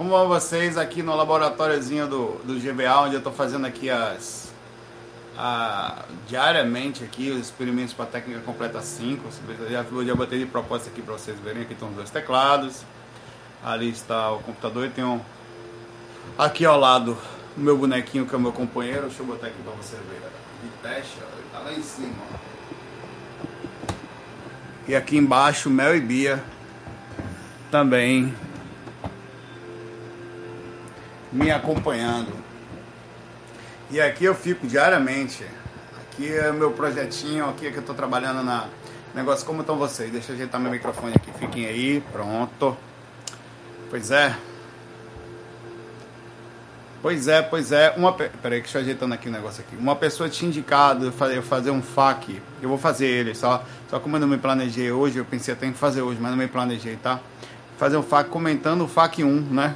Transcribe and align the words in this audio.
Como 0.00 0.08
vão 0.08 0.28
vocês 0.28 0.78
aqui 0.78 1.02
no 1.02 1.14
laboratóriozinho 1.14 2.06
do, 2.06 2.40
do 2.42 2.58
GBA, 2.58 3.02
onde 3.02 3.16
eu 3.16 3.18
estou 3.18 3.34
fazendo 3.34 3.66
aqui 3.66 3.90
as 3.90 4.50
a, 5.36 6.06
diariamente 6.26 7.04
aqui 7.04 7.30
os 7.30 7.38
experimentos 7.38 7.92
para 7.92 8.06
a 8.06 8.08
técnica 8.08 8.40
completa 8.40 8.80
5. 8.80 9.22
Já, 9.68 9.84
já 10.02 10.14
botei 10.14 10.38
de 10.38 10.46
proposta 10.46 10.88
aqui 10.88 11.02
para 11.02 11.12
vocês 11.12 11.38
verem. 11.40 11.64
Aqui 11.64 11.74
estão 11.74 11.90
os 11.90 11.96
dois 11.96 12.08
teclados. 12.08 12.82
Ali 13.62 13.90
está 13.90 14.32
o 14.32 14.38
computador 14.38 14.86
e 14.86 14.88
tem 14.88 15.04
um 15.04 15.20
aqui 16.38 16.64
ao 16.64 16.80
lado 16.80 17.18
o 17.54 17.60
meu 17.60 17.76
bonequinho 17.76 18.24
que 18.24 18.34
é 18.34 18.38
o 18.38 18.40
meu 18.40 18.52
companheiro. 18.52 19.02
Deixa 19.02 19.20
eu 19.20 19.26
botar 19.26 19.48
aqui 19.48 19.62
para 19.62 19.74
vocês 19.74 20.00
verem. 20.08 20.30
De 20.62 20.70
teste, 20.82 21.18
ó, 21.20 21.26
ele 21.36 21.46
tá 21.52 21.58
lá 21.58 21.72
em 21.74 21.82
cima. 21.82 22.22
Ó. 22.32 23.92
E 24.88 24.96
aqui 24.96 25.18
embaixo, 25.18 25.68
Mel 25.68 25.94
e 25.94 26.00
Bia 26.00 26.42
também 27.70 28.34
me 31.32 31.50
acompanhando. 31.50 32.32
E 33.90 34.00
aqui 34.00 34.24
eu 34.24 34.34
fico 34.34 34.66
diariamente. 34.66 35.44
Aqui 36.02 36.32
é 36.32 36.52
meu 36.52 36.72
projetinho, 36.72 37.48
aqui 37.48 37.66
é 37.66 37.70
que 37.70 37.76
eu 37.76 37.80
estou 37.80 37.94
trabalhando 37.94 38.42
na 38.42 38.68
negócio. 39.14 39.44
Como 39.46 39.60
estão 39.60 39.76
vocês? 39.76 40.10
Deixa 40.10 40.32
eu 40.32 40.36
ajeitar 40.36 40.60
meu 40.60 40.70
microfone 40.70 41.14
aqui. 41.14 41.30
Fiquem 41.38 41.66
aí, 41.66 42.02
pronto. 42.12 42.76
Pois 43.88 44.10
é. 44.10 44.36
Pois 47.02 47.28
é, 47.28 47.40
pois 47.40 47.72
é. 47.72 47.94
Uma, 47.96 48.12
peraí, 48.12 48.60
deixa 48.60 48.78
eu 48.78 48.82
ajeitando 48.82 49.14
aqui 49.14 49.28
o 49.28 49.30
um 49.30 49.34
negócio 49.34 49.64
aqui. 49.66 49.74
Uma 49.74 49.96
pessoa 49.96 50.28
tinha 50.28 50.48
indicado 50.48 51.10
fazer, 51.12 51.42
fazer 51.42 51.70
um 51.70 51.82
FAQ. 51.82 52.40
Eu 52.60 52.68
vou 52.68 52.78
fazer 52.78 53.06
ele, 53.06 53.34
só, 53.34 53.64
só 53.88 53.98
como 53.98 54.16
eu 54.16 54.20
não 54.20 54.28
me 54.28 54.36
planejei 54.36 54.92
hoje, 54.92 55.18
eu 55.18 55.24
pensei 55.24 55.54
até 55.54 55.66
em 55.66 55.72
fazer 55.72 56.02
hoje, 56.02 56.18
mas 56.20 56.30
não 56.30 56.38
me 56.38 56.46
planejei, 56.46 56.96
tá? 56.96 57.18
Fazer 57.78 57.96
um 57.96 58.02
FAQ 58.02 58.28
comentando 58.28 58.84
o 58.84 58.88
FAQ 58.88 59.24
1, 59.24 59.40
né? 59.50 59.74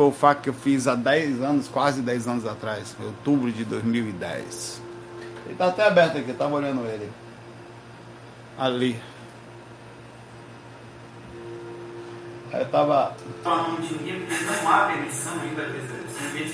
Foi 0.00 0.08
o 0.08 0.12
FAQ 0.12 0.44
que 0.44 0.48
eu 0.48 0.54
fiz 0.54 0.86
há 0.86 0.94
10 0.94 1.42
anos, 1.42 1.68
quase 1.68 2.00
10 2.00 2.26
anos 2.26 2.46
atrás, 2.46 2.96
em 2.98 3.04
outubro 3.04 3.52
de 3.52 3.66
2010. 3.66 4.80
Ele 5.44 5.54
tá 5.56 5.66
até 5.66 5.86
aberto 5.86 6.16
aqui, 6.16 6.30
eu 6.30 6.38
tava 6.38 6.54
olhando 6.54 6.86
ele. 6.86 7.10
Ali. 8.58 8.98
Eu 12.50 12.66
tava. 12.70 13.14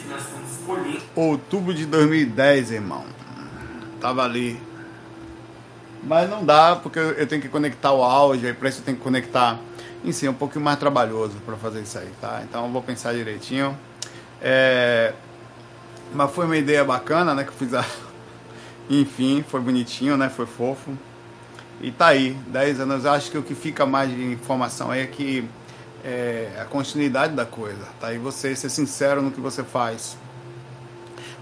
que 0.00 0.08
nós 0.08 0.22
estamos 0.22 0.50
escolhendo. 0.50 1.02
Outubro 1.14 1.72
de 1.72 1.86
2010, 1.86 2.72
irmão. 2.72 3.04
Tava 4.00 4.24
ali. 4.24 4.60
Mas 6.02 6.28
não 6.28 6.44
dá, 6.44 6.74
porque 6.74 6.98
eu 6.98 7.28
tenho 7.28 7.40
que 7.40 7.48
conectar 7.48 7.92
o 7.92 8.02
áudio, 8.02 8.48
aí 8.48 8.54
para 8.54 8.68
isso 8.68 8.80
eu 8.80 8.84
tenho 8.84 8.96
que 8.96 9.04
conectar. 9.04 9.56
Em 10.04 10.12
si, 10.12 10.26
é 10.26 10.30
um 10.30 10.34
pouquinho 10.34 10.64
mais 10.64 10.78
trabalhoso 10.78 11.34
para 11.44 11.56
fazer 11.56 11.82
isso 11.82 11.98
aí, 11.98 12.10
tá? 12.20 12.42
Então 12.42 12.70
vou 12.70 12.82
pensar 12.82 13.12
direitinho. 13.14 13.76
É... 14.40 15.12
Mas 16.14 16.30
foi 16.30 16.44
uma 16.44 16.56
ideia 16.56 16.84
bacana, 16.84 17.34
né? 17.34 17.42
Que 17.44 17.50
eu 17.50 17.54
fiz 17.54 17.74
a. 17.74 17.84
Enfim, 18.88 19.44
foi 19.48 19.60
bonitinho, 19.60 20.16
né? 20.16 20.28
Foi 20.28 20.46
fofo. 20.46 20.96
E 21.80 21.90
tá 21.90 22.06
aí, 22.08 22.34
10 22.46 22.80
anos. 22.80 23.04
Eu 23.04 23.12
acho 23.12 23.30
que 23.30 23.38
o 23.38 23.42
que 23.42 23.54
fica 23.54 23.84
mais 23.84 24.10
de 24.10 24.32
informação 24.32 24.90
aí 24.90 25.02
é 25.02 25.06
que 25.06 25.48
é, 26.04 26.52
a 26.60 26.64
continuidade 26.64 27.34
da 27.34 27.44
coisa, 27.44 27.84
tá? 28.00 28.12
E 28.12 28.18
você 28.18 28.54
ser 28.54 28.70
sincero 28.70 29.20
no 29.20 29.32
que 29.32 29.40
você 29.40 29.64
faz, 29.64 30.16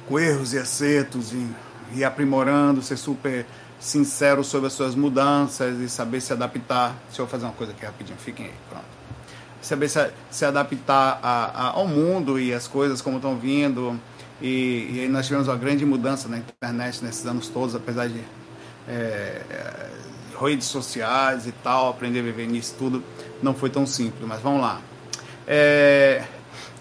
com 0.09 0.19
erros 0.19 0.55
e 0.55 0.59
acertos 0.59 1.33
e, 1.33 1.47
e 1.95 2.03
aprimorando, 2.03 2.83
ser 2.83 2.97
super 2.97 3.45
sincero 3.85 4.43
sobre 4.43 4.69
as 4.69 4.73
suas 4.73 4.95
mudanças 4.95 5.79
e 5.79 5.91
saber 5.91 6.21
se 6.23 6.33
adaptar. 6.33 6.97
Deixa 7.07 7.21
eu 7.21 7.27
fazer 7.27 7.45
uma 7.45 7.53
coisa 7.53 7.73
aqui 7.73 7.85
rapidinho, 7.85 8.17
fiquem 8.19 8.47
aí, 8.47 8.53
pronto. 8.71 8.87
Saber 9.61 9.91
se, 9.91 10.11
se 10.31 10.45
adaptar 10.45 11.21
a, 11.23 11.45
a, 11.45 11.71
ao 11.73 11.87
mundo 11.87 12.41
e 12.41 12.53
as 12.55 12.67
coisas 12.67 13.03
como 13.03 13.17
estão 13.17 13.37
vindo. 13.37 14.01
E, 14.41 15.05
e 15.05 15.09
nós 15.09 15.27
tivemos 15.27 15.49
uma 15.49 15.57
grande 15.57 15.85
mudança 15.85 16.29
na 16.29 16.39
internet 16.39 17.05
nesses 17.05 17.27
anos 17.27 17.49
todos, 17.49 17.75
apesar 17.75 18.09
de 18.09 18.21
é, 18.89 19.43
redes 20.41 20.67
sociais 20.67 21.47
e 21.47 21.53
tal, 21.53 21.91
aprender 21.91 22.21
a 22.21 22.23
viver 22.23 22.47
nisso 22.47 22.75
tudo 22.79 23.03
não 23.43 23.55
foi 23.55 23.69
tão 23.69 23.87
simples, 23.87 24.27
mas 24.27 24.41
vamos 24.41 24.63
lá. 24.63 24.81
É, 25.47 26.25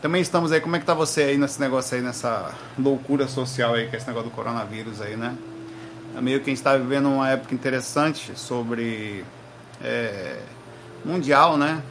também 0.01 0.21
estamos 0.21 0.53
aí, 0.53 0.61
como 0.61 0.77
é 0.77 0.79
que 0.79 0.85
tá 0.85 0.93
você 0.93 1.23
aí 1.23 1.37
nesse 1.37 1.59
negócio 1.59 1.97
aí, 1.97 2.01
nessa 2.01 2.53
loucura 2.79 3.27
social 3.27 3.73
aí, 3.73 3.89
que 3.89 3.95
é 3.95 3.99
esse 3.99 4.07
negócio 4.07 4.29
do 4.29 4.35
coronavírus 4.35 5.01
aí, 5.01 5.17
né? 5.17 5.37
É 6.15 6.21
meio 6.21 6.39
que 6.39 6.45
a 6.45 6.49
gente 6.49 6.57
está 6.57 6.77
vivendo 6.77 7.09
uma 7.09 7.29
época 7.29 7.55
interessante 7.55 8.33
sobre 8.35 9.25
é, 9.83 10.39
mundial, 11.03 11.57
né? 11.57 11.81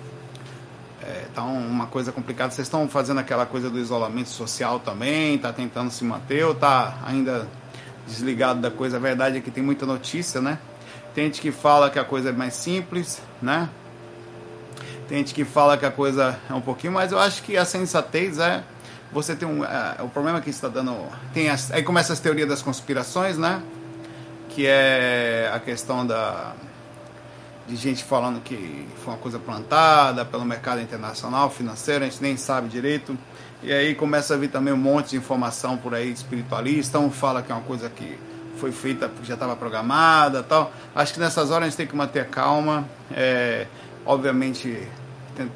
É, 1.03 1.27
tá 1.34 1.43
uma 1.43 1.87
coisa 1.88 2.12
complicada. 2.12 2.53
Vocês 2.53 2.69
estão 2.69 2.88
fazendo 2.88 3.19
aquela 3.19 3.44
coisa 3.44 3.69
do 3.69 3.78
isolamento 3.78 4.28
social 4.28 4.78
também? 4.78 5.37
Tá 5.38 5.53
tentando 5.53 5.91
se 5.91 6.05
manter 6.05 6.44
ou 6.44 6.55
tá 6.55 6.99
ainda 7.05 7.49
desligado 8.06 8.61
da 8.61 8.71
coisa? 8.71 8.97
A 8.97 9.00
verdade 9.00 9.38
é 9.38 9.41
que 9.41 9.50
tem 9.50 9.62
muita 9.62 9.84
notícia, 9.84 10.41
né? 10.41 10.59
Tem 11.15 11.25
gente 11.25 11.41
que 11.41 11.50
fala 11.50 11.91
que 11.91 11.99
a 11.99 12.05
coisa 12.05 12.28
é 12.28 12.32
mais 12.32 12.55
simples, 12.55 13.21
né? 13.41 13.69
Tem 15.09 15.19
gente 15.19 15.34
que 15.34 15.44
fala 15.44 15.77
que 15.77 15.84
a 15.84 15.91
coisa 15.91 16.38
é 16.49 16.55
um 16.55 16.61
pouquinho, 16.61 16.93
mas 16.93 17.11
eu 17.11 17.19
acho 17.19 17.43
que 17.43 17.56
a 17.56 17.65
sensatez 17.65 18.38
é 18.38 18.62
você 19.12 19.37
tem 19.37 19.47
um 19.47 19.65
é, 19.65 19.97
o 20.00 20.09
problema 20.09 20.41
que 20.41 20.49
está 20.49 20.69
dando 20.69 20.97
tem 21.34 21.50
as, 21.50 21.71
aí 21.71 21.82
começa 21.82 22.12
as 22.12 22.21
teorias 22.21 22.49
das 22.49 22.62
conspirações, 22.62 23.37
né? 23.37 23.61
Que 24.55 24.67
é 24.67 25.51
a 25.53 25.59
questão 25.59 26.07
da 26.07 26.55
de 27.67 27.77
gente 27.77 28.03
falando 28.05 28.43
que 28.43 28.87
foi 29.03 29.15
uma 29.15 29.21
coisa 29.21 29.39
plantada 29.39 30.25
pelo 30.25 30.45
mercado 30.45 30.81
internacional 30.81 31.49
financeiro, 31.49 32.05
a 32.05 32.09
gente 32.09 32.23
nem 32.23 32.37
sabe 32.37 32.69
direito. 32.69 33.17
E 33.62 33.73
aí 33.73 33.95
começa 33.95 34.35
a 34.35 34.37
vir 34.37 34.51
também 34.51 34.75
um 34.75 34.79
monte 34.79 35.11
de 35.11 35.17
informação 35.17 35.77
por 35.77 35.95
aí 35.95 36.11
espiritualista, 36.11 36.99
um 36.99 37.11
fala 37.11 37.43
que 37.43 37.53
é 37.53 37.55
uma 37.55 37.62
coisa 37.62 37.89
que 37.89 38.19
foi 38.57 38.73
feita 38.73 39.09
porque 39.09 39.27
já 39.27 39.35
estava 39.35 39.57
programada 39.57 40.43
tal. 40.43 40.73
Acho 40.95 41.15
que 41.15 41.21
nessas 41.21 41.51
horas 41.51 41.67
a 41.67 41.71
gente 41.71 41.77
tem 41.77 41.87
que 41.87 41.97
manter 41.97 42.27
calma, 42.29 42.87
é, 43.12 43.67
obviamente 44.05 44.87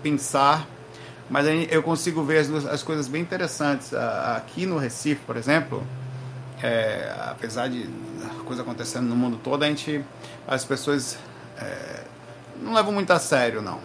pensar, 0.03 0.67
mas 1.29 1.47
eu 1.71 1.83
consigo 1.83 2.23
ver 2.23 2.39
as, 2.39 2.67
as 2.67 2.83
coisas 2.83 3.09
bem 3.09 3.21
interessantes. 3.21 3.93
Aqui 3.93 4.65
no 4.65 4.79
Recife, 4.79 5.21
por 5.27 5.37
exemplo, 5.37 5.85
é, 6.63 7.15
apesar 7.31 7.69
de 7.69 7.89
coisa 8.45 8.63
acontecendo 8.63 9.07
no 9.07 9.17
mundo 9.17 9.39
todo, 9.43 9.63
a 9.63 9.69
gente, 9.69 10.05
as 10.47 10.65
pessoas 10.65 11.19
é, 11.59 12.05
não 12.61 12.73
levam 12.73 12.93
muito 12.93 13.11
a 13.13 13.19
sério, 13.19 13.61
não. 13.61 13.81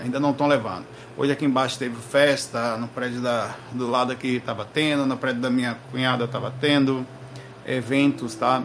Ainda 0.00 0.18
não 0.18 0.30
estão 0.30 0.46
levando. 0.46 0.84
Hoje 1.16 1.32
aqui 1.32 1.44
embaixo 1.44 1.78
teve 1.78 1.96
festa, 1.96 2.76
no 2.76 2.88
prédio 2.88 3.20
da, 3.20 3.54
do 3.72 3.88
lado 3.88 4.12
aqui 4.12 4.36
estava 4.36 4.64
tendo, 4.64 5.06
no 5.06 5.16
prédio 5.16 5.40
da 5.40 5.50
minha 5.50 5.76
cunhada 5.90 6.24
estava 6.24 6.52
tendo 6.60 7.06
eventos, 7.66 8.34
tá? 8.34 8.62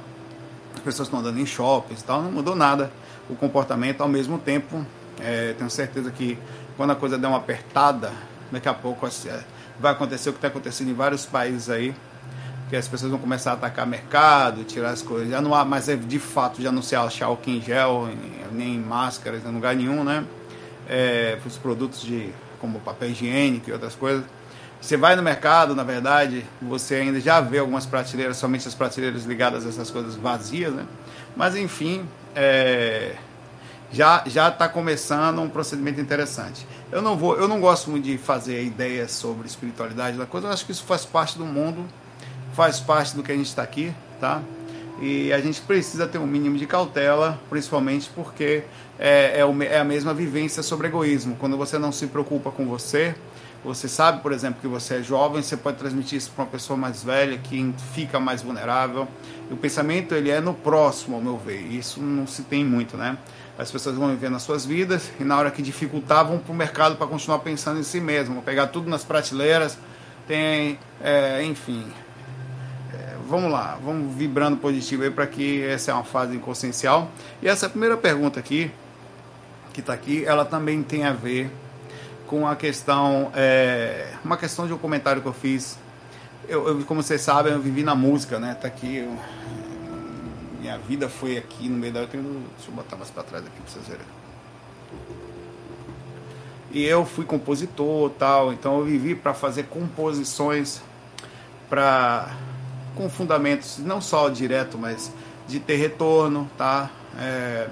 As 0.73 0.79
pessoas 0.81 1.07
estão 1.07 1.19
andando 1.19 1.39
em 1.39 1.45
shoppings, 1.45 2.01
tal, 2.01 2.21
não 2.21 2.31
mudou 2.31 2.55
nada 2.55 2.91
o 3.29 3.35
comportamento. 3.35 4.01
Ao 4.01 4.07
mesmo 4.07 4.37
tempo, 4.37 4.85
é, 5.19 5.53
tenho 5.53 5.69
certeza 5.69 6.11
que 6.11 6.37
quando 6.75 6.91
a 6.91 6.95
coisa 6.95 7.17
der 7.17 7.27
uma 7.27 7.37
apertada, 7.37 8.11
daqui 8.51 8.69
a 8.69 8.73
pouco 8.73 9.05
é, 9.05 9.43
vai 9.79 9.91
acontecer 9.91 10.29
o 10.29 10.33
que 10.33 10.37
está 10.37 10.47
acontecendo 10.47 10.89
em 10.89 10.93
vários 10.93 11.25
países 11.25 11.69
aí, 11.69 11.93
que 12.69 12.75
as 12.75 12.87
pessoas 12.87 13.11
vão 13.11 13.19
começar 13.19 13.51
a 13.51 13.53
atacar 13.53 13.87
mercado, 13.87 14.63
tirar 14.63 14.89
as 14.89 15.01
coisas. 15.01 15.29
Já 15.29 15.41
não 15.41 15.53
há 15.53 15.63
mais, 15.63 15.87
é, 15.87 15.95
de 15.95 16.19
fato, 16.19 16.61
já 16.61 16.71
não 16.71 16.81
se 16.81 16.95
acha 16.95 17.25
álcool 17.25 17.49
em 17.49 17.61
gel, 17.61 18.09
nem 18.51 18.77
máscaras 18.77 19.45
em 19.45 19.51
lugar 19.51 19.75
nenhum, 19.75 20.03
né? 20.03 20.25
É, 20.89 21.37
os 21.45 21.57
produtos 21.57 22.01
de, 22.01 22.29
como 22.59 22.79
papel 22.79 23.09
higiênico 23.09 23.69
e 23.69 23.73
outras 23.73 23.95
coisas. 23.95 24.23
Você 24.79 24.95
vai 24.95 25.15
no 25.15 25.23
mercado, 25.23 25.75
na 25.75 25.83
verdade, 25.83 26.45
você 26.61 26.95
ainda 26.95 27.19
já 27.19 27.41
vê 27.41 27.59
algumas 27.59 27.85
prateleiras, 27.85 28.37
somente 28.37 28.67
as 28.67 28.75
prateleiras 28.75 29.25
ligadas 29.25 29.65
a 29.65 29.69
essas 29.69 29.89
coisas 29.89 30.15
vazias, 30.15 30.73
né? 30.73 30.85
Mas 31.35 31.55
enfim, 31.55 32.05
é, 32.35 33.15
já 33.91 34.23
já 34.25 34.49
está 34.49 34.69
começando 34.69 35.41
um 35.41 35.49
procedimento 35.49 35.99
interessante. 35.99 36.67
Eu 36.91 37.01
não 37.01 37.17
vou, 37.17 37.35
eu 37.37 37.47
não 37.47 37.59
gosto 37.59 37.89
muito 37.89 38.03
de 38.03 38.17
fazer 38.17 38.63
ideias 38.63 39.11
sobre 39.11 39.47
espiritualidade 39.47 40.17
da 40.17 40.25
coisa. 40.25 40.47
Eu 40.47 40.51
acho 40.51 40.65
que 40.65 40.71
isso 40.71 40.83
faz 40.83 41.05
parte 41.05 41.37
do 41.37 41.45
mundo, 41.45 41.85
faz 42.57 42.79
parte 42.79 43.15
do 43.15 43.21
que 43.21 43.31
a 43.31 43.35
gente 43.35 43.45
está 43.45 43.61
aqui, 43.61 43.93
tá? 44.19 44.41
E 44.99 45.31
a 45.31 45.39
gente 45.39 45.61
precisa 45.61 46.07
ter 46.07 46.17
um 46.17 46.25
mínimo 46.25 46.57
de 46.57 46.65
cautela, 46.65 47.39
principalmente 47.51 48.09
porque 48.15 48.63
é, 48.97 49.39
é, 49.39 49.65
é 49.75 49.79
a 49.79 49.83
mesma 49.83 50.11
vivência 50.11 50.63
sobre 50.63 50.87
egoísmo. 50.87 51.35
Quando 51.35 51.55
você 51.55 51.77
não 51.77 51.91
se 51.91 52.07
preocupa 52.07 52.49
com 52.49 52.65
você, 52.65 53.13
você 53.63 53.87
sabe, 53.87 54.23
por 54.23 54.31
exemplo, 54.31 54.59
que 54.59 54.67
você 54.67 54.95
é 54.95 55.03
jovem, 55.03 55.43
você 55.43 55.55
pode 55.55 55.77
transmitir 55.77 56.17
isso 56.17 56.31
para 56.31 56.45
uma 56.45 56.49
pessoa 56.49 56.75
mais 56.75 57.03
velha 57.03 57.37
que 57.37 57.75
fica 57.93 58.19
mais 58.19 58.41
vulnerável. 58.41 59.07
E 59.51 59.53
o 59.53 59.57
pensamento 59.57 60.15
ele 60.15 60.31
é 60.31 60.41
no 60.41 60.55
próximo, 60.55 61.15
ao 61.15 61.21
meu 61.21 61.37
ver. 61.37 61.61
Isso 61.61 62.01
não 62.01 62.25
se 62.25 62.41
tem 62.41 62.65
muito, 62.65 62.97
né? 62.97 63.19
As 63.55 63.69
pessoas 63.69 63.95
vão 63.95 64.09
viver 64.09 64.31
nas 64.31 64.41
suas 64.41 64.65
vidas 64.65 65.11
e 65.19 65.23
na 65.23 65.37
hora 65.37 65.51
que 65.51 65.61
dificultar 65.61 66.25
vão 66.25 66.39
para 66.39 66.51
o 66.51 66.55
mercado 66.55 66.95
para 66.95 67.05
continuar 67.05 67.37
pensando 67.37 67.79
em 67.79 67.83
si 67.83 68.01
mesmo, 68.01 68.41
pegar 68.41 68.65
tudo 68.65 68.89
nas 68.89 69.03
prateleiras, 69.03 69.77
tem, 70.27 70.79
é, 70.99 71.43
enfim. 71.43 71.85
Vamos 73.27 73.51
lá, 73.51 73.77
vamos 73.83 74.15
vibrando 74.15 74.55
positivo 74.55 75.03
aí 75.03 75.11
para 75.11 75.27
que 75.27 75.61
essa 75.61 75.91
é 75.91 75.93
uma 75.93 76.05
fase 76.05 76.37
inconsciencial. 76.37 77.11
E 77.41 77.47
essa 77.49 77.67
primeira 77.67 77.97
pergunta 77.97 78.39
aqui, 78.39 78.71
que 79.73 79.81
está 79.81 79.91
aqui, 79.91 80.23
ela 80.23 80.45
também 80.45 80.81
tem 80.81 81.03
a 81.03 81.11
ver 81.11 81.51
com 82.25 82.47
a 82.47 82.55
questão, 82.55 83.29
é, 83.35 84.13
uma 84.23 84.37
questão 84.37 84.65
de 84.65 84.71
um 84.71 84.77
comentário 84.77 85.21
que 85.21 85.27
eu 85.27 85.33
fiz. 85.33 85.77
Eu, 86.47 86.69
eu, 86.69 86.85
como 86.85 87.03
vocês 87.03 87.19
sabem, 87.19 87.51
eu 87.51 87.59
vivi 87.59 87.83
na 87.83 87.95
música, 87.95 88.39
né? 88.39 88.53
Tá 88.53 88.69
aqui, 88.69 88.95
eu, 88.95 89.13
minha 90.61 90.77
vida 90.77 91.09
foi 91.09 91.37
aqui 91.37 91.67
no 91.67 91.77
meio 91.77 91.91
da. 91.91 92.05
Deixa 92.05 92.17
eu 92.17 92.73
botar 92.73 92.95
mais 92.95 93.09
para 93.09 93.23
trás 93.23 93.45
aqui 93.45 93.59
para 93.59 93.69
vocês 93.69 93.87
verem. 93.87 94.05
E 96.71 96.81
eu 96.85 97.05
fui 97.05 97.25
compositor, 97.25 98.09
tal, 98.11 98.53
então 98.53 98.79
eu 98.79 98.85
vivi 98.85 99.15
para 99.15 99.33
fazer 99.33 99.63
composições 99.63 100.81
para 101.69 102.33
com 102.97 103.09
fundamentos 103.09 103.77
não 103.77 104.01
só 104.01 104.27
direto, 104.27 104.77
mas 104.77 105.11
de 105.47 105.59
ter 105.59 105.75
retorno, 105.75 106.49
tá? 106.57 106.89
É, 107.17 107.67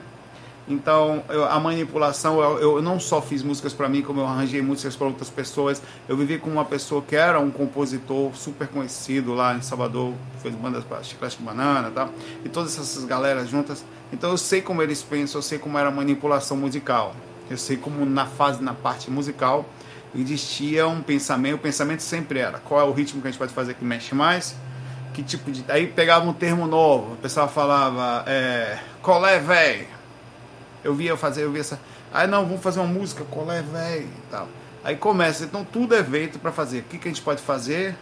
então, 0.67 1.23
eu, 1.29 1.45
a 1.45 1.59
manipulação, 1.59 2.41
eu, 2.41 2.77
eu, 2.77 2.81
não 2.81 2.99
só 2.99 3.21
fiz 3.21 3.43
músicas 3.43 3.71
para 3.71 3.87
mim, 3.87 4.01
como 4.01 4.21
eu 4.21 4.25
arranjei 4.25 4.61
músicas 4.61 4.95
para 4.95 5.07
outras 5.07 5.29
pessoas. 5.29 5.81
Eu 6.07 6.17
vivi 6.17 6.39
com 6.39 6.49
uma 6.49 6.65
pessoa 6.65 7.03
que 7.03 7.15
era 7.15 7.39
um 7.39 7.51
compositor 7.51 8.35
super 8.35 8.67
conhecido 8.67 9.33
lá 9.35 9.55
em 9.55 9.61
Salvador, 9.61 10.13
fez 10.41 10.55
bandas 10.55 10.83
para 10.83 11.03
Chiclete 11.03 11.37
Banana, 11.39 11.91
tá? 11.91 12.09
E 12.43 12.49
todas 12.49 12.79
essas 12.79 13.05
galeras 13.05 13.47
juntas. 13.47 13.85
Então, 14.11 14.31
eu 14.31 14.37
sei 14.37 14.61
como 14.61 14.81
eles 14.81 15.03
pensam, 15.03 15.37
eu 15.39 15.43
sei 15.43 15.59
como 15.59 15.77
era 15.77 15.89
a 15.89 15.91
manipulação 15.91 16.57
musical. 16.57 17.15
Eu 17.47 17.57
sei 17.57 17.77
como 17.77 18.03
na 18.03 18.25
fase, 18.25 18.63
na 18.63 18.73
parte 18.73 19.11
musical, 19.11 19.65
existia 20.15 20.87
um 20.87 21.01
pensamento. 21.03 21.55
O 21.55 21.59
pensamento 21.59 22.01
sempre 22.01 22.39
era: 22.39 22.57
qual 22.57 22.81
é 22.81 22.83
o 22.83 22.91
ritmo 22.91 23.21
que 23.21 23.27
a 23.27 23.31
gente 23.31 23.39
pode 23.39 23.53
fazer 23.53 23.75
que 23.75 23.85
mexe 23.85 24.15
mais? 24.15 24.55
Que 25.15 25.23
tipo 25.23 25.51
de. 25.51 25.65
Aí 25.67 25.87
pegava 25.87 26.29
um 26.29 26.33
termo 26.33 26.67
novo, 26.67 27.13
o 27.13 27.17
pessoal 27.17 27.47
falava: 27.49 28.23
é, 28.27 28.77
colé, 29.01 29.39
velho 29.39 29.95
eu 30.85 30.93
via 30.93 31.17
fazer, 31.17 31.43
eu 31.43 31.51
via 31.51 31.61
essa. 31.61 31.79
Aí 32.13 32.27
não, 32.27 32.45
vamos 32.45 32.61
fazer 32.61 32.79
uma 32.79 32.87
música, 32.87 33.25
qual 33.29 33.51
é, 33.51 33.61
velho? 33.61 34.03
E 34.03 34.29
tal. 34.29 34.47
Aí 34.83 34.95
começa, 34.95 35.43
então 35.43 35.65
tudo 35.65 35.95
é 35.95 36.03
feito 36.03 36.37
para 36.37 36.51
fazer. 36.51 36.81
O 36.81 36.83
que, 36.83 36.99
que 36.99 37.07
a 37.07 37.11
gente 37.11 37.23
pode 37.23 37.41
fazer 37.41 37.97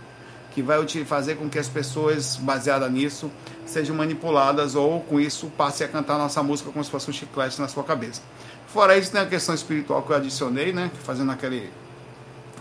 que 0.52 0.62
vai 0.62 0.86
fazer 1.04 1.36
com 1.36 1.50
que 1.50 1.58
as 1.58 1.68
pessoas, 1.68 2.36
baseadas 2.36 2.92
nisso, 2.92 3.32
sejam 3.66 3.96
manipuladas 3.96 4.76
ou 4.76 5.02
com 5.02 5.20
isso 5.20 5.48
passe 5.58 5.84
a 5.84 5.88
cantar 5.88 6.16
nossa 6.16 6.44
música 6.44 6.70
como 6.70 6.84
se 6.84 6.92
fosse 6.92 7.10
um 7.10 7.14
chiclete 7.14 7.60
na 7.60 7.68
sua 7.68 7.84
cabeça. 7.84 8.22
Fora 8.68 8.96
isso, 8.96 9.12
tem 9.12 9.22
a 9.22 9.26
questão 9.26 9.56
espiritual 9.56 10.04
que 10.04 10.12
eu 10.12 10.16
adicionei, 10.18 10.72
né? 10.72 10.92
Fazendo 11.04 11.32
aquele. 11.32 11.72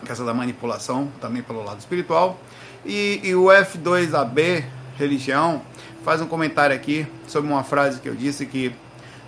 questão 0.07 0.25
da 0.25 0.33
manipulação 0.33 1.11
também 1.21 1.43
pelo 1.43 1.63
lado 1.63 1.81
espiritual. 1.81 2.39
E, 2.85 3.21
e 3.23 3.35
o 3.35 3.45
F2AB, 3.45 4.65
religião, 4.99 5.63
faz 6.05 6.21
um 6.21 6.27
comentário 6.27 6.75
aqui 6.75 7.07
sobre 7.27 7.51
uma 7.51 7.63
frase 7.63 8.01
que 8.01 8.09
eu 8.09 8.15
disse 8.15 8.45
que 8.47 8.75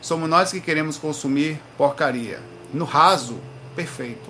Somos 0.04 0.28
nós 0.28 0.52
que 0.52 0.60
queremos 0.60 0.98
consumir 0.98 1.58
porcaria. 1.78 2.38
No 2.74 2.84
raso, 2.84 3.38
perfeito. 3.74 4.28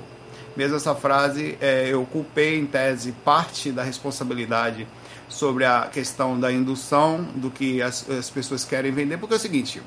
Mesmo 0.56 0.76
essa 0.76 0.94
frase, 0.94 1.58
é, 1.60 1.88
eu 1.88 2.06
culpei 2.06 2.60
em 2.60 2.64
tese 2.64 3.10
parte 3.10 3.72
da 3.72 3.82
responsabilidade 3.82 4.86
sobre 5.28 5.64
a 5.64 5.88
questão 5.92 6.38
da 6.38 6.52
indução 6.52 7.24
do 7.34 7.50
que 7.50 7.82
as, 7.82 8.08
as 8.08 8.30
pessoas 8.30 8.64
querem 8.64 8.92
vender, 8.92 9.16
porque 9.18 9.34
é 9.34 9.36
o 9.36 9.40
seguinte, 9.40 9.82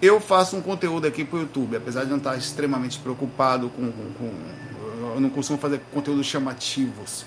eu 0.00 0.20
faço 0.20 0.56
um 0.56 0.62
conteúdo 0.62 1.04
aqui 1.04 1.24
para 1.24 1.38
o 1.38 1.40
YouTube, 1.40 1.78
apesar 1.78 2.04
de 2.04 2.10
não 2.10 2.18
estar 2.18 2.36
extremamente 2.36 3.00
preocupado 3.00 3.70
com, 3.70 3.90
com, 3.90 4.12
com, 4.12 4.32
Eu 5.16 5.20
não 5.20 5.30
costumo 5.30 5.58
fazer 5.58 5.80
conteúdos 5.92 6.26
chamativos. 6.26 7.26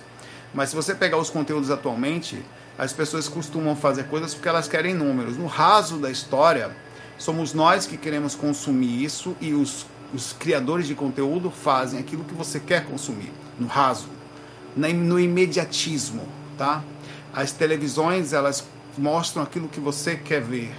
Mas 0.55 0.69
se 0.69 0.75
você 0.75 0.95
pegar 0.95 1.17
os 1.17 1.29
conteúdos 1.29 1.69
atualmente, 1.69 2.43
as 2.79 2.91
pessoas 2.91 3.27
costumam 3.27 3.75
fazer 3.75 4.05
coisas 4.05 4.33
porque 4.33 4.49
elas 4.49 4.67
querem 4.67 4.95
números. 4.95 5.37
No 5.37 5.45
raso 5.45 5.97
da 5.97 6.09
história, 6.09 6.75
Somos 7.17 7.53
nós 7.53 7.87
que 7.87 7.97
queremos 7.97 8.35
consumir 8.35 9.03
isso 9.03 9.35
e 9.39 9.53
os, 9.53 9.85
os 10.13 10.33
criadores 10.33 10.85
de 10.85 10.95
conteúdo 10.95 11.49
fazem 11.49 11.99
aquilo 11.99 12.23
que 12.25 12.33
você 12.33 12.59
quer 12.59 12.85
consumir, 12.85 13.31
no 13.57 13.67
raso, 13.67 14.07
no 14.75 15.19
imediatismo, 15.19 16.27
tá? 16.57 16.83
As 17.33 17.51
televisões, 17.51 18.33
elas 18.33 18.65
mostram 18.97 19.43
aquilo 19.43 19.69
que 19.69 19.79
você 19.79 20.17
quer 20.17 20.41
ver. 20.41 20.73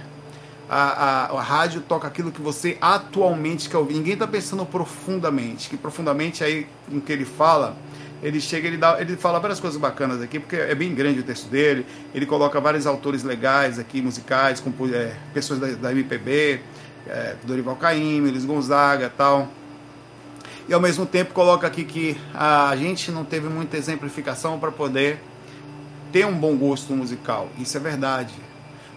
A, 0.69 0.81
a, 0.81 1.25
a, 1.37 1.41
rádio 1.41 1.81
toca 1.81 2.07
aquilo 2.07 2.31
que 2.31 2.41
você 2.41 2.77
atualmente 2.81 3.69
quer 3.69 3.77
ouvir. 3.77 3.95
Ninguém 3.95 4.13
está 4.13 4.27
pensando 4.27 4.65
profundamente. 4.65 5.69
Que 5.69 5.77
profundamente 5.77 6.43
aí 6.43 6.67
com 6.89 6.99
que 6.99 7.11
ele 7.11 7.23
fala 7.23 7.77
ele 8.21 8.41
chega, 8.41 8.67
ele, 8.67 8.77
dá, 8.77 8.99
ele 8.99 9.15
fala 9.15 9.39
várias 9.39 9.59
coisas 9.59 9.79
bacanas 9.79 10.21
aqui, 10.21 10.39
porque 10.39 10.55
é 10.55 10.73
bem 10.73 10.93
grande 10.93 11.19
o 11.19 11.23
texto 11.23 11.47
dele. 11.49 11.85
Ele 12.13 12.25
coloca 12.25 12.59
vários 12.59 12.87
autores 12.87 13.23
legais 13.23 13.77
aqui, 13.77 14.01
musicais, 14.01 14.59
com 14.59 14.71
é, 14.93 15.13
pessoas 15.33 15.59
da, 15.59 15.67
da 15.67 15.91
MPB, 15.91 16.59
é, 17.07 17.35
Dorival 17.43 17.75
Caymmi, 17.75 18.31
Luiz 18.31 18.45
Gonzaga 18.45 19.11
tal. 19.15 19.47
E 20.67 20.73
ao 20.73 20.81
mesmo 20.81 21.05
tempo 21.05 21.33
coloca 21.33 21.65
aqui 21.65 21.85
que 21.85 22.17
a 22.33 22.75
gente 22.75 23.11
não 23.11 23.23
teve 23.23 23.47
muita 23.47 23.77
exemplificação 23.77 24.59
para 24.59 24.71
poder 24.71 25.19
ter 26.11 26.25
um 26.25 26.37
bom 26.37 26.57
gosto 26.57 26.93
musical. 26.93 27.49
Isso 27.57 27.77
é 27.77 27.79
verdade. 27.79 28.33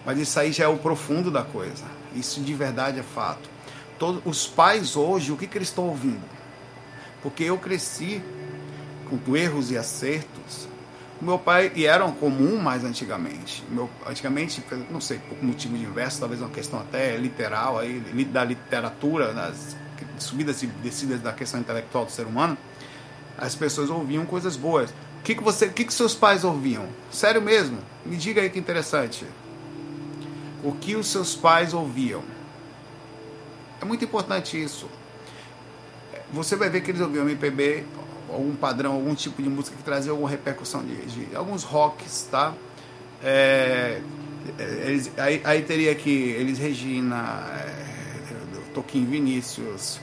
Mas 0.05 0.17
isso 0.17 0.39
aí 0.39 0.51
já 0.51 0.65
é 0.65 0.67
o 0.67 0.77
profundo 0.77 1.29
da 1.29 1.43
coisa. 1.43 1.85
Isso 2.13 2.41
de 2.41 2.53
verdade 2.53 2.99
é 2.99 3.03
fato. 3.03 3.49
Todos, 3.97 4.21
os 4.25 4.47
pais 4.47 4.95
hoje, 4.95 5.31
o 5.31 5.37
que, 5.37 5.47
que 5.47 5.57
eles 5.57 5.67
estão 5.67 5.87
ouvindo? 5.87 6.23
Porque 7.21 7.43
eu 7.43 7.57
cresci 7.57 8.21
com 9.17 9.35
erros 9.35 9.71
e 9.71 9.77
acertos. 9.77 10.67
Meu 11.21 11.37
pai, 11.37 11.71
e 11.75 11.85
eram 11.85 12.11
comum 12.11 12.57
mais 12.57 12.83
antigamente. 12.83 13.63
Meu, 13.69 13.87
antigamente, 14.07 14.63
não 14.89 14.99
sei, 14.99 15.19
por 15.19 15.43
motivo 15.43 15.77
diverso, 15.77 16.19
talvez 16.19 16.41
uma 16.41 16.49
questão 16.49 16.79
até 16.79 17.15
literal, 17.15 17.77
aí, 17.77 17.99
da 18.25 18.43
literatura, 18.43 19.31
das 19.31 19.75
subidas 20.17 20.63
e 20.63 20.67
descidas 20.67 21.21
da 21.21 21.31
questão 21.31 21.59
intelectual 21.59 22.05
do 22.05 22.11
ser 22.11 22.25
humano, 22.25 22.57
as 23.37 23.55
pessoas 23.55 23.89
ouviam 23.89 24.25
coisas 24.25 24.55
boas. 24.55 24.89
O 24.89 25.23
que, 25.23 25.35
que, 25.35 25.43
você, 25.43 25.69
que, 25.69 25.85
que 25.85 25.93
seus 25.93 26.15
pais 26.15 26.43
ouviam? 26.43 26.87
Sério 27.11 27.41
mesmo? 27.41 27.77
Me 28.03 28.17
diga 28.17 28.41
aí 28.41 28.49
que 28.49 28.57
interessante. 28.57 29.25
O 30.63 30.71
que 30.71 30.95
os 30.95 31.07
seus 31.07 31.35
pais 31.35 31.73
ouviam? 31.73 32.23
É 33.79 33.85
muito 33.85 34.03
importante 34.03 34.61
isso. 34.61 34.89
Você 36.33 36.55
vai 36.55 36.69
ver 36.69 36.81
que 36.81 36.91
eles 36.91 37.01
ouviam 37.01 37.27
MPB, 37.27 37.83
algum 38.33 38.55
padrão, 38.55 38.93
algum 38.93 39.13
tipo 39.13 39.41
de 39.41 39.49
música 39.49 39.75
que 39.75 39.83
trazia 39.83 40.11
alguma 40.11 40.29
repercussão 40.29 40.83
de, 40.83 40.95
de 41.05 41.35
alguns 41.35 41.63
rocks, 41.63 42.27
tá? 42.29 42.53
É, 43.23 44.01
é 44.57 44.63
eles, 44.87 45.11
aí, 45.17 45.41
aí, 45.43 45.61
teria 45.61 45.93
que 45.93 46.09
eles 46.09 46.57
Regina, 46.57 47.45
é, 47.53 48.71
Toquinho 48.73 49.07
Vinícius, 49.07 49.99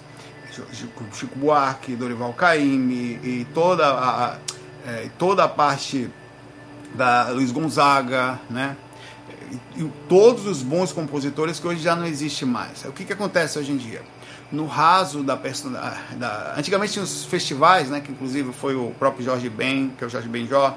Chico 1.13 1.39
Buarque, 1.39 1.97
Dorival 1.97 2.33
Caymmi 2.33 3.19
e 3.23 3.47
toda 3.55 3.89
a, 3.89 4.39
é, 4.87 5.09
toda 5.19 5.45
a 5.45 5.49
parte 5.49 6.11
da 6.95 7.29
Luiz 7.29 7.50
Gonzaga, 7.50 8.38
né? 8.49 8.76
E, 9.76 9.83
e 9.83 9.93
todos 10.09 10.47
os 10.47 10.62
bons 10.62 10.93
compositores 10.93 11.59
que 11.59 11.67
hoje 11.67 11.83
já 11.83 11.95
não 11.97 12.07
existe 12.07 12.45
mais. 12.45 12.85
O 12.85 12.93
que, 12.93 13.05
que 13.05 13.12
acontece 13.12 13.59
hoje 13.59 13.73
em 13.73 13.76
dia? 13.76 14.02
No 14.50 14.67
raso 14.67 15.23
da, 15.23 15.35
da 15.35 16.55
antigamente 16.57 16.95
tinha 16.95 17.05
os 17.05 17.25
festivais, 17.25 17.90
né, 17.90 18.00
que 18.00 18.11
inclusive 18.11 18.52
foi 18.52 18.75
o 18.75 18.90
próprio 18.99 19.25
Jorge 19.25 19.49
Ben, 19.49 19.90
que 19.97 20.05
é 20.05 20.07
o 20.07 20.11
Jorge 20.11 20.28
Benjó, 20.28 20.76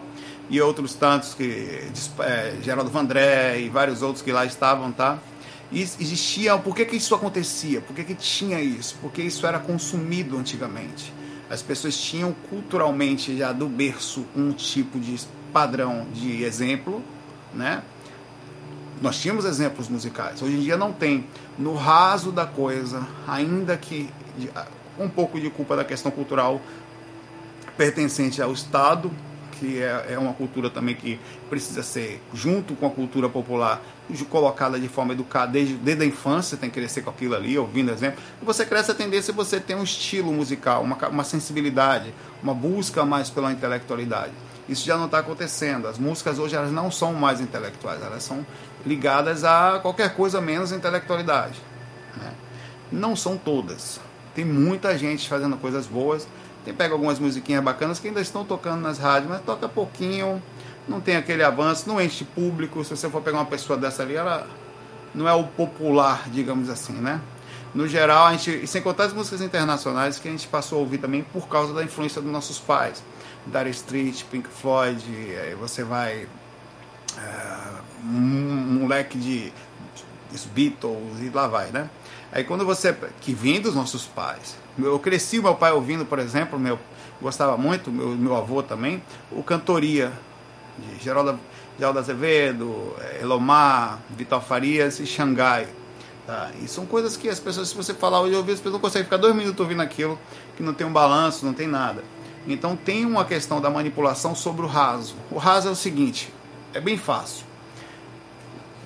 e 0.49 0.59
outros 0.59 0.93
tantos 0.93 1.33
que 1.33 1.89
é, 2.19 2.55
Geraldo 2.61 2.91
Vandré 2.91 3.61
e 3.61 3.69
vários 3.69 4.01
outros 4.01 4.21
que 4.21 4.31
lá 4.31 4.45
estavam, 4.45 4.91
tá? 4.91 5.17
E 5.71 5.81
existia, 5.81 6.57
por 6.57 6.75
que, 6.75 6.83
que 6.83 6.97
isso 6.97 7.15
acontecia? 7.15 7.79
Por 7.79 7.95
que, 7.95 8.03
que 8.03 8.15
tinha 8.15 8.59
isso? 8.59 8.97
Porque 9.01 9.21
isso 9.21 9.47
era 9.47 9.57
consumido 9.57 10.37
antigamente. 10.37 11.13
As 11.49 11.61
pessoas 11.61 11.97
tinham 11.97 12.35
culturalmente 12.49 13.37
já 13.37 13.53
do 13.53 13.69
berço 13.69 14.25
um 14.35 14.51
tipo 14.51 14.99
de 14.99 15.17
padrão 15.53 16.05
de 16.13 16.43
exemplo, 16.43 17.01
né? 17.53 17.81
Nós 19.01 19.19
tínhamos 19.19 19.45
exemplos 19.45 19.89
musicais, 19.89 20.41
hoje 20.41 20.57
em 20.57 20.59
dia 20.59 20.77
não 20.77 20.93
tem. 20.93 21.25
No 21.57 21.73
raso 21.73 22.31
da 22.31 22.45
coisa, 22.45 23.05
ainda 23.27 23.75
que 23.75 24.07
um 24.99 25.09
pouco 25.09 25.39
de 25.39 25.49
culpa 25.49 25.75
da 25.75 25.83
questão 25.83 26.11
cultural 26.11 26.61
pertencente 27.75 28.41
ao 28.41 28.53
Estado, 28.53 29.11
que 29.61 29.81
é, 29.81 30.07
é 30.11 30.19
uma 30.19 30.33
cultura 30.33 30.69
também 30.69 30.95
que 30.95 31.19
precisa 31.49 31.83
ser, 31.83 32.21
junto 32.33 32.75
com 32.75 32.85
a 32.85 32.89
cultura 32.89 33.27
popular, 33.27 33.81
colocada 34.29 34.79
de 34.79 34.87
forma 34.87 35.13
educada 35.13 35.51
desde, 35.51 35.75
desde 35.75 36.03
a 36.03 36.05
infância, 36.05 36.57
tem 36.57 36.69
que 36.69 36.79
crescer 36.79 37.01
com 37.01 37.09
aquilo 37.09 37.35
ali, 37.35 37.57
ouvindo 37.57 37.91
exemplo. 37.91 38.21
Você 38.41 38.65
cresce 38.65 38.91
a 38.91 38.93
tendência 38.93 39.33
você 39.33 39.59
ter 39.59 39.75
um 39.75 39.83
estilo 39.83 40.33
musical, 40.33 40.83
uma, 40.83 40.95
uma 41.07 41.23
sensibilidade, 41.23 42.13
uma 42.41 42.53
busca 42.53 43.05
mais 43.05 43.29
pela 43.29 43.51
intelectualidade. 43.51 44.31
Isso 44.67 44.85
já 44.85 44.97
não 44.97 45.05
está 45.05 45.19
acontecendo. 45.19 45.87
As 45.87 45.97
músicas 45.97 46.39
hoje 46.39 46.55
elas 46.55 46.71
não 46.71 46.89
são 46.91 47.13
mais 47.13 47.39
intelectuais, 47.39 48.01
elas 48.01 48.23
são 48.23 48.45
ligadas 48.85 49.43
a 49.43 49.79
qualquer 49.81 50.15
coisa 50.15 50.41
menos 50.41 50.71
intelectualidade. 50.71 51.59
Né? 52.17 52.31
Não 52.91 53.15
são 53.15 53.37
todas. 53.37 53.99
Tem 54.33 54.45
muita 54.45 54.97
gente 54.97 55.27
fazendo 55.27 55.57
coisas 55.57 55.85
boas. 55.85 56.27
Tem 56.63 56.73
pega 56.73 56.93
algumas 56.93 57.19
musiquinhas 57.19 57.63
bacanas 57.63 57.99
que 57.99 58.07
ainda 58.07 58.21
estão 58.21 58.45
tocando 58.45 58.81
nas 58.81 58.99
rádios, 58.99 59.31
mas 59.31 59.41
toca 59.41 59.67
pouquinho, 59.67 60.41
não 60.87 61.01
tem 61.01 61.15
aquele 61.15 61.43
avanço, 61.43 61.87
não 61.87 61.99
enche 61.99 62.23
público. 62.23 62.83
Se 62.83 62.95
você 62.95 63.09
for 63.09 63.21
pegar 63.21 63.39
uma 63.39 63.45
pessoa 63.45 63.77
dessa 63.77 64.03
ali, 64.03 64.15
ela 64.15 64.47
não 65.13 65.27
é 65.27 65.33
o 65.33 65.43
popular, 65.43 66.29
digamos 66.29 66.69
assim, 66.69 66.93
né? 66.93 67.19
no 67.73 67.87
geral, 67.87 68.27
a 68.27 68.33
gente, 68.33 68.67
sem 68.67 68.81
contar 68.81 69.05
as 69.05 69.13
músicas 69.13 69.41
internacionais 69.41 70.19
que 70.19 70.27
a 70.27 70.31
gente 70.31 70.47
passou 70.47 70.79
a 70.79 70.81
ouvir 70.81 70.97
também 70.97 71.23
por 71.23 71.47
causa 71.47 71.73
da 71.73 71.83
influência 71.83 72.21
dos 72.21 72.31
nossos 72.31 72.59
pais. 72.59 73.01
Dire 73.45 73.69
Street, 73.69 74.23
Pink 74.25 74.49
Floyd, 74.49 75.03
aí 75.41 75.55
você 75.55 75.83
vai. 75.83 76.27
É, 77.17 77.80
um, 78.03 78.83
um 78.83 78.87
leque 78.87 79.17
de, 79.17 79.53
Beatles 80.53 81.19
e 81.21 81.29
lá 81.29 81.47
vai, 81.47 81.71
né? 81.71 81.89
Aí 82.31 82.43
quando 82.43 82.65
você. 82.65 82.95
que 83.19 83.33
vem 83.33 83.59
dos 83.59 83.75
nossos 83.75 84.05
pais. 84.05 84.55
Eu 84.79 84.97
cresci 84.99 85.41
meu 85.41 85.55
pai 85.55 85.73
ouvindo, 85.73 86.05
por 86.05 86.17
exemplo, 86.19 86.57
meu 86.57 86.79
gostava 87.21 87.55
muito, 87.55 87.91
meu, 87.91 88.09
meu 88.09 88.35
avô 88.35 88.63
também, 88.63 89.01
o 89.31 89.43
Cantoria, 89.43 90.11
de 90.77 91.03
Geraldo, 91.03 91.39
Geraldo 91.77 91.99
Azevedo, 91.99 92.95
é, 92.99 93.21
Elomar, 93.21 93.99
Vital 94.09 94.41
Farias 94.41 94.99
e 94.99 95.05
Xangai. 95.05 95.67
Tá? 96.25 96.49
E 96.61 96.67
são 96.67 96.85
coisas 96.85 97.15
que 97.15 97.29
as 97.29 97.39
pessoas, 97.39 97.69
se 97.69 97.75
você 97.75 97.93
falar 97.93 98.21
hoje, 98.21 98.31
vejo, 98.31 98.51
as 98.51 98.57
pessoas 98.57 98.73
não 98.73 98.79
conseguem 98.79 99.03
ficar 99.03 99.17
dois 99.17 99.35
minutos 99.35 99.59
ouvindo 99.59 99.81
aquilo, 99.81 100.17
que 100.57 100.63
não 100.63 100.73
tem 100.73 100.85
um 100.85 100.91
balanço, 100.91 101.45
não 101.45 101.53
tem 101.53 101.67
nada. 101.67 102.03
Então 102.47 102.75
tem 102.75 103.05
uma 103.05 103.23
questão 103.23 103.61
da 103.61 103.69
manipulação 103.69 104.33
sobre 104.33 104.65
o 104.65 104.67
raso. 104.67 105.15
O 105.29 105.37
raso 105.37 105.67
é 105.67 105.71
o 105.71 105.75
seguinte, 105.75 106.33
é 106.73 106.81
bem 106.81 106.97
fácil. 106.97 107.45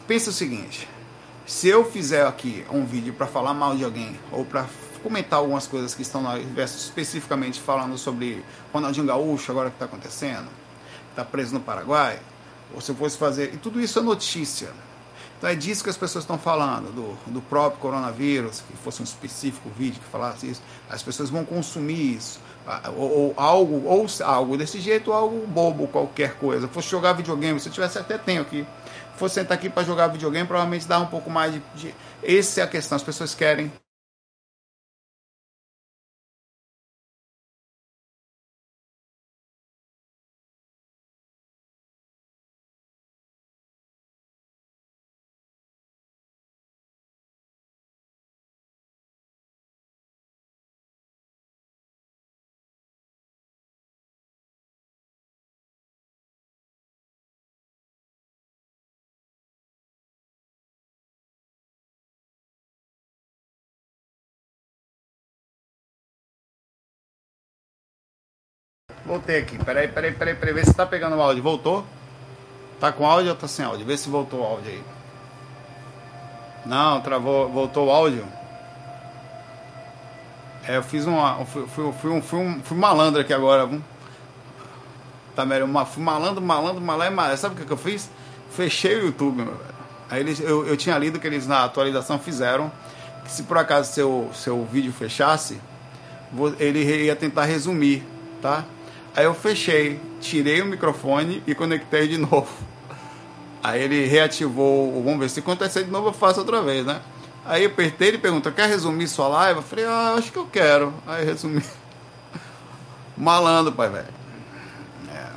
Pensa 0.08 0.30
o 0.30 0.34
seguinte, 0.34 0.88
se 1.48 1.68
eu 1.68 1.84
fizer 1.84 2.28
aqui 2.28 2.64
um 2.72 2.86
vídeo 2.86 3.12
para 3.14 3.26
falar 3.26 3.56
mal 3.56 3.76
de 3.76 3.84
alguém 3.84 4.20
ou 4.32 4.46
para 4.46 4.68
comentar 5.02 5.40
algumas 5.40 5.66
coisas 5.66 5.96
que 5.96 6.04
estão 6.04 6.22
na 6.22 6.38
especificamente 6.40 7.60
falando 7.60 7.98
sobre 7.98 8.46
Ronaldinho 8.72 9.08
Gaúcho, 9.08 9.52
agora 9.52 9.72
que 9.72 9.78
está 9.78 9.86
acontecendo, 9.86 10.48
está 11.10 11.26
preso 11.26 11.56
no 11.56 11.60
Paraguai, 11.60 12.20
ou 12.74 12.82
se 12.82 12.92
eu 12.92 12.96
fosse 12.96 13.18
fazer. 13.18 13.54
E 13.56 13.58
tudo 13.58 13.82
isso 13.82 13.98
é 13.98 14.02
notícia. 14.04 14.70
Então 15.38 15.50
é 15.50 15.56
disso 15.56 15.84
que 15.84 15.90
as 15.90 15.98
pessoas 15.98 16.24
estão 16.24 16.38
falando, 16.38 16.94
do, 16.94 17.32
do 17.32 17.42
próprio 17.42 17.82
coronavírus, 17.82 18.62
que 18.62 18.78
fosse 18.78 19.02
um 19.02 19.04
específico 19.04 19.70
vídeo 19.76 20.00
que 20.00 20.10
falasse 20.10 20.50
isso. 20.50 20.62
As 20.90 21.02
pessoas 21.04 21.32
vão 21.32 21.44
consumir 21.44 22.16
isso. 22.16 22.40
Ou, 22.96 23.12
ou 23.12 23.34
algo, 23.38 23.88
ou 23.88 24.08
algo 24.24 24.58
desse 24.58 24.80
jeito, 24.80 25.12
ou 25.12 25.18
algo 25.18 25.48
bobo, 25.48 25.88
qualquer 25.88 26.36
coisa. 26.36 26.68
Fosse 26.68 26.90
jogar 26.90 27.14
videogame, 27.14 27.60
se 27.60 27.70
eu 27.70 27.74
tivesse 27.74 27.98
até 27.98 28.18
tempo 28.18 28.42
aqui. 28.42 28.66
Fosse 29.17 29.36
sentar 29.36 29.57
aqui 29.57 29.69
para 29.69 29.84
jogar 29.84 30.07
videogame, 30.07 30.48
provavelmente 30.48 30.88
dá 30.88 31.00
um 31.00 31.07
pouco 31.07 31.29
mais 31.29 31.53
de, 31.53 31.62
de. 31.75 31.95
Essa 32.24 32.62
é 32.62 32.63
a 32.63 32.67
questão. 32.67 32.95
As 32.95 33.03
pessoas 33.03 33.34
querem 33.34 33.72
Voltei 69.06 69.40
aqui. 69.40 69.58
Peraí, 69.64 69.88
peraí, 69.88 70.12
peraí, 70.12 70.36
peraí. 70.36 70.54
Vê 70.54 70.66
se 70.66 70.74
tá 70.74 70.86
pegando 70.86 71.16
o 71.16 71.22
áudio. 71.22 71.44
Voltou? 71.44 71.86
Tá 72.80 72.92
com 72.92 73.06
áudio 73.06 73.32
ou 73.32 73.36
tá 73.36 73.48
sem 73.48 73.64
áudio? 73.64 73.86
Vê 73.86 73.98
se 73.98 74.10
voltou 74.10 74.42
o 74.42 74.44
áudio 74.44 74.72
aí. 74.72 74.84
Não, 76.66 77.02
travou. 77.02 77.50
Voltou 77.50 77.88
o 77.88 77.92
áudio? 77.92 78.26
É, 80.68 80.78
eu 80.78 80.84
fiz 80.84 81.06
uma. 81.06 81.46
Fui, 81.46 81.68
fui, 81.68 81.94
fui, 81.94 82.12
um, 82.12 82.22
fui, 82.22 82.40
um, 82.40 82.62
fui 82.64 82.78
malandro 82.78 83.22
aqui 83.22 83.34
agora. 83.34 83.66
Viu? 83.66 83.82
Tá 85.36 85.46
melhor. 85.46 85.66
Uma, 85.66 85.86
fui 85.86 86.04
malandro, 86.04 86.42
malandro, 86.42 86.82
malandro, 86.82 87.16
malandro. 87.16 87.38
Sabe 87.38 87.56
o 87.56 87.58
que, 87.58 87.66
que 87.66 87.74
eu 87.74 87.78
fiz? 87.78 88.10
Fechei 88.52 88.96
o 88.96 89.06
YouTube, 89.06 89.38
meu 89.38 89.46
velho. 89.46 89.76
Aí 90.10 90.20
eles, 90.20 90.40
eu, 90.40 90.66
eu 90.68 90.78
tinha 90.78 90.98
lido 90.98 91.20
que 91.20 91.28
eles 91.28 91.48
na 91.48 91.64
atualização 91.64 92.20
fizeram 92.20 92.72
que 93.26 93.32
se 93.32 93.44
por 93.44 93.58
acaso 93.58 93.92
seu, 93.92 94.30
seu 94.34 94.64
vídeo 94.66 94.94
fechasse, 94.94 95.60
ele 96.60 96.84
ia 97.06 97.16
tentar 97.16 97.46
resumir, 97.46 98.04
tá? 98.42 98.64
Aí 99.15 99.24
eu 99.24 99.34
fechei, 99.34 100.00
tirei 100.19 100.62
o 100.62 100.65
microfone 100.65 101.41
e 101.48 101.55
conectei 101.55 102.07
de 102.07 102.17
novo. 102.19 102.50
Aí 103.63 103.81
ele 103.81 104.05
reativou, 104.05 105.01
vamos 105.01 105.19
ver 105.19 105.29
se 105.29 105.39
acontecer 105.39 105.86
de 105.86 105.89
novo 105.89 106.10
eu 106.10 106.13
faço 106.13 106.41
outra 106.41 106.62
vez, 106.62 106.86
né? 106.86 107.01
Aí 107.45 107.63
eu 107.63 107.69
apertei 107.69 108.10
e 108.10 108.17
perguntou, 108.17 108.51
quer 108.51 108.67
resumir 108.67 109.07
sua 109.07 109.27
live? 109.27 109.60
Eu 109.60 109.63
falei, 109.63 109.86
ah, 109.86 110.15
acho 110.17 110.31
que 110.31 110.38
eu 110.38 110.45
quero. 110.45 110.93
Aí 111.07 111.24
resumi. 111.24 111.63
Malandro, 113.15 113.72
pai, 113.72 113.89
velho. 113.89 114.07
É, 115.13 115.27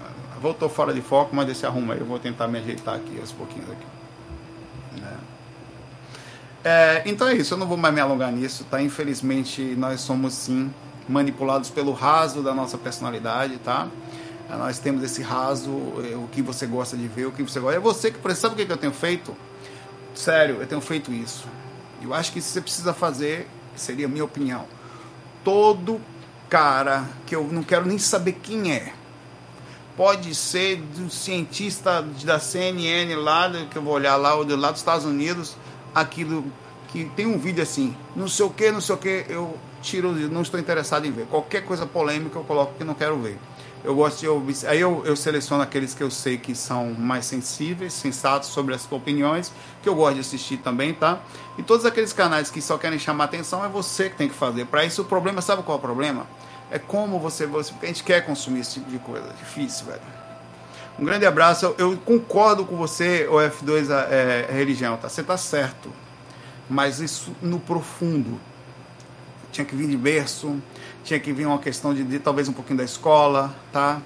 voltou 0.40 0.68
fora 0.68 0.92
de 0.92 1.00
foco, 1.00 1.37
mas 1.37 1.49
esse 1.49 1.64
arruma 1.64 1.94
aí. 1.94 2.00
Eu 2.00 2.06
vou 2.06 2.18
tentar 2.18 2.49
me 2.49 2.58
ajeitar 2.58 2.97
aqui 2.97 3.18
aos 3.20 3.30
pouquinhos 3.30 3.70
aqui. 3.70 3.87
É. 6.64 6.68
É, 6.68 7.02
então 7.06 7.28
é 7.28 7.35
isso, 7.35 7.54
eu 7.54 7.58
não 7.58 7.66
vou 7.66 7.76
mais 7.76 7.94
me 7.94 8.00
alongar 8.00 8.32
nisso, 8.32 8.64
tá? 8.70 8.82
Infelizmente, 8.82 9.62
nós 9.76 10.00
somos 10.00 10.35
sim 10.35 10.70
manipulados 11.09 11.71
pelo 11.71 11.93
raso 11.93 12.43
da 12.43 12.55
nossa 12.55 12.77
personalidade, 12.77 13.57
tá? 13.59 13.88
Nós 14.50 14.79
temos 14.79 15.03
esse 15.03 15.23
raso, 15.23 15.71
eh, 15.99 16.17
o 16.17 16.29
que 16.31 16.41
você 16.41 16.67
gosta 16.67 16.97
de 16.97 17.07
ver, 17.07 17.27
o 17.27 17.33
que 17.33 17.43
você 17.43 17.61
gosta. 17.61 17.77
É 17.77 17.81
você 17.81 18.11
que 18.11 18.35
sabe 18.35 18.62
o 18.62 18.67
que 18.67 18.73
eu 18.73 18.77
tenho 18.77 18.93
feito? 18.93 19.37
Sério, 20.15 20.57
eu 20.61 20.67
tenho 20.67 20.81
feito 20.81 21.12
isso. 21.12 21.47
Eu 22.03 22.15
acho 22.15 22.33
que 22.33 22.41
você 22.41 22.61
precisa 22.61 22.95
fazer, 22.95 23.49
seria 23.77 24.07
a 24.07 24.09
minha 24.09 24.25
opinião. 24.25 24.65
Todo 25.45 26.00
cara 26.49 27.05
que 27.27 27.37
eu 27.37 27.45
não 27.45 27.62
quero 27.62 27.87
nem 27.87 27.99
saber 27.99 28.33
quem 28.43 28.73
é, 28.73 28.93
pode 29.97 30.35
ser 30.35 30.77
do 30.77 31.11
cientista 31.11 32.03
da 32.25 32.38
CNN 32.38 33.15
lá, 33.17 33.50
que 33.71 33.77
eu 33.77 33.83
vou 33.83 33.95
olhar 33.95 34.17
lá, 34.17 34.35
ou 34.35 34.47
lá 34.57 34.71
dos 34.71 34.81
Estados 34.81 35.05
Unidos, 35.05 35.57
aquilo 35.95 36.45
que 36.88 37.04
tem 37.14 37.26
um 37.26 37.38
vídeo 37.38 37.62
assim, 37.62 37.95
não 38.16 38.28
sei 38.28 38.47
o 38.47 38.50
que, 38.50 38.71
não 38.71 38.80
sei 38.80 38.95
o 38.95 38.99
que, 38.99 39.26
eu 39.28 39.57
tiro, 39.83 40.12
não 40.12 40.42
estou 40.42 40.59
interessado 40.59 41.07
em 41.07 41.12
ver. 41.12 41.26
Qualquer 41.26 41.64
coisa 41.64 41.87
polêmica 41.87 42.38
eu 42.38 42.45
coloco 42.45 42.75
que 42.75 42.85
não 42.85 42.95
quero 42.95 43.18
ver. 43.18 43.38
Eu 43.85 43.95
gosto 43.95 44.21
de 44.21 44.28
ouvir. 44.28 44.57
Aí 44.66 44.80
eu, 44.80 45.02
eu 45.04 45.14
seleciono 45.14 45.62
aqueles 45.62 45.95
que 45.95 46.02
eu 46.02 46.11
sei 46.11 46.37
que 46.37 46.54
são 46.54 46.92
mais 46.95 47.26
sensíveis, 47.26 47.92
sensatos 47.92 48.49
sobre 48.49 48.75
as 48.75 48.90
opiniões, 48.90 49.52
que 49.83 49.88
eu 49.88 49.95
gosto 49.95 50.14
de 50.14 50.21
assistir 50.21 50.57
também, 50.57 50.92
tá? 50.92 51.21
E 51.57 51.62
todos 51.62 51.87
aqueles 51.87 52.12
canais 52.12 52.50
que 52.50 52.61
só 52.61 52.76
querem 52.76 52.99
chamar 52.99 53.25
atenção 53.25 53.64
é 53.64 53.68
você 53.68 54.11
que 54.11 54.16
tem 54.16 54.28
que 54.28 54.35
fazer. 54.35 54.66
Para 54.66 54.85
isso 54.85 55.02
o 55.02 55.04
problema, 55.04 55.40
sabe 55.40 55.62
qual 55.62 55.76
é 55.76 55.78
o 55.78 55.83
problema? 55.83 56.26
É 56.71 56.78
como 56.78 57.21
você, 57.21 57.47
você. 57.47 57.73
A 57.80 57.87
gente 57.87 58.02
quer 58.02 58.26
consumir 58.26 58.61
esse 58.61 58.75
tipo 58.75 58.90
de 58.90 58.99
coisa. 58.99 59.28
Difícil, 59.38 59.87
velho. 59.87 60.00
Um 60.99 61.04
grande 61.04 61.25
abraço. 61.25 61.64
Eu, 61.66 61.75
eu 61.78 61.97
concordo 61.99 62.64
com 62.64 62.76
você, 62.76 63.28
o 63.30 63.35
F2 63.35 63.90
é, 63.90 64.49
é 64.50 64.52
religião, 64.52 64.97
tá? 64.97 65.09
Você 65.09 65.23
tá 65.23 65.37
certo. 65.37 65.88
Mas 66.69 67.01
isso 67.01 67.35
no 67.41 67.59
profundo 67.59 68.39
tinha 69.51 69.65
que 69.65 69.75
vir 69.75 69.89
de 69.89 69.97
berço, 69.97 70.57
tinha 71.03 71.19
que 71.19 71.33
vir 71.33 71.47
uma 71.47 71.59
questão 71.59 71.95
de, 71.95 72.05
de 72.05 72.19
talvez 72.19 72.49
um 72.49 72.53
pouquinho 72.53 72.79
da 72.79 72.85
escola, 72.85 73.55
tá? 73.73 74.01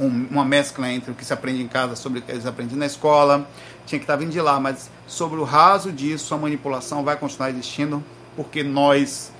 Um, 0.00 0.26
uma 0.30 0.44
mescla 0.44 0.90
entre 0.90 1.12
o 1.12 1.14
que 1.14 1.24
se 1.24 1.32
aprende 1.32 1.62
em 1.62 1.68
casa 1.68 1.94
sobre 1.94 2.18
o 2.18 2.22
que 2.22 2.32
eles 2.32 2.46
aprendem 2.46 2.76
na 2.76 2.86
escola, 2.86 3.48
tinha 3.86 3.98
que 3.98 4.04
estar 4.04 4.14
tá 4.14 4.18
vindo 4.18 4.30
de 4.30 4.40
lá, 4.40 4.58
mas 4.58 4.90
sobre 5.06 5.38
o 5.38 5.44
raso 5.44 5.92
disso, 5.92 6.34
a 6.34 6.38
manipulação 6.38 7.04
vai 7.04 7.16
continuar 7.16 7.50
existindo, 7.50 8.02
porque 8.34 8.64
nós 8.64 9.30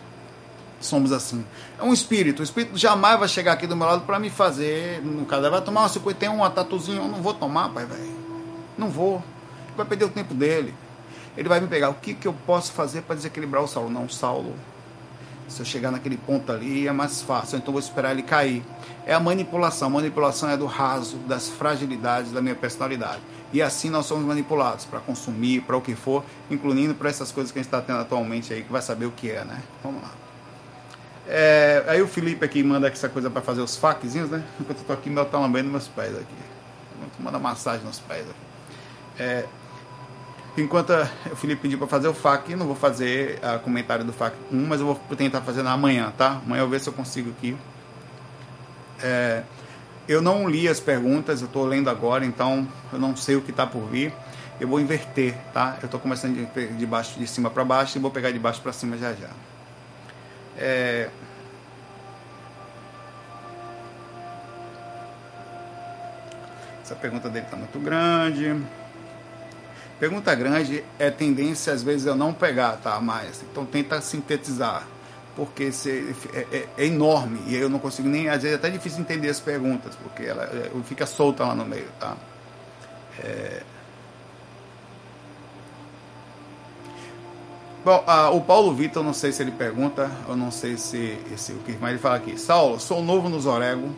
somos 0.80 1.10
assim. 1.10 1.44
É 1.78 1.82
um 1.82 1.92
espírito, 1.92 2.40
o 2.40 2.42
espírito 2.42 2.78
jamais 2.78 3.18
vai 3.18 3.28
chegar 3.28 3.52
aqui 3.52 3.66
do 3.66 3.74
meu 3.74 3.86
lado 3.86 4.02
para 4.02 4.18
me 4.18 4.30
fazer, 4.30 5.02
no 5.02 5.26
caso, 5.26 5.50
vai 5.50 5.60
tomar 5.60 5.82
uma 5.82 5.88
51, 5.88 6.32
uma 6.32 6.50
tatuzinha, 6.50 6.98
eu 6.98 7.08
não 7.08 7.20
vou 7.20 7.34
tomar, 7.34 7.70
pai, 7.70 7.84
velho. 7.84 8.16
Não 8.76 8.88
vou. 8.88 9.22
Vai 9.76 9.84
perder 9.84 10.04
o 10.04 10.08
tempo 10.08 10.34
dele. 10.34 10.72
Ele 11.38 11.48
vai 11.48 11.60
me 11.60 11.68
pegar. 11.68 11.88
O 11.88 11.94
que, 11.94 12.14
que 12.14 12.26
eu 12.26 12.34
posso 12.44 12.72
fazer 12.72 13.02
para 13.02 13.14
desequilibrar 13.14 13.62
o 13.62 13.68
Saulo? 13.68 13.88
Não, 13.88 14.08
Saulo. 14.08 14.56
Se 15.46 15.60
eu 15.60 15.64
chegar 15.64 15.92
naquele 15.92 16.16
ponto 16.16 16.50
ali 16.50 16.88
é 16.88 16.92
mais 16.92 17.22
fácil, 17.22 17.56
então 17.56 17.72
vou 17.72 17.80
esperar 17.80 18.10
ele 18.10 18.24
cair. 18.24 18.62
É 19.06 19.14
a 19.14 19.20
manipulação. 19.20 19.86
A 19.86 19.90
manipulação 19.90 20.50
é 20.50 20.56
do 20.56 20.66
raso, 20.66 21.16
das 21.28 21.48
fragilidades 21.48 22.32
da 22.32 22.42
minha 22.42 22.56
personalidade. 22.56 23.20
E 23.52 23.62
assim 23.62 23.88
nós 23.88 24.04
somos 24.04 24.24
manipulados 24.24 24.84
para 24.84 24.98
consumir, 24.98 25.60
para 25.62 25.76
o 25.76 25.80
que 25.80 25.94
for, 25.94 26.24
incluindo 26.50 26.92
para 26.92 27.08
essas 27.08 27.30
coisas 27.30 27.52
que 27.52 27.58
a 27.60 27.62
gente 27.62 27.68
está 27.68 27.80
tendo 27.80 28.00
atualmente 28.00 28.52
aí, 28.52 28.64
que 28.64 28.72
vai 28.72 28.82
saber 28.82 29.06
o 29.06 29.12
que 29.12 29.30
é, 29.30 29.44
né? 29.44 29.62
Vamos 29.82 30.02
lá. 30.02 30.10
É, 31.26 31.84
aí 31.86 32.02
o 32.02 32.08
Felipe 32.08 32.44
aqui 32.44 32.64
manda 32.64 32.88
essa 32.88 33.08
coisa 33.08 33.30
para 33.30 33.40
fazer 33.40 33.60
os 33.60 33.76
faquezinhos, 33.76 34.28
né? 34.28 34.42
Enquanto 34.60 34.78
eu 34.78 34.84
tô 34.84 34.92
aqui, 34.92 35.08
meu 35.08 35.24
tá 35.24 35.38
lambendo 35.38 35.70
meus 35.70 35.86
pés 35.86 36.16
aqui. 36.16 36.26
Manda 37.20 37.38
massagem 37.38 37.86
nos 37.86 38.00
pés 38.00 38.22
aqui. 38.22 39.22
É, 39.22 39.44
Enquanto 40.60 40.90
o 41.30 41.36
Felipe 41.36 41.62
pediu 41.62 41.78
para 41.78 41.86
fazer 41.86 42.08
o 42.08 42.14
FAQ, 42.14 42.56
não 42.56 42.66
vou 42.66 42.74
fazer 42.74 43.38
o 43.56 43.58
comentário 43.60 44.04
do 44.04 44.12
FAQ 44.12 44.36
1, 44.52 44.66
mas 44.66 44.80
eu 44.80 44.86
vou 44.86 44.96
tentar 45.16 45.40
fazer 45.42 45.62
na 45.62 45.72
amanhã, 45.72 46.12
tá? 46.16 46.40
Amanhã 46.44 46.62
eu 46.62 46.68
ver 46.68 46.80
se 46.80 46.88
eu 46.88 46.92
consigo 46.92 47.30
aqui. 47.30 47.56
É, 49.00 49.44
eu 50.08 50.20
não 50.20 50.48
li 50.48 50.68
as 50.68 50.80
perguntas, 50.80 51.40
eu 51.40 51.46
estou 51.46 51.64
lendo 51.64 51.88
agora, 51.88 52.24
então 52.24 52.66
eu 52.92 52.98
não 52.98 53.14
sei 53.14 53.36
o 53.36 53.40
que 53.40 53.50
está 53.50 53.66
por 53.66 53.82
vir. 53.86 54.12
Eu 54.60 54.66
vou 54.66 54.80
inverter, 54.80 55.36
tá? 55.52 55.78
Eu 55.80 55.86
estou 55.86 56.00
começando 56.00 56.34
de, 56.34 56.66
de 56.66 56.86
baixo 56.86 57.18
de 57.18 57.26
cima 57.28 57.48
para 57.48 57.64
baixo 57.64 57.96
e 57.96 58.00
vou 58.00 58.10
pegar 58.10 58.32
de 58.32 58.38
baixo 58.38 58.60
para 58.60 58.72
cima 58.72 58.96
já 58.96 59.12
já. 59.12 59.30
É... 60.56 61.08
Essa 66.82 66.96
pergunta 66.96 67.28
dele 67.28 67.44
está 67.44 67.56
muito 67.56 67.78
grande. 67.78 68.56
Pergunta 69.98 70.32
grande 70.34 70.84
é 70.98 71.10
tendência 71.10 71.72
às 71.72 71.82
vezes 71.82 72.06
eu 72.06 72.14
não 72.14 72.32
pegar, 72.32 72.76
tá? 72.76 73.00
Mas 73.00 73.42
então 73.42 73.66
tenta 73.66 74.00
sintetizar, 74.00 74.86
porque 75.34 75.72
se, 75.72 76.14
é, 76.32 76.46
é, 76.52 76.68
é, 76.78 76.86
enorme 76.86 77.40
e 77.48 77.56
eu 77.56 77.68
não 77.68 77.80
consigo 77.80 78.08
nem 78.08 78.28
às 78.28 78.42
vezes 78.42 78.52
é 78.52 78.54
até 78.54 78.70
difícil 78.70 79.00
entender 79.00 79.28
as 79.28 79.40
perguntas, 79.40 79.96
porque 79.96 80.22
ela 80.22 80.44
é, 80.44 80.70
fica 80.84 81.04
solta 81.04 81.44
lá 81.44 81.54
no 81.54 81.64
meio, 81.64 81.88
tá? 81.98 82.16
É... 83.18 83.62
Bom, 87.84 88.04
o 88.34 88.40
Paulo 88.42 88.74
Vitor, 88.74 89.02
não 89.02 89.14
sei 89.14 89.32
se 89.32 89.42
ele 89.42 89.50
pergunta, 89.50 90.10
eu 90.28 90.36
não 90.36 90.50
sei 90.50 90.76
se, 90.76 91.18
se 91.36 91.52
o 91.52 91.58
que 91.60 91.72
mais 91.78 91.94
ele 91.94 92.02
fala 92.02 92.16
aqui. 92.16 92.38
Saulo, 92.38 92.78
sou 92.78 93.02
novo 93.02 93.28
no 93.28 93.40
Zorego, 93.40 93.94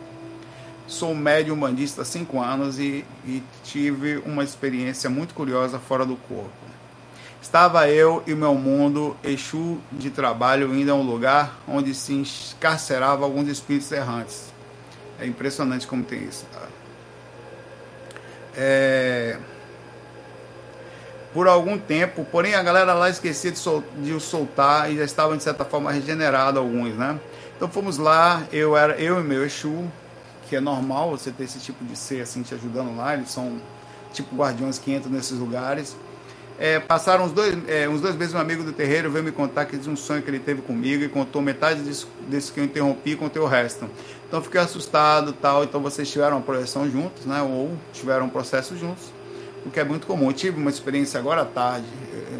Sou 0.87 1.15
médium 1.15 1.57
bandista 1.57 2.01
há 2.01 2.05
cinco 2.05 2.39
anos 2.39 2.79
e, 2.79 3.05
e 3.25 3.41
tive 3.63 4.17
uma 4.25 4.43
experiência 4.43 5.09
muito 5.09 5.33
curiosa 5.33 5.79
fora 5.79 6.05
do 6.05 6.15
corpo. 6.15 6.49
Estava 7.41 7.89
eu 7.89 8.21
e 8.27 8.35
meu 8.35 8.53
mundo, 8.53 9.17
Exu 9.23 9.79
de 9.91 10.11
trabalho, 10.11 10.75
indo 10.75 10.91
a 10.91 10.95
um 10.95 11.01
lugar 11.01 11.59
onde 11.67 11.93
se 11.95 12.13
encarcerava 12.13 13.23
alguns 13.23 13.47
espíritos 13.47 13.91
errantes. 13.91 14.53
É 15.19 15.25
impressionante 15.25 15.87
como 15.87 16.03
tem 16.03 16.23
isso. 16.23 16.45
Tá? 16.51 16.67
É... 18.55 19.37
Por 21.33 21.47
algum 21.47 21.79
tempo, 21.79 22.25
porém 22.25 22.55
a 22.55 22.61
galera 22.61 22.93
lá 22.93 23.09
esquecia 23.09 23.51
de, 23.51 23.57
sol... 23.57 23.83
de 23.97 24.13
o 24.13 24.19
soltar 24.19 24.91
e 24.91 24.97
já 24.97 25.03
estavam 25.03 25.35
de 25.35 25.43
certa 25.43 25.63
forma 25.65 25.91
regenerados 25.91 26.59
alguns, 26.59 26.93
né? 26.95 27.19
Então 27.55 27.69
fomos 27.69 27.97
lá, 27.97 28.43
eu 28.51 28.75
era 28.75 28.95
eu 28.99 29.19
e 29.19 29.23
meu 29.23 29.45
Exu, 29.45 29.85
que 30.51 30.57
é 30.57 30.59
normal 30.59 31.11
você 31.11 31.31
ter 31.31 31.45
esse 31.45 31.59
tipo 31.59 31.81
de 31.85 31.95
ser 31.95 32.19
assim 32.19 32.41
te 32.41 32.53
ajudando 32.53 32.93
lá, 32.97 33.13
eles 33.13 33.31
são 33.31 33.61
tipo 34.11 34.35
guardiões 34.35 34.77
que 34.77 34.93
entram 34.93 35.09
nesses 35.09 35.39
lugares. 35.39 35.95
É, 36.59 36.77
passaram 36.77 37.23
uns 37.23 37.31
dois, 37.31 37.57
é, 37.69 37.87
uns 37.87 38.01
dois 38.01 38.17
meses 38.17 38.33
um 38.33 38.37
amigo 38.37 38.61
do 38.61 38.73
terreiro 38.73 39.09
veio 39.09 39.23
me 39.23 39.31
contar 39.31 39.63
que 39.63 39.77
um 39.89 39.95
sonho 39.95 40.21
que 40.21 40.29
ele 40.29 40.39
teve 40.39 40.61
comigo 40.61 41.05
e 41.05 41.07
contou 41.07 41.41
metade 41.41 41.83
disso, 41.83 42.05
desse 42.27 42.51
que 42.51 42.59
eu 42.59 42.65
interrompi 42.65 43.11
e 43.11 43.15
contei 43.15 43.41
o 43.41 43.45
resto. 43.45 43.89
Então 44.27 44.41
fiquei 44.41 44.59
assustado 44.59 45.31
tal, 45.31 45.63
então 45.63 45.79
vocês 45.81 46.11
tiveram 46.11 46.35
uma 46.35 46.43
projeção 46.43 46.91
juntos, 46.91 47.25
né, 47.25 47.41
ou 47.41 47.71
tiveram 47.93 48.25
um 48.25 48.29
processo 48.29 48.75
juntos, 48.75 49.05
o 49.65 49.71
que 49.71 49.79
é 49.79 49.85
muito 49.85 50.05
comum. 50.05 50.27
Eu 50.27 50.33
tive 50.33 50.59
uma 50.59 50.69
experiência 50.69 51.17
agora 51.17 51.43
à 51.43 51.45
tarde, 51.45 51.87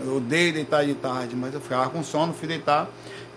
eu 0.06 0.18
odeio 0.18 0.52
deitar 0.52 0.84
de 0.86 0.96
tarde, 0.96 1.34
mas 1.34 1.54
eu 1.54 1.62
ficava 1.62 1.90
com 1.90 2.04
sono, 2.04 2.34
fui 2.34 2.50
deitar, 2.50 2.90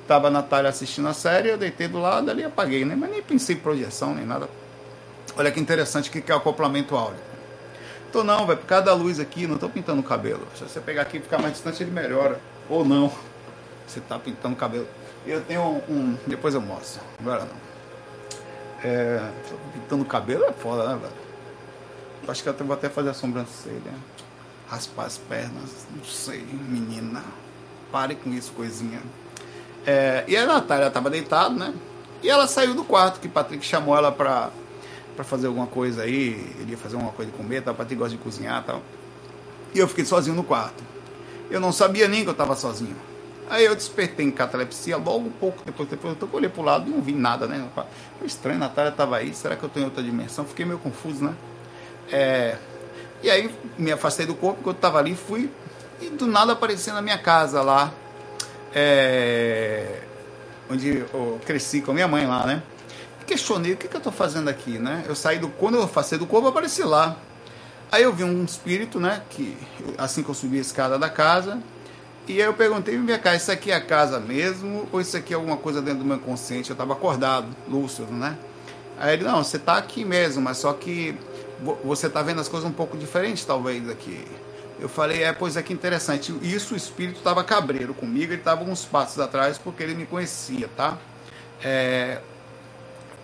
estava 0.02 0.26
a 0.26 0.30
Natália 0.32 0.68
assistindo 0.68 1.06
a 1.06 1.14
série, 1.14 1.50
eu 1.50 1.56
deitei 1.56 1.86
do 1.86 2.00
lado 2.00 2.28
ali 2.28 2.42
apaguei, 2.42 2.84
né, 2.84 2.96
mas 2.98 3.08
nem 3.08 3.22
pensei 3.22 3.54
em 3.54 3.60
projeção 3.60 4.16
nem 4.16 4.26
nada, 4.26 4.48
Olha 5.36 5.50
que 5.50 5.58
interessante 5.58 6.10
que 6.10 6.30
é 6.30 6.34
o 6.34 6.38
acoplamento 6.38 6.96
áureo. 6.96 7.18
Tô 8.12 8.22
não, 8.22 8.46
velho, 8.46 8.58
por 8.60 8.66
causa 8.66 8.84
da 8.84 8.94
luz 8.94 9.18
aqui, 9.18 9.46
não 9.46 9.58
tô 9.58 9.68
pintando 9.68 10.00
o 10.00 10.04
cabelo. 10.04 10.46
Se 10.54 10.62
você 10.62 10.80
pegar 10.80 11.02
aqui 11.02 11.16
e 11.16 11.20
ficar 11.20 11.38
mais 11.38 11.54
distante, 11.54 11.82
ele 11.82 11.90
melhora. 11.90 12.40
Ou 12.68 12.84
não. 12.84 13.12
Você 13.86 14.00
tá 14.00 14.18
pintando 14.18 14.54
o 14.54 14.56
cabelo. 14.56 14.86
Eu 15.26 15.40
tenho 15.42 15.60
um. 15.60 15.92
um 15.92 16.18
depois 16.26 16.54
eu 16.54 16.60
mostro. 16.60 17.02
Agora 17.18 17.40
não. 17.40 17.64
É, 18.88 19.20
pintando 19.72 20.02
o 20.02 20.06
cabelo 20.06 20.44
é 20.44 20.52
foda, 20.52 20.88
né, 20.88 21.00
velho? 21.00 21.12
Acho 22.28 22.42
que 22.42 22.48
eu 22.48 22.54
vou 22.54 22.74
até 22.74 22.88
fazer 22.88 23.10
a 23.10 23.14
sobrancelha. 23.14 23.92
Raspar 24.68 25.06
as 25.06 25.18
pernas. 25.18 25.86
Não 25.94 26.04
sei, 26.04 26.46
menina. 26.68 27.22
Pare 27.90 28.14
com 28.14 28.30
isso, 28.32 28.52
coisinha. 28.52 29.02
É, 29.84 30.24
e 30.28 30.36
a 30.36 30.46
Natália 30.46 30.90
tava 30.90 31.10
deitada, 31.10 31.54
né? 31.54 31.74
E 32.22 32.30
ela 32.30 32.46
saiu 32.46 32.74
do 32.74 32.84
quarto, 32.84 33.20
que 33.20 33.28
Patrick 33.28 33.64
chamou 33.66 33.96
ela 33.96 34.12
pra 34.12 34.50
para 35.14 35.24
fazer 35.24 35.46
alguma 35.46 35.66
coisa 35.66 36.02
aí, 36.02 36.54
ele 36.60 36.72
ia 36.72 36.78
fazer 36.78 36.96
alguma 36.96 37.12
coisa 37.12 37.30
de 37.30 37.36
comer, 37.36 37.62
tal, 37.62 37.74
Patrick 37.74 37.98
gosta 37.98 38.16
de 38.16 38.22
cozinhar 38.22 38.62
tal. 38.64 38.82
E 39.74 39.78
eu 39.78 39.88
fiquei 39.88 40.04
sozinho 40.04 40.36
no 40.36 40.44
quarto. 40.44 40.82
Eu 41.50 41.60
não 41.60 41.72
sabia 41.72 42.08
nem 42.08 42.22
que 42.22 42.28
eu 42.28 42.32
estava 42.32 42.54
sozinho. 42.56 42.96
Aí 43.48 43.64
eu 43.64 43.74
despertei 43.74 44.24
em 44.24 44.30
catalepsia 44.30 44.96
logo 44.96 45.26
um 45.26 45.30
pouco 45.30 45.62
depois, 45.64 45.88
depois 45.88 46.16
eu 46.20 46.28
olhei 46.32 46.48
pro 46.48 46.62
lado 46.62 46.88
e 46.88 46.90
não 46.90 47.02
vi 47.02 47.12
nada, 47.12 47.46
né? 47.46 47.62
Foi 48.18 48.26
estranho, 48.26 48.58
Natália 48.58 48.90
estava 48.90 49.16
aí, 49.16 49.34
será 49.34 49.54
que 49.54 49.62
eu 49.62 49.66
estou 49.66 49.82
em 49.82 49.84
outra 49.84 50.02
dimensão? 50.02 50.44
Fiquei 50.44 50.64
meio 50.64 50.78
confuso, 50.78 51.24
né? 51.24 51.34
É... 52.10 52.56
E 53.22 53.30
aí 53.30 53.54
me 53.78 53.92
afastei 53.92 54.26
do 54.26 54.34
corpo, 54.34 54.62
quando 54.62 54.76
eu 54.76 54.78
estava 54.78 54.98
ali, 54.98 55.14
fui 55.14 55.50
e 56.00 56.08
do 56.08 56.26
nada 56.26 56.52
apareci 56.52 56.90
na 56.90 57.02
minha 57.02 57.18
casa 57.18 57.60
lá, 57.60 57.92
é... 58.74 60.00
onde 60.70 61.04
eu 61.12 61.40
cresci 61.44 61.82
com 61.82 61.90
a 61.90 61.94
minha 61.94 62.08
mãe 62.08 62.26
lá, 62.26 62.46
né? 62.46 62.62
Questionei 63.26 63.72
o 63.72 63.76
que, 63.76 63.88
que 63.88 63.96
eu 63.96 63.98
estou 63.98 64.12
fazendo 64.12 64.48
aqui, 64.48 64.78
né? 64.78 65.04
Eu 65.06 65.14
saí 65.14 65.38
do 65.38 65.48
quando 65.48 65.76
eu 65.76 65.82
afastei 65.82 66.18
do 66.18 66.26
corpo, 66.26 66.46
eu 66.46 66.50
apareci 66.50 66.82
lá. 66.82 67.16
Aí 67.90 68.02
eu 68.02 68.12
vi 68.12 68.24
um 68.24 68.44
espírito, 68.44 68.98
né? 68.98 69.22
Que 69.30 69.56
assim 69.98 70.22
que 70.22 70.28
eu 70.28 70.34
subi 70.34 70.58
a 70.58 70.60
escada 70.60 70.98
da 70.98 71.08
casa, 71.08 71.60
e 72.26 72.40
aí 72.40 72.48
eu 72.48 72.54
perguntei, 72.54 72.96
minha 72.96 73.18
cara, 73.18 73.36
isso 73.36 73.52
aqui 73.52 73.70
é 73.70 73.74
a 73.74 73.80
casa 73.80 74.18
mesmo 74.18 74.88
ou 74.90 74.98
isso 74.98 75.14
aqui 75.14 75.34
é 75.34 75.36
alguma 75.36 75.58
coisa 75.58 75.82
dentro 75.82 75.98
do 76.00 76.04
meu 76.06 76.18
consciente? 76.18 76.70
Eu 76.70 76.74
estava 76.74 76.94
acordado, 76.94 77.48
lúcido, 77.68 78.10
né? 78.12 78.38
Aí 78.98 79.12
ele, 79.12 79.24
não, 79.24 79.44
você 79.44 79.58
está 79.58 79.76
aqui 79.76 80.04
mesmo, 80.04 80.40
mas 80.40 80.56
só 80.56 80.72
que 80.72 81.14
você 81.84 82.06
está 82.06 82.22
vendo 82.22 82.40
as 82.40 82.48
coisas 82.48 82.68
um 82.68 82.72
pouco 82.72 82.96
diferentes, 82.96 83.44
talvez, 83.44 83.88
aqui. 83.90 84.24
Eu 84.80 84.88
falei, 84.88 85.22
é, 85.22 85.32
pois 85.32 85.56
é 85.56 85.62
que 85.62 85.72
interessante. 85.72 86.34
Isso 86.42 86.72
o 86.74 86.76
espírito 86.76 87.18
estava 87.18 87.44
cabreiro 87.44 87.92
comigo, 87.92 88.32
ele 88.32 88.40
estava 88.40 88.64
uns 88.64 88.86
passos 88.86 89.18
atrás 89.20 89.58
porque 89.58 89.82
ele 89.82 89.94
me 89.94 90.06
conhecia, 90.06 90.68
tá? 90.74 90.96
É, 91.62 92.20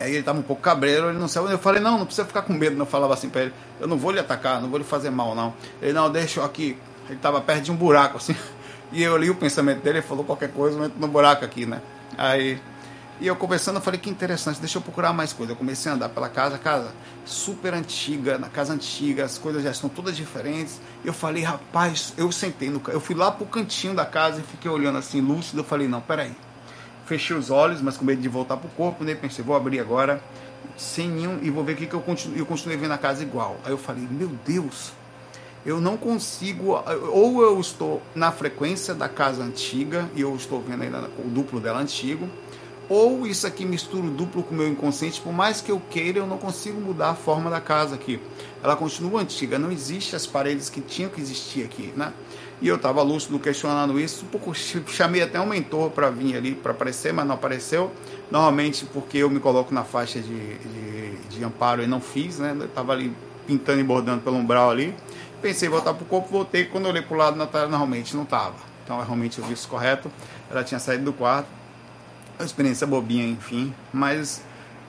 Aí 0.01 0.13
ele 0.13 0.21
estava 0.21 0.39
um 0.39 0.43
pouco 0.43 0.63
cabreiro, 0.63 1.11
ele 1.11 1.19
não 1.19 1.29
saiu. 1.29 1.47
Eu 1.51 1.59
falei, 1.59 1.81
não, 1.81 1.99
não 1.99 2.07
precisa 2.07 2.27
ficar 2.27 2.41
com 2.41 2.55
medo. 2.55 2.77
Eu 2.77 2.87
falava 2.87 3.13
assim 3.13 3.29
para 3.29 3.43
ele, 3.43 3.53
eu 3.79 3.87
não 3.87 3.99
vou 3.99 4.11
lhe 4.11 4.19
atacar, 4.19 4.61
não 4.61 4.71
vou 4.71 4.79
lhe 4.79 4.85
fazer 4.85 5.11
mal, 5.11 5.35
não. 5.35 5.53
Ele, 5.83 5.93
não, 5.93 6.11
deixa 6.11 6.41
eu 6.41 6.45
aqui. 6.45 6.79
Ele 7.07 7.17
estava 7.17 7.39
perto 7.43 7.65
de 7.65 7.71
um 7.71 7.77
buraco, 7.77 8.17
assim. 8.17 8.35
E 8.93 9.05
eu 9.05 9.17
li 9.17 9.31
o 9.31 9.37
pensamento 9.37 9.85
dele, 9.85 9.99
ele 9.99 10.07
falou 10.07 10.25
qualquer 10.25 10.51
coisa, 10.51 10.77
eu 10.77 10.85
entro 10.87 10.99
no 10.99 11.07
buraco 11.07 11.45
aqui, 11.45 11.65
né? 11.65 11.81
Aí, 12.19 12.61
e 13.21 13.27
eu 13.29 13.37
conversando, 13.37 13.77
eu 13.77 13.81
falei, 13.81 14.01
que 14.01 14.11
interessante, 14.11 14.59
deixa 14.59 14.79
eu 14.79 14.83
procurar 14.83 15.13
mais 15.13 15.33
coisas. 15.33 15.51
Eu 15.51 15.57
comecei 15.57 15.93
a 15.93 15.95
andar 15.95 16.09
pela 16.09 16.29
casa, 16.29 16.59
casa 16.59 16.91
super 17.25 17.73
antiga, 17.73 18.37
na 18.37 18.49
casa 18.49 18.73
antiga, 18.73 19.25
as 19.25 19.39
coisas 19.39 19.63
já 19.63 19.71
estão 19.71 19.89
todas 19.89 20.17
diferentes. 20.17 20.81
Eu 21.05 21.13
falei, 21.13 21.45
rapaz, 21.45 22.13
eu 22.17 22.33
sentei 22.33 22.69
no 22.69 22.83
eu 22.89 22.99
fui 22.99 23.15
lá 23.15 23.31
pro 23.31 23.47
cantinho 23.47 23.95
da 23.95 24.05
casa 24.05 24.41
e 24.41 24.43
fiquei 24.43 24.69
olhando 24.69 24.99
assim, 24.99 25.21
lúcido. 25.21 25.61
Eu 25.61 25.65
falei, 25.65 25.87
não, 25.87 26.01
peraí 26.01 26.35
fechei 27.11 27.37
os 27.37 27.51
olhos, 27.51 27.83
mas 27.83 27.97
com 27.97 28.05
medo 28.05 28.23
de 28.23 28.29
voltar 28.29 28.57
pro 28.57 28.69
corpo, 28.71 29.03
né? 29.03 29.17
Pensei, 29.17 29.45
vou 29.45 29.57
abrir 29.57 29.81
agora, 29.81 30.23
sem 30.77 31.09
nenhum, 31.09 31.41
e 31.43 31.51
vou 31.51 31.65
ver 31.65 31.73
o 31.73 31.77
que, 31.77 31.87
que 31.87 31.95
eu 31.95 32.01
continuo. 32.01 32.39
Eu 32.39 32.47
continuei 32.47 32.79
vendo 32.79 32.93
a 32.93 32.99
casa 32.99 33.21
igual. 33.21 33.57
Aí 33.65 33.73
eu 33.73 33.79
falei, 33.79 34.07
meu 34.09 34.31
Deus, 34.47 34.93
eu 35.67 35.81
não 35.81 35.97
consigo. 35.97 36.81
Ou 37.11 37.43
eu 37.43 37.59
estou 37.61 38.01
na 38.15 38.31
frequência 38.31 38.95
da 38.95 39.09
casa 39.09 39.43
antiga, 39.43 40.09
e 40.15 40.21
eu 40.21 40.37
estou 40.37 40.63
vendo 40.63 40.85
ainda 40.85 41.11
o 41.19 41.29
duplo 41.29 41.59
dela 41.59 41.81
antigo, 41.81 42.29
ou 42.89 43.27
isso 43.27 43.45
aqui 43.45 43.65
mistura 43.65 44.07
o 44.07 44.11
duplo 44.11 44.45
com 44.45 44.55
o 44.55 44.57
meu 44.57 44.69
inconsciente, 44.69 45.21
por 45.21 45.33
mais 45.33 45.61
que 45.61 45.73
eu 45.73 45.83
queira, 45.91 46.19
eu 46.19 46.27
não 46.29 46.39
consigo 46.39 46.81
mudar 46.81 47.11
a 47.11 47.15
forma 47.17 47.51
da 47.51 47.61
casa 47.61 47.97
aqui. 47.97 48.21
Ela 48.63 48.77
continua 48.77 49.21
antiga, 49.21 49.59
não 49.59 49.73
existe 49.73 50.15
as 50.15 50.27
paredes 50.27 50.71
que 50.71 50.81
tinham 50.81 51.11
que 51.11 51.21
existir 51.21 51.65
aqui, 51.65 51.93
né? 51.97 52.13
E 52.61 52.69
eu 52.69 52.77
estava 52.77 53.03
lúcido 53.03 53.39
questionando 53.39 53.99
isso, 53.99 54.27
pouco 54.27 54.53
chamei 54.55 55.23
até 55.23 55.41
um 55.41 55.47
mentor 55.47 55.91
para 55.91 56.11
vir 56.11 56.37
ali 56.37 56.55
para 56.55 56.73
aparecer, 56.73 57.13
mas 57.13 57.27
não 57.27 57.35
apareceu. 57.35 57.91
Normalmente 58.31 58.85
porque 58.85 59.19
eu 59.19 59.31
me 59.31 59.41
coloco 59.41 59.73
na 59.73 59.83
faixa 59.83 60.21
de, 60.21 60.59
de, 60.59 61.17
de 61.31 61.45
amparo 61.45 61.83
e 61.83 61.87
não 61.87 62.01
fiz, 62.03 62.39
né? 62.39 62.55
Eu 62.59 62.67
estava 62.67 62.93
ali 62.93 63.15
pintando 63.47 63.81
e 63.81 63.85
bordando 63.85 64.21
pelo 64.21 64.37
umbral 64.37 64.71
ali. 64.71 64.95
Pensei 65.41 65.69
em 65.69 65.71
voltar 65.71 65.95
para 65.95 66.03
o 66.03 66.07
corpo, 66.07 66.29
voltei. 66.29 66.67
Quando 66.67 66.85
eu 66.85 66.91
olhei 66.91 67.03
para 67.03 67.15
o 67.15 67.19
lado, 67.19 67.37
Natália 67.37 67.69
normalmente 67.69 68.15
não 68.15 68.25
estava. 68.25 68.57
Então 68.85 68.99
realmente 69.03 69.39
eu 69.39 69.45
vi 69.45 69.55
isso 69.55 69.67
correto. 69.67 70.13
Ela 70.51 70.63
tinha 70.63 70.79
saído 70.79 71.05
do 71.05 71.15
quarto. 71.15 71.49
Uma 72.39 72.45
experiência 72.45 72.87
bobinha, 72.87 73.27
enfim. 73.27 73.73
Mas 73.91 74.43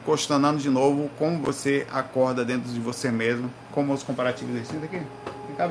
questionando 0.06 0.60
de 0.60 0.70
novo 0.70 1.10
como 1.18 1.40
você 1.40 1.88
acorda 1.92 2.44
dentro 2.44 2.70
de 2.70 2.80
você 2.80 3.12
mesmo, 3.12 3.50
como 3.72 3.94
os 3.94 4.04
comparativos 4.04 4.54
desse 4.54 4.74
daqui. 4.74 4.98
Vem 4.98 5.56
cá, 5.56 5.70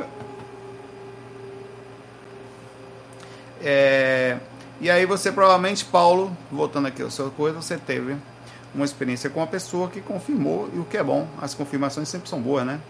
É, 3.62 4.38
e 4.80 4.90
aí 4.90 5.04
você 5.04 5.30
provavelmente, 5.30 5.84
Paulo, 5.84 6.36
voltando 6.50 6.88
aqui 6.88 7.02
ao 7.02 7.10
seu 7.10 7.30
coisa, 7.30 7.60
você 7.60 7.76
teve 7.76 8.16
uma 8.74 8.84
experiência 8.84 9.28
com 9.28 9.40
uma 9.40 9.46
pessoa 9.46 9.88
que 9.88 10.00
confirmou, 10.00 10.70
e 10.72 10.78
o 10.78 10.84
que 10.84 10.96
é 10.96 11.02
bom, 11.02 11.28
as 11.40 11.54
confirmações 11.54 12.08
sempre 12.08 12.28
são 12.28 12.40
boas, 12.40 12.64
né? 12.64 12.80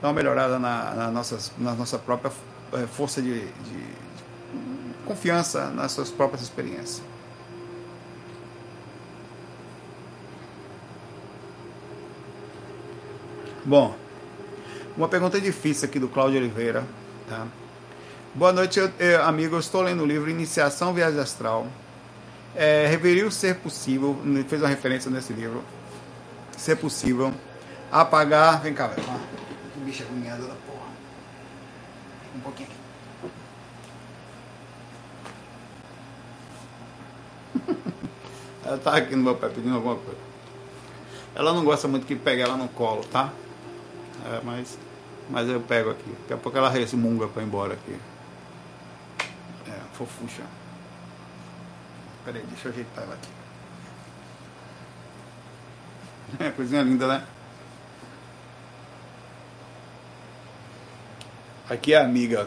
Dá 0.00 0.08
uma 0.08 0.14
melhorada 0.14 0.58
na, 0.58 0.94
na, 0.94 1.10
nossas, 1.10 1.52
na 1.58 1.74
nossa 1.74 1.98
própria 1.98 2.32
é, 2.72 2.86
força 2.86 3.20
de, 3.20 3.40
de, 3.40 3.44
de 3.44 3.84
confiança 5.04 5.66
nas 5.70 5.92
suas 5.92 6.10
próprias 6.10 6.42
experiências. 6.42 7.02
Bom, 13.64 13.94
uma 14.96 15.08
pergunta 15.08 15.40
difícil 15.40 15.86
aqui 15.86 15.98
do 15.98 16.08
Cláudio 16.08 16.38
Oliveira. 16.38 16.84
Tá? 17.28 17.46
Boa 18.38 18.52
noite, 18.52 18.78
eu, 18.78 18.88
eu, 19.00 19.24
amigo. 19.24 19.56
Eu 19.56 19.58
estou 19.58 19.82
lendo 19.82 20.04
o 20.04 20.06
livro 20.06 20.30
Iniciação 20.30 20.94
Viagem 20.94 21.18
Astral. 21.18 21.66
É, 22.54 22.86
reveriu 22.86 23.32
ser 23.32 23.56
possível, 23.56 24.16
fez 24.48 24.62
uma 24.62 24.68
referência 24.68 25.10
nesse 25.10 25.32
livro, 25.32 25.64
ser 26.56 26.76
possível 26.76 27.34
apagar. 27.90 28.62
Vem 28.62 28.72
cá, 28.72 28.86
velho. 28.86 29.02
Que 29.74 29.80
bicha 29.80 30.04
agoniada 30.04 30.42
da 30.42 30.54
porra. 30.54 30.86
Um 32.36 32.38
pouquinho 32.38 32.68
ela 38.64 38.78
tá 38.78 38.94
aqui 38.98 39.16
no 39.16 39.24
meu 39.24 39.34
pé 39.34 39.48
pedindo 39.48 39.74
alguma 39.74 39.96
coisa. 39.96 40.20
Ela 41.34 41.52
não 41.52 41.64
gosta 41.64 41.88
muito 41.88 42.06
que 42.06 42.14
pegue 42.14 42.40
ela 42.42 42.56
no 42.56 42.68
colo, 42.68 43.04
tá? 43.04 43.32
É, 44.26 44.40
mas, 44.44 44.78
mas 45.28 45.48
eu 45.48 45.60
pego 45.60 45.90
aqui. 45.90 46.14
Daqui 46.20 46.34
a 46.34 46.36
pouco 46.36 46.56
ela 46.56 46.70
resmunga 46.70 47.26
pra 47.26 47.42
ir 47.42 47.46
embora 47.46 47.74
aqui. 47.74 47.96
Fofucha. 49.98 50.44
Peraí, 52.24 52.44
deixa 52.48 52.68
eu 52.68 52.72
ajeitar 52.72 53.04
ela 53.04 53.14
aqui. 53.14 53.28
É, 56.38 56.50
coisinha 56.50 56.82
linda, 56.82 57.08
né? 57.08 57.24
Aqui 61.70 61.94
é 61.94 61.96
a 61.96 62.04
amiga. 62.04 62.46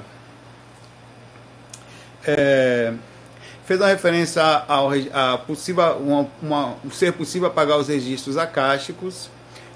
É, 2.24 2.94
fez 3.66 3.80
uma 3.80 3.88
referência 3.88 4.44
ao 4.44 4.92
a 5.12 5.40
possível, 5.40 5.98
uma, 5.98 6.28
uma, 6.44 6.78
ser 6.92 7.12
possível 7.14 7.48
apagar 7.48 7.80
os 7.80 7.88
registros 7.88 8.38
acásticos 8.38 9.32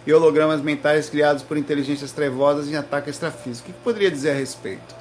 e 0.05 0.13
hologramas 0.13 0.61
mentais 0.61 1.09
criados 1.09 1.41
por 1.41 1.57
inteligências 1.57 2.11
trevosas 2.11 2.69
em 2.69 2.75
ataque 2.75 3.09
extrafísico. 3.09 3.71
O 3.71 3.73
que 3.73 3.79
poderia 3.79 4.11
dizer 4.11 4.31
a 4.31 4.35
respeito? 4.35 4.95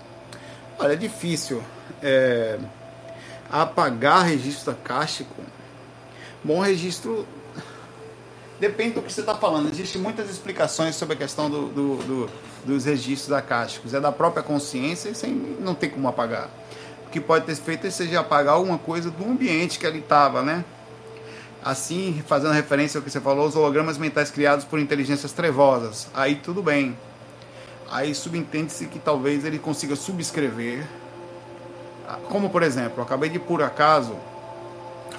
Olha, 0.78 0.94
é 0.94 0.96
difícil 0.96 1.62
é, 2.04 2.58
apagar 3.50 4.26
registro 4.26 4.72
acástico. 4.72 5.42
Bom, 6.44 6.60
registro 6.60 7.26
depende 8.60 8.96
do 8.96 9.02
que 9.02 9.10
você 9.10 9.20
está 9.20 9.34
falando. 9.34 9.70
Existem 9.70 10.00
muitas 10.00 10.28
explicações 10.28 10.94
sobre 10.94 11.14
a 11.14 11.16
questão 11.16 11.48
do, 11.48 11.68
do, 11.68 11.96
do, 11.96 12.30
dos 12.66 12.84
registros 12.84 13.32
acásticos. 13.32 13.94
É 13.94 14.00
da 14.00 14.12
própria 14.12 14.42
consciência 14.42 15.08
e 15.08 15.14
sem, 15.14 15.32
não 15.58 15.74
tem 15.74 15.88
como 15.88 16.06
apagar. 16.06 16.50
O 17.06 17.10
que 17.10 17.20
pode 17.20 17.46
ter 17.46 17.56
feito 17.56 17.86
é 17.86 17.90
seja 17.90 18.20
apagar 18.20 18.54
alguma 18.54 18.76
coisa 18.78 19.10
do 19.10 19.24
ambiente 19.24 19.78
que 19.78 19.86
ele 19.86 20.00
estava, 20.00 20.42
né? 20.42 20.62
Assim, 21.64 22.22
fazendo 22.26 22.52
referência 22.52 22.98
ao 22.98 23.02
que 23.02 23.10
você 23.10 23.20
falou, 23.20 23.48
os 23.48 23.56
hologramas 23.56 23.96
mentais 23.96 24.30
criados 24.30 24.66
por 24.66 24.78
inteligências 24.78 25.32
trevosas. 25.32 26.08
Aí 26.12 26.34
tudo 26.34 26.62
bem. 26.62 26.98
Aí 27.90 28.14
subentende-se 28.14 28.86
que 28.86 28.98
talvez 28.98 29.46
ele 29.46 29.58
consiga 29.58 29.96
subscrever. 29.96 30.84
Como, 32.28 32.50
por 32.50 32.62
exemplo, 32.62 32.98
eu 32.98 33.04
acabei 33.04 33.30
de, 33.30 33.38
por 33.38 33.62
acaso, 33.62 34.14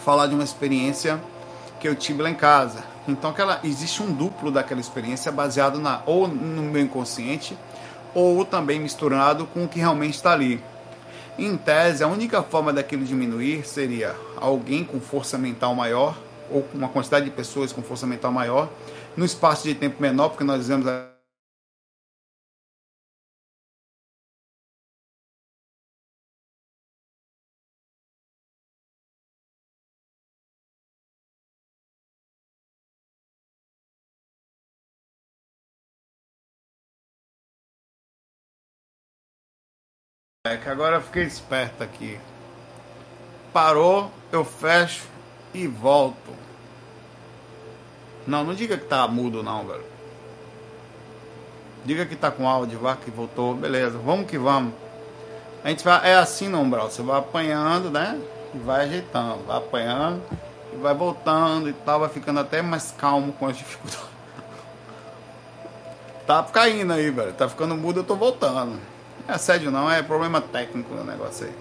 falar 0.04 0.28
de 0.28 0.36
uma 0.36 0.44
experiência 0.44 1.20
que 1.80 1.88
eu 1.88 1.96
tive 1.96 2.22
lá 2.22 2.30
em 2.30 2.36
casa. 2.36 2.84
Então, 3.08 3.30
aquela, 3.30 3.60
existe 3.64 4.02
um 4.02 4.12
duplo 4.12 4.52
daquela 4.52 4.82
experiência 4.82 5.32
baseado 5.32 5.80
na, 5.80 6.02
ou 6.06 6.28
no 6.28 6.64
meu 6.64 6.82
inconsciente 6.82 7.58
ou 8.14 8.46
também 8.46 8.80
misturado 8.80 9.46
com 9.48 9.66
o 9.66 9.68
que 9.68 9.80
realmente 9.80 10.16
está 10.16 10.32
ali. 10.32 10.64
Em 11.38 11.58
tese, 11.58 12.04
a 12.04 12.08
única 12.08 12.42
forma 12.42 12.72
daquilo 12.72 13.04
diminuir 13.04 13.68
seria 13.68 14.16
alguém 14.38 14.86
com 14.86 15.02
força 15.02 15.38
mental 15.38 15.76
maior 15.76 16.18
ou 16.50 16.66
uma 16.74 16.88
quantidade 16.88 17.26
de 17.26 17.32
pessoas 17.32 17.74
com 17.74 17.82
força 17.82 18.06
mental 18.06 18.32
maior, 18.32 18.70
no 19.18 19.26
espaço 19.26 19.64
de 19.64 19.76
tempo 19.76 20.02
menor, 20.02 20.30
porque 20.30 20.44
nós 20.44 20.60
dizemos 20.60 20.86
É 40.46 40.58
que 40.58 40.70
agora 40.70 40.98
eu 40.98 41.02
fiquei 41.02 41.24
esperto 41.24 41.84
aqui. 41.84 42.20
Parou, 43.52 44.12
eu 44.32 44.46
fecho 44.46 45.08
e 45.52 45.66
volto. 45.66 46.32
Não, 48.28 48.44
não 48.44 48.54
diga 48.54 48.78
que 48.78 48.86
tá 48.86 49.08
mudo 49.08 49.42
não, 49.42 49.66
velho. 49.66 49.84
Diga 51.84 52.06
que 52.06 52.16
tá 52.16 52.30
com 52.30 52.48
áudio, 52.48 52.78
vá 52.78 52.96
que 52.96 53.10
voltou, 53.10 53.56
beleza. 53.56 53.98
Vamos 53.98 54.30
que 54.30 54.38
vamos. 54.38 54.76
A 55.64 55.70
gente 55.70 55.84
vai, 55.84 56.12
é 56.12 56.16
assim 56.16 56.48
não, 56.48 56.62
Umbral. 56.62 56.92
Você 56.92 57.02
vai 57.02 57.18
apanhando, 57.18 57.90
né? 57.90 58.22
E 58.54 58.60
vai 58.60 58.86
ajeitando, 58.86 59.44
vai 59.48 59.58
apanhando 59.58 60.22
e 60.72 60.78
vai 60.78 60.94
voltando 60.94 61.70
e 61.70 61.74
tal, 61.74 62.02
vai 62.02 62.10
ficando 62.10 62.40
até 62.40 62.62
mais 62.62 62.94
calmo 62.96 63.34
com 63.34 63.48
as 63.48 63.58
dificuldades. 63.58 64.10
Tá 66.28 66.44
caindo 66.44 66.94
aí, 66.94 67.10
velho. 67.10 67.34
Tá 67.34 67.50
ficando 67.50 67.76
mudo, 67.76 68.02
eu 68.02 68.04
tô 68.04 68.16
voltando. 68.16 68.80
É 69.28 69.34
assédio 69.34 69.72
não, 69.72 69.90
é 69.90 70.04
problema 70.04 70.40
técnico 70.40 70.94
o 70.94 71.04
negócio 71.04 71.48
aí. 71.48 71.54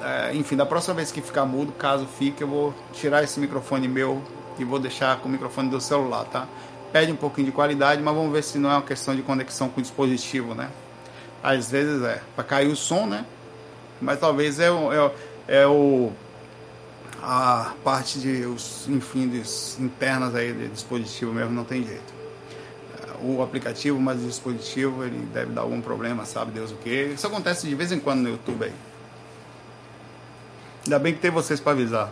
É, 0.00 0.34
enfim, 0.34 0.56
da 0.56 0.66
próxima 0.66 0.94
vez 0.94 1.12
que 1.12 1.20
ficar 1.20 1.44
mudo, 1.44 1.72
caso 1.72 2.06
fique, 2.06 2.42
eu 2.42 2.48
vou 2.48 2.74
tirar 2.92 3.22
esse 3.22 3.38
microfone 3.38 3.86
meu 3.86 4.22
e 4.58 4.64
vou 4.64 4.78
deixar 4.78 5.18
com 5.18 5.28
o 5.28 5.32
microfone 5.32 5.68
do 5.70 5.80
celular, 5.80 6.24
tá? 6.24 6.48
Pede 6.92 7.12
um 7.12 7.16
pouquinho 7.16 7.46
de 7.46 7.52
qualidade, 7.52 8.02
mas 8.02 8.14
vamos 8.14 8.32
ver 8.32 8.42
se 8.42 8.58
não 8.58 8.70
é 8.70 8.74
uma 8.74 8.82
questão 8.82 9.14
de 9.14 9.22
conexão 9.22 9.68
com 9.68 9.78
o 9.80 9.82
dispositivo, 9.82 10.54
né? 10.54 10.68
Às 11.42 11.70
vezes 11.70 12.02
é, 12.02 12.20
para 12.34 12.42
cair 12.42 12.68
o 12.68 12.76
som, 12.76 13.06
né? 13.06 13.24
Mas 14.00 14.18
talvez 14.18 14.58
é 14.58 14.70
o, 14.70 14.92
é, 14.92 15.12
é 15.46 15.66
o 15.66 16.12
a 17.22 17.72
parte 17.82 18.20
de 18.20 18.46
os 18.46 18.88
enfim 18.88 19.28
dos 19.28 19.76
internas 19.78 20.34
aí 20.34 20.52
do 20.52 20.68
dispositivo 20.68 21.32
mesmo 21.32 21.52
não 21.52 21.64
tem 21.64 21.84
jeito 21.84 22.17
o 23.22 23.42
aplicativo, 23.42 23.98
mas 24.00 24.22
o 24.22 24.26
dispositivo 24.26 25.04
ele 25.04 25.18
deve 25.32 25.52
dar 25.52 25.62
algum 25.62 25.80
problema, 25.80 26.24
sabe 26.24 26.52
Deus 26.52 26.70
o 26.70 26.76
que. 26.76 27.12
Isso 27.14 27.26
acontece 27.26 27.66
de 27.66 27.74
vez 27.74 27.92
em 27.92 28.00
quando 28.00 28.20
no 28.20 28.28
YouTube 28.30 28.64
aí. 28.64 28.72
Ainda 30.84 30.98
bem 30.98 31.12
que 31.12 31.20
tem 31.20 31.30
vocês 31.30 31.60
para 31.60 31.72
avisar. 31.72 32.10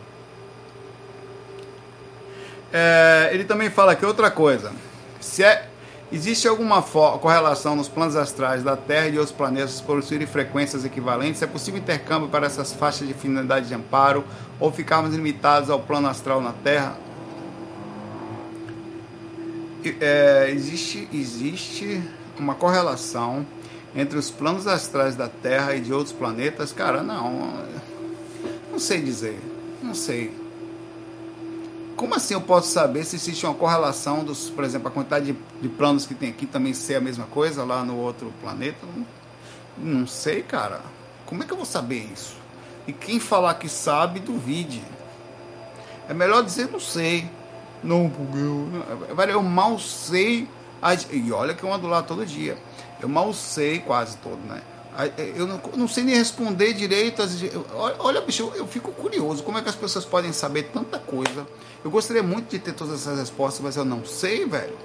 É, 2.72 3.30
ele 3.32 3.44
também 3.44 3.70
fala 3.70 3.94
que 3.94 4.04
outra 4.04 4.30
coisa. 4.30 4.72
Se 5.20 5.42
é, 5.42 5.66
existe 6.12 6.46
alguma 6.46 6.82
correlação 6.82 7.74
nos 7.74 7.88
planos 7.88 8.16
astrais 8.16 8.62
da 8.62 8.76
Terra 8.76 9.08
e 9.08 9.12
de 9.12 9.18
outros 9.18 9.34
planetas 9.34 9.80
possuírem 9.80 10.26
frequências 10.26 10.84
equivalentes, 10.84 11.40
é 11.40 11.46
possível 11.46 11.80
intercâmbio 11.80 12.28
para 12.28 12.46
essas 12.46 12.72
faixas 12.72 13.08
de 13.08 13.14
finalidade 13.14 13.68
de 13.68 13.74
amparo 13.74 14.24
ou 14.60 14.70
ficarmos 14.70 15.14
limitados 15.14 15.70
ao 15.70 15.80
plano 15.80 16.08
astral 16.08 16.40
na 16.40 16.52
Terra? 16.52 17.05
É, 20.00 20.50
existe, 20.50 21.08
existe 21.12 22.02
uma 22.38 22.54
correlação 22.54 23.46
entre 23.94 24.18
os 24.18 24.30
planos 24.30 24.66
astrais 24.66 25.14
da 25.14 25.28
Terra 25.28 25.74
e 25.74 25.80
de 25.80 25.92
outros 25.92 26.12
planetas? 26.12 26.72
Cara, 26.72 27.02
não. 27.02 27.64
Não 28.70 28.78
sei 28.78 29.00
dizer. 29.02 29.38
Não 29.82 29.94
sei. 29.94 30.32
Como 31.96 32.14
assim 32.14 32.34
eu 32.34 32.42
posso 32.42 32.68
saber 32.68 33.04
se 33.04 33.16
existe 33.16 33.46
uma 33.46 33.54
correlação 33.54 34.22
dos, 34.22 34.50
por 34.50 34.64
exemplo, 34.64 34.88
a 34.88 34.90
quantidade 34.90 35.32
de, 35.32 35.38
de 35.62 35.68
planos 35.68 36.06
que 36.06 36.14
tem 36.14 36.28
aqui 36.28 36.44
também 36.44 36.74
ser 36.74 36.96
a 36.96 37.00
mesma 37.00 37.24
coisa 37.24 37.64
lá 37.64 37.82
no 37.82 37.96
outro 37.96 38.32
planeta? 38.42 38.86
Não, 38.94 39.06
não 39.78 40.06
sei, 40.06 40.42
cara. 40.42 40.82
Como 41.24 41.42
é 41.42 41.46
que 41.46 41.52
eu 41.52 41.56
vou 41.56 41.64
saber 41.64 42.06
isso? 42.12 42.36
E 42.86 42.92
quem 42.92 43.18
falar 43.18 43.54
que 43.54 43.68
sabe, 43.68 44.20
duvide. 44.20 44.82
É 46.08 46.12
melhor 46.12 46.44
dizer 46.44 46.68
não 46.70 46.78
sei. 46.78 47.28
Não, 47.82 48.10
porque 48.10 48.38
eu. 48.38 49.14
Velho, 49.14 49.32
eu 49.32 49.42
mal 49.42 49.78
sei. 49.78 50.48
E 51.10 51.32
olha 51.32 51.54
que 51.54 51.64
eu 51.64 51.72
ando 51.72 51.86
lá 51.86 52.02
todo 52.02 52.24
dia. 52.24 52.56
Eu 53.00 53.08
mal 53.08 53.32
sei 53.32 53.80
quase 53.80 54.16
todo, 54.18 54.38
né? 54.46 54.62
Eu 55.36 55.46
não, 55.46 55.60
não 55.74 55.88
sei 55.88 56.04
nem 56.04 56.14
responder 56.14 56.72
direito. 56.72 57.20
As, 57.22 57.36
olha, 57.98 58.20
bicho, 58.22 58.42
eu, 58.42 58.54
eu 58.54 58.66
fico 58.66 58.90
curioso. 58.92 59.42
Como 59.42 59.58
é 59.58 59.62
que 59.62 59.68
as 59.68 59.74
pessoas 59.74 60.04
podem 60.04 60.32
saber 60.32 60.70
tanta 60.72 60.98
coisa? 60.98 61.46
Eu 61.84 61.90
gostaria 61.90 62.22
muito 62.22 62.50
de 62.50 62.58
ter 62.58 62.72
todas 62.72 63.02
essas 63.02 63.18
respostas, 63.18 63.60
mas 63.62 63.76
eu 63.76 63.84
não 63.84 64.04
sei, 64.04 64.46
velho. 64.46 64.76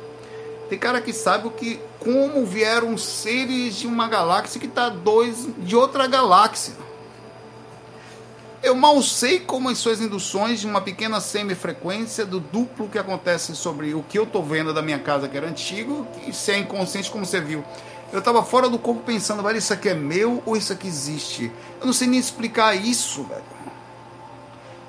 Tem 0.69 0.77
cara 0.77 1.01
que 1.01 1.12
sabe 1.12 1.47
o 1.47 1.51
que, 1.51 1.80
como 1.99 2.45
vieram 2.45 2.97
seres 2.97 3.75
de 3.75 3.88
uma 3.88 4.08
galáxia 4.08 4.60
que 4.60 4.67
está 4.67 4.89
dois 4.89 5.47
de 5.58 5.75
outra 5.75 6.08
galáxia. 6.08 6.73
Eu 8.63 8.76
mal 8.76 9.02
sei 9.02 9.39
como 9.39 9.69
as 9.69 9.80
suas 9.80 10.00
induções 10.00 10.60
de 10.60 10.67
uma 10.67 10.82
pequena 10.82 11.19
semifrequência 11.19 12.24
do 12.24 12.39
duplo 12.39 12.88
que 12.88 13.00
acontece 13.00 13.56
sobre 13.56 13.95
o 13.95 14.04
que 14.04 14.19
eu 14.19 14.24
estou 14.24 14.43
vendo 14.43 14.71
da 14.71 14.84
minha 14.84 15.00
casa, 15.00 15.28
que 15.28 15.36
era 15.36 15.47
antigo, 15.47 16.08
e 16.28 16.32
se 16.34 16.52
é 16.52 16.60
inconsciente, 16.60 17.10
como 17.10 17.26
você 17.26 17.41
viu. 17.41 17.63
Eu 18.13 18.19
estava 18.19 18.43
fora 18.43 18.69
do 18.69 18.78
corpo 18.78 19.02
pensando, 19.04 19.41
velho, 19.41 19.58
isso 19.58 19.74
aqui 19.74 19.89
é 19.89 19.95
meu 19.95 20.43
ou 20.45 20.56
isso 20.56 20.71
aqui 20.71 20.88
existe? 20.88 21.52
Eu 21.80 21.88
não 21.88 21.93
sei 21.93 22.08
nem 22.08 22.19
explicar 22.19 22.76
isso, 22.76 23.24
velho. 23.24 23.41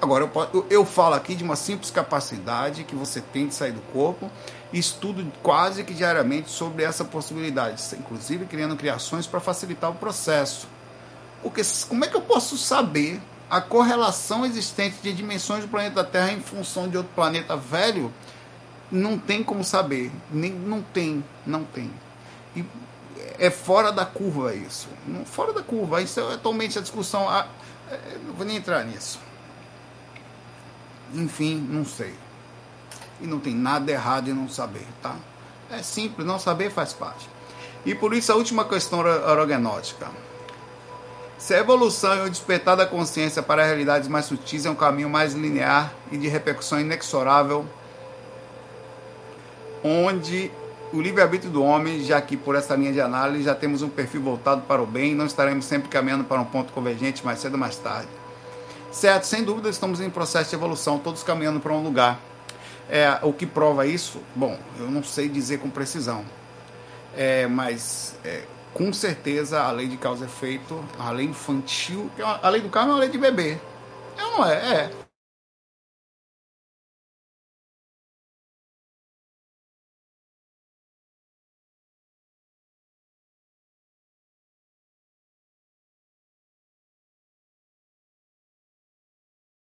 Agora, 0.02 0.24
eu, 0.24 0.48
eu, 0.52 0.66
eu, 0.68 0.84
falo 0.84 1.14
aqui 1.14 1.34
de 1.34 1.42
uma 1.42 1.56
simples 1.56 1.90
capacidade 1.90 2.84
que 2.84 2.94
você 2.94 3.22
tem 3.22 3.46
de 3.46 3.54
sair 3.54 3.72
do 3.72 3.80
corpo 3.92 4.30
e 4.70 4.78
estudo 4.78 5.24
quase 5.42 5.82
que 5.82 5.94
diariamente 5.94 6.50
sobre 6.50 6.82
essa 6.82 7.04
possibilidade, 7.06 7.80
inclusive 7.98 8.44
criando 8.44 8.76
criações 8.76 9.26
para 9.26 9.40
facilitar 9.40 9.90
o 9.90 9.94
processo. 9.94 10.66
Porque 11.40 11.62
como 11.88 12.04
é 12.04 12.08
que 12.08 12.16
eu 12.16 12.20
posso 12.20 12.58
saber 12.58 13.20
a 13.52 13.60
correlação 13.60 14.46
existente 14.46 14.96
de 15.02 15.12
dimensões 15.12 15.62
do 15.62 15.68
planeta 15.68 16.02
Terra 16.02 16.32
em 16.32 16.40
função 16.40 16.88
de 16.88 16.96
outro 16.96 17.12
planeta 17.14 17.54
velho? 17.54 18.10
Não 18.90 19.18
tem 19.18 19.44
como 19.44 19.62
saber. 19.62 20.10
Nem, 20.30 20.50
não 20.50 20.80
tem, 20.80 21.22
não 21.46 21.62
tem. 21.62 21.92
E 22.56 22.64
é 23.38 23.50
fora 23.50 23.92
da 23.92 24.06
curva 24.06 24.54
isso. 24.54 24.88
Fora 25.26 25.52
da 25.52 25.62
curva. 25.62 26.00
Isso 26.00 26.18
é 26.18 26.32
atualmente 26.32 26.78
a 26.78 26.80
discussão. 26.80 27.28
Ah, 27.28 27.46
é, 27.90 27.98
não 28.26 28.32
vou 28.32 28.46
nem 28.46 28.56
entrar 28.56 28.86
nisso. 28.86 29.20
Enfim, 31.12 31.56
não 31.56 31.84
sei. 31.84 32.14
E 33.20 33.26
não 33.26 33.38
tem 33.38 33.54
nada 33.54 33.92
errado 33.92 34.30
em 34.30 34.32
não 34.32 34.48
saber, 34.48 34.86
tá? 35.02 35.14
É 35.70 35.82
simples, 35.82 36.26
não 36.26 36.38
saber 36.38 36.70
faz 36.70 36.94
parte. 36.94 37.28
E 37.84 37.94
por 37.94 38.14
isso 38.14 38.32
a 38.32 38.34
última 38.34 38.64
questão 38.64 39.00
orogenótica. 39.00 40.10
Se 41.42 41.54
a 41.54 41.58
evolução 41.58 42.18
e 42.18 42.20
o 42.28 42.30
despertar 42.30 42.76
da 42.76 42.86
consciência 42.86 43.42
para 43.42 43.64
realidades 43.64 44.06
mais 44.06 44.26
sutis 44.26 44.64
é 44.64 44.70
um 44.70 44.76
caminho 44.76 45.10
mais 45.10 45.34
linear 45.34 45.92
e 46.12 46.16
de 46.16 46.28
repercussão 46.28 46.78
inexorável, 46.78 47.66
onde 49.82 50.52
o 50.92 51.00
livre-arbítrio 51.00 51.50
do 51.50 51.64
homem, 51.64 52.04
já 52.04 52.22
que 52.22 52.36
por 52.36 52.54
essa 52.54 52.76
linha 52.76 52.92
de 52.92 53.00
análise 53.00 53.42
já 53.42 53.56
temos 53.56 53.82
um 53.82 53.88
perfil 53.88 54.22
voltado 54.22 54.62
para 54.62 54.80
o 54.80 54.86
bem, 54.86 55.16
não 55.16 55.26
estaremos 55.26 55.64
sempre 55.64 55.88
caminhando 55.88 56.22
para 56.22 56.40
um 56.40 56.44
ponto 56.44 56.72
convergente 56.72 57.24
mais 57.24 57.40
cedo 57.40 57.54
ou 57.54 57.58
mais 57.58 57.76
tarde. 57.76 58.06
Certo, 58.92 59.24
sem 59.24 59.42
dúvida 59.42 59.68
estamos 59.68 60.00
em 60.00 60.08
processo 60.08 60.50
de 60.50 60.54
evolução, 60.54 60.96
todos 60.96 61.24
caminhando 61.24 61.58
para 61.58 61.72
um 61.72 61.82
lugar. 61.82 62.20
É, 62.88 63.18
o 63.20 63.32
que 63.32 63.46
prova 63.46 63.84
isso? 63.84 64.22
Bom, 64.36 64.56
eu 64.78 64.88
não 64.88 65.02
sei 65.02 65.28
dizer 65.28 65.58
com 65.58 65.68
precisão, 65.68 66.24
é, 67.16 67.48
mas 67.48 68.14
é, 68.24 68.42
com 68.74 68.92
certeza 68.92 69.62
a 69.62 69.70
lei 69.72 69.88
de 69.88 69.96
causa 69.96 70.24
e 70.24 70.28
efeito, 70.28 70.84
a 70.98 71.10
lei 71.10 71.26
infantil, 71.26 72.10
é 72.18 72.22
a 72.22 72.48
lei 72.48 72.60
do 72.60 72.70
karma 72.70 72.90
é 72.90 72.94
uma 72.94 73.00
lei 73.00 73.08
de 73.10 73.18
bebê. 73.18 73.58
É, 74.16 74.22
não 74.22 74.44
é? 74.46 74.84
É. 74.86 74.90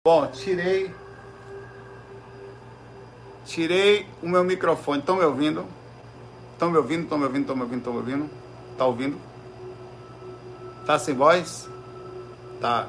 Bom, 0.06 0.26
tirei. 0.32 0.93
Tirei 3.46 4.08
o 4.24 4.30
meu 4.30 4.43
microfone. 4.43 5.00
Estão 5.00 5.17
me 5.17 5.26
ouvindo? 5.26 5.65
Estão 6.54 6.72
me 6.72 6.78
ouvindo? 6.78 7.04
Estão 7.04 7.17
me 7.17 7.26
ouvindo? 7.26 7.41
Estão 7.41 7.56
me 7.58 7.63
ouvindo? 7.63 7.80
Estão 7.80 7.93
me 7.93 8.00
ouvindo? 8.00 8.46
Tá 8.77 8.85
ouvindo? 8.85 9.17
Tá 10.85 10.99
sem 10.99 11.15
voz? 11.15 11.67
Tá. 12.61 12.87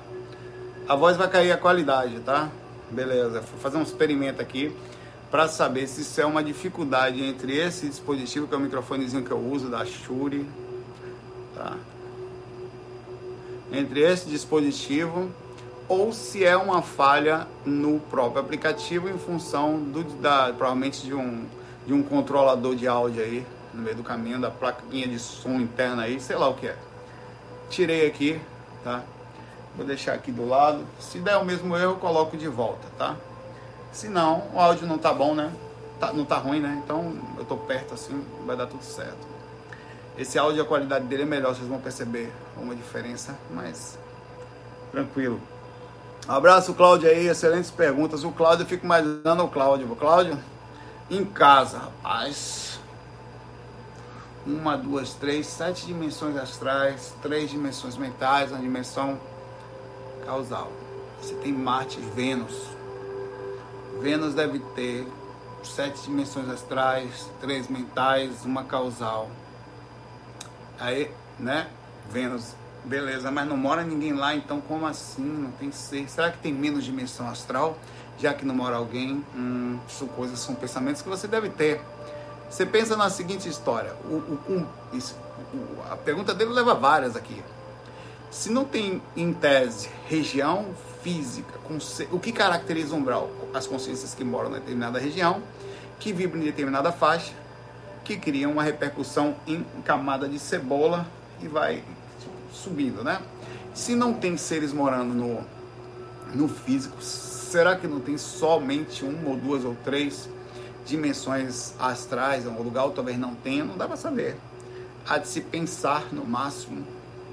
A 0.86 0.94
voz 0.94 1.16
vai 1.16 1.28
cair 1.28 1.50
a 1.50 1.56
qualidade, 1.56 2.20
tá? 2.20 2.50
Beleza. 2.90 3.40
Vou 3.40 3.58
fazer 3.58 3.78
um 3.78 3.82
experimento 3.82 4.40
aqui 4.40 4.74
para 5.30 5.48
saber 5.48 5.86
se 5.86 6.02
isso 6.02 6.20
é 6.20 6.26
uma 6.26 6.42
dificuldade 6.42 7.22
entre 7.22 7.56
esse 7.56 7.88
dispositivo, 7.88 8.46
que 8.46 8.54
é 8.54 8.56
o 8.56 8.60
microfonezinho 8.60 9.24
que 9.24 9.30
eu 9.30 9.38
uso 9.38 9.68
da 9.68 9.84
Shure, 9.84 10.46
tá? 11.54 11.76
Entre 13.72 14.00
esse 14.00 14.28
dispositivo 14.28 15.30
ou 15.88 16.12
se 16.12 16.44
é 16.44 16.56
uma 16.56 16.82
falha 16.82 17.46
no 17.64 17.98
próprio 17.98 18.42
aplicativo 18.42 19.08
em 19.08 19.18
função 19.18 19.78
do, 19.78 20.04
da, 20.04 20.52
provavelmente 20.52 21.02
de 21.04 21.14
um, 21.14 21.46
de 21.86 21.94
um 21.94 22.02
controlador 22.02 22.74
de 22.74 22.86
áudio 22.86 23.22
aí 23.22 23.46
no 23.78 23.84
meio 23.84 23.96
do 23.96 24.02
caminho, 24.02 24.40
da 24.40 24.50
plaquinha 24.50 25.06
de 25.06 25.18
som 25.18 25.54
interna 25.54 26.02
aí, 26.02 26.20
sei 26.20 26.36
lá 26.36 26.48
o 26.48 26.54
que 26.54 26.66
é. 26.66 26.76
Tirei 27.70 28.06
aqui, 28.06 28.40
tá? 28.82 29.02
Vou 29.76 29.86
deixar 29.86 30.14
aqui 30.14 30.32
do 30.32 30.46
lado. 30.46 30.84
Se 30.98 31.20
der 31.20 31.36
o 31.36 31.44
mesmo 31.44 31.76
erro, 31.76 31.92
eu 31.92 31.96
coloco 31.96 32.36
de 32.36 32.48
volta, 32.48 32.88
tá? 32.98 33.16
Se 33.92 34.08
não, 34.08 34.42
o 34.52 34.58
áudio 34.58 34.86
não 34.86 34.98
tá 34.98 35.14
bom, 35.14 35.34
né? 35.34 35.52
Tá, 36.00 36.12
não 36.12 36.24
tá 36.24 36.36
ruim, 36.36 36.60
né? 36.60 36.82
Então 36.84 37.16
eu 37.38 37.44
tô 37.44 37.56
perto 37.56 37.94
assim, 37.94 38.24
vai 38.44 38.56
dar 38.56 38.66
tudo 38.66 38.82
certo. 38.82 39.26
Esse 40.16 40.36
áudio, 40.38 40.62
a 40.62 40.66
qualidade 40.66 41.04
dele 41.04 41.22
é 41.22 41.26
melhor, 41.26 41.54
vocês 41.54 41.68
vão 41.68 41.80
perceber 41.80 42.32
uma 42.56 42.74
diferença, 42.74 43.38
mas 43.50 43.96
tranquilo. 44.90 45.40
Um 46.28 46.32
abraço, 46.32 46.74
Cláudio 46.74 47.08
aí, 47.08 47.28
excelentes 47.28 47.70
perguntas. 47.70 48.24
O 48.24 48.32
Cláudio, 48.32 48.64
eu 48.64 48.66
fico 48.66 48.84
mais 48.86 49.06
dando 49.22 49.44
o 49.44 49.48
Cláudio. 49.48 49.90
O 49.90 49.96
Cláudio, 49.96 50.36
em 51.08 51.24
casa, 51.24 51.78
rapaz. 51.78 52.77
Uma, 54.48 54.78
duas, 54.78 55.12
três, 55.12 55.46
sete 55.46 55.84
dimensões 55.84 56.34
astrais, 56.34 57.14
três 57.20 57.50
dimensões 57.50 57.98
mentais, 57.98 58.50
uma 58.50 58.60
dimensão 58.60 59.20
causal. 60.24 60.72
Você 61.20 61.34
tem 61.34 61.52
Marte 61.52 61.98
e 61.98 62.02
Vênus. 62.16 62.58
Vênus 64.00 64.32
deve 64.32 64.58
ter 64.74 65.06
sete 65.62 66.00
dimensões 66.00 66.48
astrais, 66.48 67.28
três 67.42 67.68
mentais, 67.68 68.46
uma 68.46 68.64
causal. 68.64 69.28
Aí, 70.80 71.10
né? 71.38 71.68
Vênus 72.10 72.54
Beleza, 72.84 73.30
mas 73.30 73.46
não 73.46 73.56
mora 73.56 73.82
ninguém 73.82 74.14
lá, 74.14 74.34
então 74.34 74.62
como 74.62 74.86
assim? 74.86 75.22
Não 75.22 75.50
tem 75.50 75.70
ser. 75.70 76.08
Será 76.08 76.30
que 76.30 76.38
tem 76.38 76.52
menos 76.52 76.84
dimensão 76.84 77.28
astral? 77.28 77.76
Já 78.18 78.32
que 78.32 78.46
não 78.46 78.54
mora 78.54 78.76
alguém? 78.76 79.22
Hum, 79.36 79.78
são 79.88 80.08
coisas, 80.08 80.38
são 80.38 80.54
pensamentos 80.54 81.02
que 81.02 81.08
você 81.08 81.28
deve 81.28 81.50
ter. 81.50 81.82
Você 82.48 82.64
pensa 82.64 82.96
na 82.96 83.10
seguinte 83.10 83.48
história. 83.48 83.92
O, 84.04 84.14
o, 84.14 84.66
isso, 84.92 85.16
o, 85.52 85.92
a 85.92 85.96
pergunta 85.96 86.34
dele 86.34 86.50
leva 86.50 86.74
várias 86.74 87.14
aqui. 87.16 87.42
Se 88.30 88.50
não 88.50 88.64
tem, 88.64 89.02
em 89.16 89.32
tese, 89.32 89.88
região 90.06 90.66
física, 91.02 91.58
o 92.10 92.18
que 92.18 92.32
caracteriza 92.32 92.94
o 92.94 92.98
umbral? 92.98 93.30
As 93.54 93.66
consciências 93.66 94.14
que 94.14 94.24
moram 94.24 94.50
em 94.50 94.54
determinada 94.54 94.98
região, 94.98 95.42
que 95.98 96.12
vibram 96.12 96.40
em 96.42 96.44
determinada 96.44 96.92
faixa, 96.92 97.32
que 98.04 98.16
criam 98.16 98.52
uma 98.52 98.62
repercussão 98.62 99.36
em 99.46 99.64
camada 99.84 100.28
de 100.28 100.38
cebola 100.38 101.06
e 101.40 101.48
vai 101.48 101.82
subindo, 102.52 103.04
né? 103.04 103.20
Se 103.74 103.94
não 103.94 104.12
tem 104.12 104.36
seres 104.36 104.72
morando 104.72 105.14
no, 105.14 105.44
no 106.34 106.48
físico, 106.48 107.00
será 107.00 107.76
que 107.76 107.86
não 107.86 108.00
tem 108.00 108.18
somente 108.18 109.04
uma 109.04 109.30
ou 109.30 109.36
duas 109.36 109.64
ou 109.64 109.76
três 109.84 110.28
dimensões 110.88 111.74
astrais 111.78 112.44
em 112.44 112.48
algum 112.48 112.62
lugar, 112.62 112.84
ou 112.84 112.90
talvez 112.90 113.18
não 113.18 113.34
tenha? 113.34 113.64
Não 113.64 113.76
dá 113.76 113.86
para 113.86 113.96
saber. 113.96 114.36
Há 115.06 115.18
de 115.18 115.28
se 115.28 115.42
pensar 115.42 116.12
no 116.12 116.24
máximo, 116.24 116.86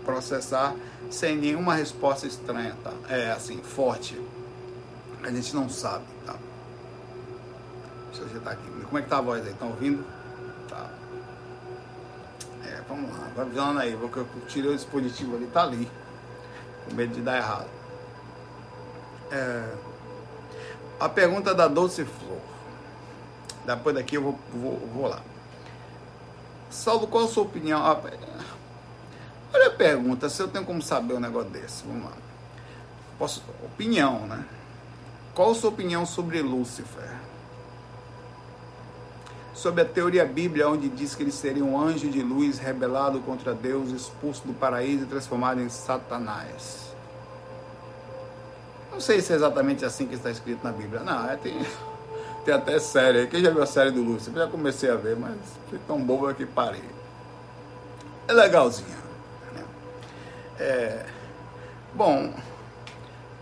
processar 0.04 0.76
sem 1.10 1.38
nenhuma 1.38 1.74
resposta 1.74 2.28
estranha, 2.28 2.76
tá? 2.84 2.92
É 3.10 3.32
assim, 3.32 3.58
forte. 3.62 4.20
A 5.24 5.32
gente 5.32 5.56
não 5.56 5.70
sabe, 5.70 6.06
tá? 6.26 6.36
Deixa 8.08 8.22
eu 8.22 8.26
ajeitar 8.28 8.54
aqui. 8.54 8.70
Como 8.86 8.98
é 8.98 9.02
que 9.02 9.10
tá 9.10 9.18
a 9.18 9.22
voz 9.22 9.44
aí? 9.46 9.52
Estão 9.52 9.70
ouvindo? 9.70 10.06
Tá. 10.70 10.90
É, 12.66 12.82
vamos 12.88 13.10
lá, 13.12 13.30
vai 13.36 13.46
avisando 13.46 13.80
aí, 13.80 13.98
porque 13.98 14.20
eu 14.20 14.28
tirei 14.48 14.72
o 14.72 14.76
dispositivo 14.76 15.36
ali, 15.36 15.48
tá 15.48 15.64
ali. 15.64 15.90
Com 16.86 16.96
medo 16.96 17.14
de 17.14 17.22
dar 17.22 17.38
errado. 17.38 17.70
É, 19.32 19.74
a 21.00 21.10
pergunta 21.10 21.56
da 21.56 21.68
Doce 21.68 22.06
Flor. 22.06 22.55
Depois 23.66 23.96
daqui 23.96 24.16
eu 24.16 24.22
vou, 24.22 24.40
vou, 24.54 24.90
vou 24.94 25.08
lá. 25.08 25.22
Saulo, 26.70 27.08
qual 27.08 27.26
a 27.26 27.28
sua 27.28 27.44
opinião? 27.44 27.84
Ah, 27.84 28.00
olha 29.54 29.68
a 29.68 29.72
pergunta, 29.72 30.30
se 30.30 30.42
eu 30.42 30.48
tenho 30.48 30.66
como 30.66 30.82
saber 30.82 31.14
um 31.16 31.20
negócio 31.20 31.50
desse. 31.50 31.84
Vamos 31.86 32.06
lá. 32.06 32.18
Posso, 33.18 33.44
opinião, 33.64 34.28
né? 34.28 34.44
Qual 35.34 35.52
a 35.52 35.56
sua 35.56 35.70
opinião 35.70 36.06
sobre 36.06 36.42
Lúcifer? 36.42 37.26
sobre 39.56 39.82
a 39.82 39.86
teoria 39.86 40.26
bíblica, 40.26 40.68
onde 40.68 40.90
diz 40.90 41.16
que 41.16 41.24
ele 41.24 41.32
seria 41.32 41.64
um 41.64 41.80
anjo 41.80 42.10
de 42.10 42.22
luz 42.22 42.60
rebelado 42.60 43.20
contra 43.22 43.54
Deus, 43.54 43.90
expulso 43.90 44.46
do 44.46 44.54
paraíso 44.54 45.04
e 45.04 45.08
transformado 45.08 45.62
em 45.62 45.70
Satanás. 45.70 46.94
Não 48.92 49.00
sei 49.00 49.22
se 49.22 49.32
é 49.32 49.36
exatamente 49.36 49.86
assim 49.86 50.06
que 50.06 50.16
está 50.16 50.30
escrito 50.30 50.64
na 50.64 50.72
Bíblia. 50.72 51.02
Não, 51.02 51.30
é, 51.30 51.38
tem, 51.38 51.58
tem 52.46 52.54
até 52.54 52.80
série. 52.80 53.26
Quem 53.26 53.42
já 53.42 53.50
viu 53.50 53.64
a 53.64 53.66
série 53.66 53.90
do 53.90 54.04
Lúcio? 54.04 54.32
Eu 54.32 54.46
já 54.46 54.48
comecei 54.48 54.90
a 54.90 54.96
ver, 54.96 55.18
mas 55.18 55.36
fui 55.68 55.80
tão 55.88 56.00
bobo 56.00 56.32
que 56.36 56.46
parei. 56.46 56.84
É 58.28 58.34
legalzinha. 58.34 58.98
Né? 59.54 59.64
É, 60.60 61.06
bom, 61.94 62.32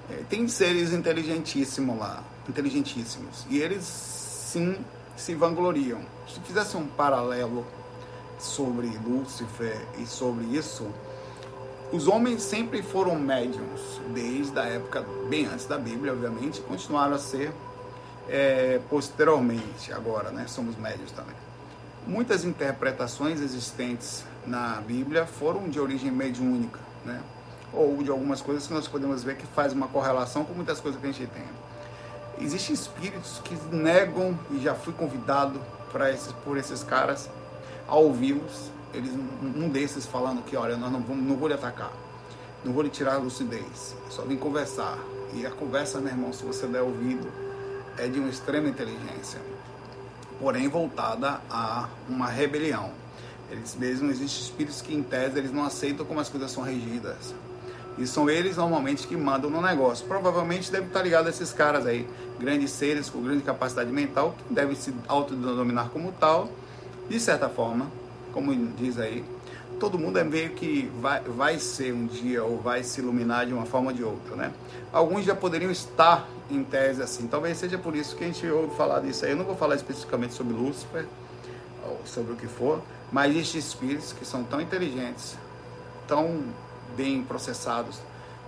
é, 0.10 0.24
tem 0.30 0.48
seres 0.48 0.94
inteligentíssimos 0.94 2.00
lá, 2.00 2.24
inteligentíssimos. 2.48 3.46
E 3.50 3.60
eles 3.60 3.84
sim 3.84 4.78
se 5.18 5.36
vangloriam. 5.36 6.02
Se 6.28 6.39
fizesse 6.39 6.78
um 6.78 6.88
paralelo 6.88 7.66
sobre 8.39 8.88
Lúcifer 9.06 9.80
e 9.98 10.06
sobre 10.06 10.46
isso, 10.46 10.88
os 11.92 12.08
homens 12.08 12.42
sempre 12.42 12.82
foram 12.82 13.16
médiums, 13.16 14.02
desde 14.13 14.58
a 14.58 14.63
época 14.63 15.06
bem 15.30 15.46
antes 15.46 15.66
da 15.66 15.78
Bíblia, 15.78 16.13
obviamente, 16.13 16.62
continuaram 16.62 17.16
a 17.16 17.20
ser 17.20 17.54
é, 18.30 18.80
posteriormente. 18.90 19.92
Agora, 19.94 20.32
né, 20.32 20.46
somos 20.48 20.76
médios 20.78 21.12
também. 21.12 21.36
Muitas 22.06 22.44
interpretações 22.44 23.40
existentes 23.40 24.26
na 24.46 24.82
Bíblia 24.82 25.26
foram 25.26 25.70
de 25.70 25.80
origem 25.80 26.12
mediúnica, 26.12 26.80
né? 27.06 27.22
ou 27.74 28.04
de 28.04 28.12
algumas 28.12 28.42
coisas 28.42 28.68
que 28.68 28.74
nós 28.74 28.88
podemos 28.88 29.24
ver 29.24 29.38
que 29.38 29.48
faz 29.48 29.74
uma 29.74 29.88
correlação 29.88 30.46
com 30.46 30.54
muitas 30.54 30.80
coisas 30.80 31.00
que 31.00 31.08
a 31.08 31.12
gente 31.12 31.28
tem. 31.28 31.44
Existem 32.40 32.74
espíritos 32.74 33.40
que 33.44 33.56
negam, 33.74 34.38
e 34.52 34.60
já 34.60 34.76
fui 34.76 34.94
convidado 34.94 35.60
para 35.92 36.12
esses, 36.12 36.32
por 36.44 36.58
esses 36.58 36.84
caras 36.84 37.30
ao 37.88 38.12
vivo, 38.12 38.44
eles, 38.94 39.12
um 39.42 39.70
desses 39.70 40.06
falando 40.06 40.44
que, 40.44 40.56
olha, 40.56 40.78
nós 40.78 40.92
não, 40.92 41.00
vamos, 41.00 41.24
não 41.24 41.36
vou 41.36 41.48
lhe 41.48 41.54
atacar, 41.54 41.92
não 42.64 42.74
vou 42.74 42.84
lhe 42.84 42.90
tirar 42.90 43.16
a 43.16 43.18
lucidez, 43.18 43.96
só 44.10 44.24
vim 44.24 44.38
conversar. 44.38 44.98
E 45.34 45.46
a 45.46 45.52
conversa, 45.52 46.00
meu 46.00 46.12
irmão, 46.12 46.32
se 46.32 46.44
você 46.44 46.68
der 46.68 46.82
ouvido, 46.82 47.28
é 47.98 48.08
de 48.08 48.20
uma 48.20 48.30
extrema 48.30 48.70
inteligência, 48.70 49.40
porém 50.40 50.68
voltada 50.68 51.42
a 51.50 51.88
uma 52.10 52.28
rebelião. 52.28 52.92
Eles 53.52 53.76
mesmos, 53.76 54.12
existem 54.12 54.42
espíritos 54.42 54.82
que, 54.82 54.96
em 54.96 55.04
tese, 55.04 55.38
eles 55.38 55.52
não 55.52 55.64
aceitam 55.64 56.06
como 56.06 56.20
as 56.20 56.30
coisas 56.30 56.52
são 56.52 56.64
regidas. 56.64 57.36
E 57.98 58.08
são 58.08 58.28
eles 58.28 58.58
normalmente 58.58 59.06
que 59.06 59.16
mandam 59.16 59.50
no 59.50 59.62
negócio. 59.62 60.06
Provavelmente 60.08 60.72
deve 60.72 60.88
estar 60.88 61.04
ligado 61.04 61.28
a 61.28 61.30
esses 61.30 61.54
caras 61.54 61.86
aí, 61.86 62.08
grandes 62.40 62.72
seres 62.72 63.10
com 63.10 63.22
grande 63.22 63.44
capacidade 63.44 63.92
mental, 63.92 64.36
que 64.48 64.54
devem 64.54 64.76
se 64.76 64.94
autodenominar 65.08 65.90
como 65.90 66.12
tal, 66.14 66.50
de 67.08 67.20
certa 67.20 67.48
forma, 67.48 67.88
como 68.34 68.56
diz 68.76 68.98
aí, 68.98 69.24
todo 69.80 69.98
mundo 69.98 70.18
é 70.18 70.24
meio 70.24 70.52
que 70.52 70.92
vai, 71.00 71.22
vai 71.22 71.60
ser 71.60 71.94
um 71.94 72.06
dia 72.06 72.44
ou 72.44 72.60
vai 72.60 72.84
se 72.84 73.02
iluminar 73.02 73.46
de 73.46 73.54
uma 73.54 73.66
forma 73.66 73.92
ou 73.92 73.96
de 73.96 74.04
outra, 74.04 74.36
né? 74.36 74.54
Alguns 74.92 75.26
já 75.26 75.36
poderiam 75.36 75.72
estar 75.72 76.28
em 76.50 76.64
tese 76.64 77.02
assim, 77.02 77.28
talvez 77.28 77.58
seja 77.58 77.78
por 77.78 77.96
isso 77.96 78.16
que 78.16 78.24
a 78.24 78.28
gente 78.28 78.46
ouve 78.48 78.76
falar 78.76 79.00
disso 79.00 79.26
aí. 79.26 79.32
Eu 79.32 79.38
não 79.38 79.46
vou 79.46 79.56
falar 79.56 79.76
especificamente 79.76 80.34
sobre 80.34 80.54
Lúcifer, 80.54 81.06
ou 81.86 82.00
sobre 82.06 82.34
o 82.34 82.36
que 82.36 82.48
for, 82.48 82.82
mas 83.12 83.32
existem 83.32 83.60
espíritos 83.60 84.14
que 84.14 84.26
são 84.26 84.44
tão 84.44 84.62
inteligentes, 84.62 85.38
tão 86.08 86.44
bem 86.96 87.24
processados 87.24 88.00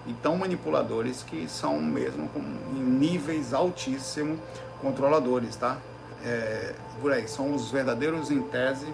e 0.07 0.13
tão 0.13 0.37
manipuladores 0.37 1.23
que 1.23 1.47
são 1.47 1.79
mesmo 1.79 2.27
com, 2.29 2.39
em 2.39 2.83
níveis 2.83 3.53
altíssimos 3.53 4.39
controladores, 4.81 5.55
tá? 5.55 5.77
É, 6.23 6.73
por 7.01 7.11
aí, 7.11 7.27
são 7.27 7.53
os 7.53 7.71
verdadeiros, 7.71 8.31
em 8.31 8.41
tese, 8.41 8.87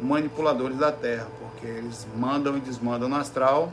manipuladores 0.00 0.78
da 0.78 0.90
Terra, 0.90 1.26
eles 1.66 2.06
mandam 2.16 2.56
e 2.56 2.60
desmandam 2.60 3.08
no 3.08 3.16
astral 3.16 3.72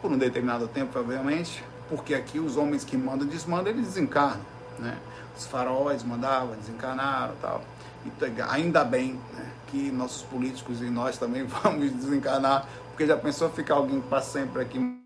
por 0.00 0.10
um 0.10 0.18
determinado 0.18 0.68
tempo, 0.68 0.98
obviamente, 0.98 1.62
porque 1.88 2.14
aqui 2.14 2.38
os 2.38 2.56
homens 2.56 2.84
que 2.84 2.96
mandam 2.96 3.26
e 3.26 3.30
desmandam, 3.30 3.72
eles 3.72 3.86
desencarnam, 3.86 4.44
né? 4.78 4.96
Os 5.36 5.46
faróis 5.46 6.02
mandavam, 6.02 6.54
desencarnaram 6.56 7.34
tal. 7.40 7.62
Então, 8.04 8.28
ainda 8.48 8.84
bem 8.84 9.18
né, 9.34 9.46
que 9.68 9.90
nossos 9.90 10.22
políticos 10.22 10.80
e 10.80 10.84
nós 10.84 11.18
também 11.18 11.44
vamos 11.62 11.90
desencarnar, 11.90 12.66
porque 12.88 13.06
já 13.06 13.16
pensou 13.16 13.50
ficar 13.50 13.74
alguém 13.74 14.00
para 14.00 14.22
sempre 14.22 14.62
aqui 14.62 14.99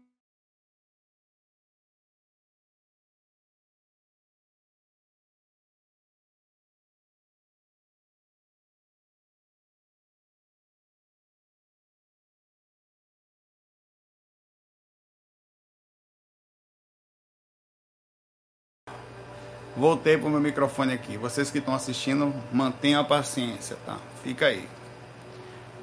Voltei 19.84 20.16
para 20.16 20.28
o 20.28 20.30
meu 20.30 20.40
microfone 20.40 20.94
aqui. 20.94 21.18
Vocês 21.18 21.50
que 21.50 21.58
estão 21.58 21.74
assistindo, 21.74 22.32
mantenham 22.50 23.02
a 23.02 23.04
paciência, 23.04 23.76
tá? 23.84 23.98
Fica 24.22 24.46
aí. 24.46 24.66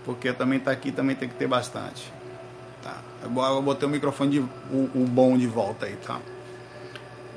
Porque 0.03 0.33
também 0.33 0.59
tá 0.59 0.71
aqui, 0.71 0.91
também 0.91 1.15
tem 1.15 1.29
que 1.29 1.35
ter 1.35 1.45
bastante. 1.45 2.11
Tá? 2.81 2.97
Eu 3.21 3.61
botei 3.61 3.87
o 3.87 3.91
microfone 3.91 4.31
de, 4.31 4.39
o, 4.39 4.89
o 4.95 5.05
bom 5.07 5.37
de 5.37 5.45
volta 5.45 5.85
aí, 5.85 5.95
tá? 5.97 6.19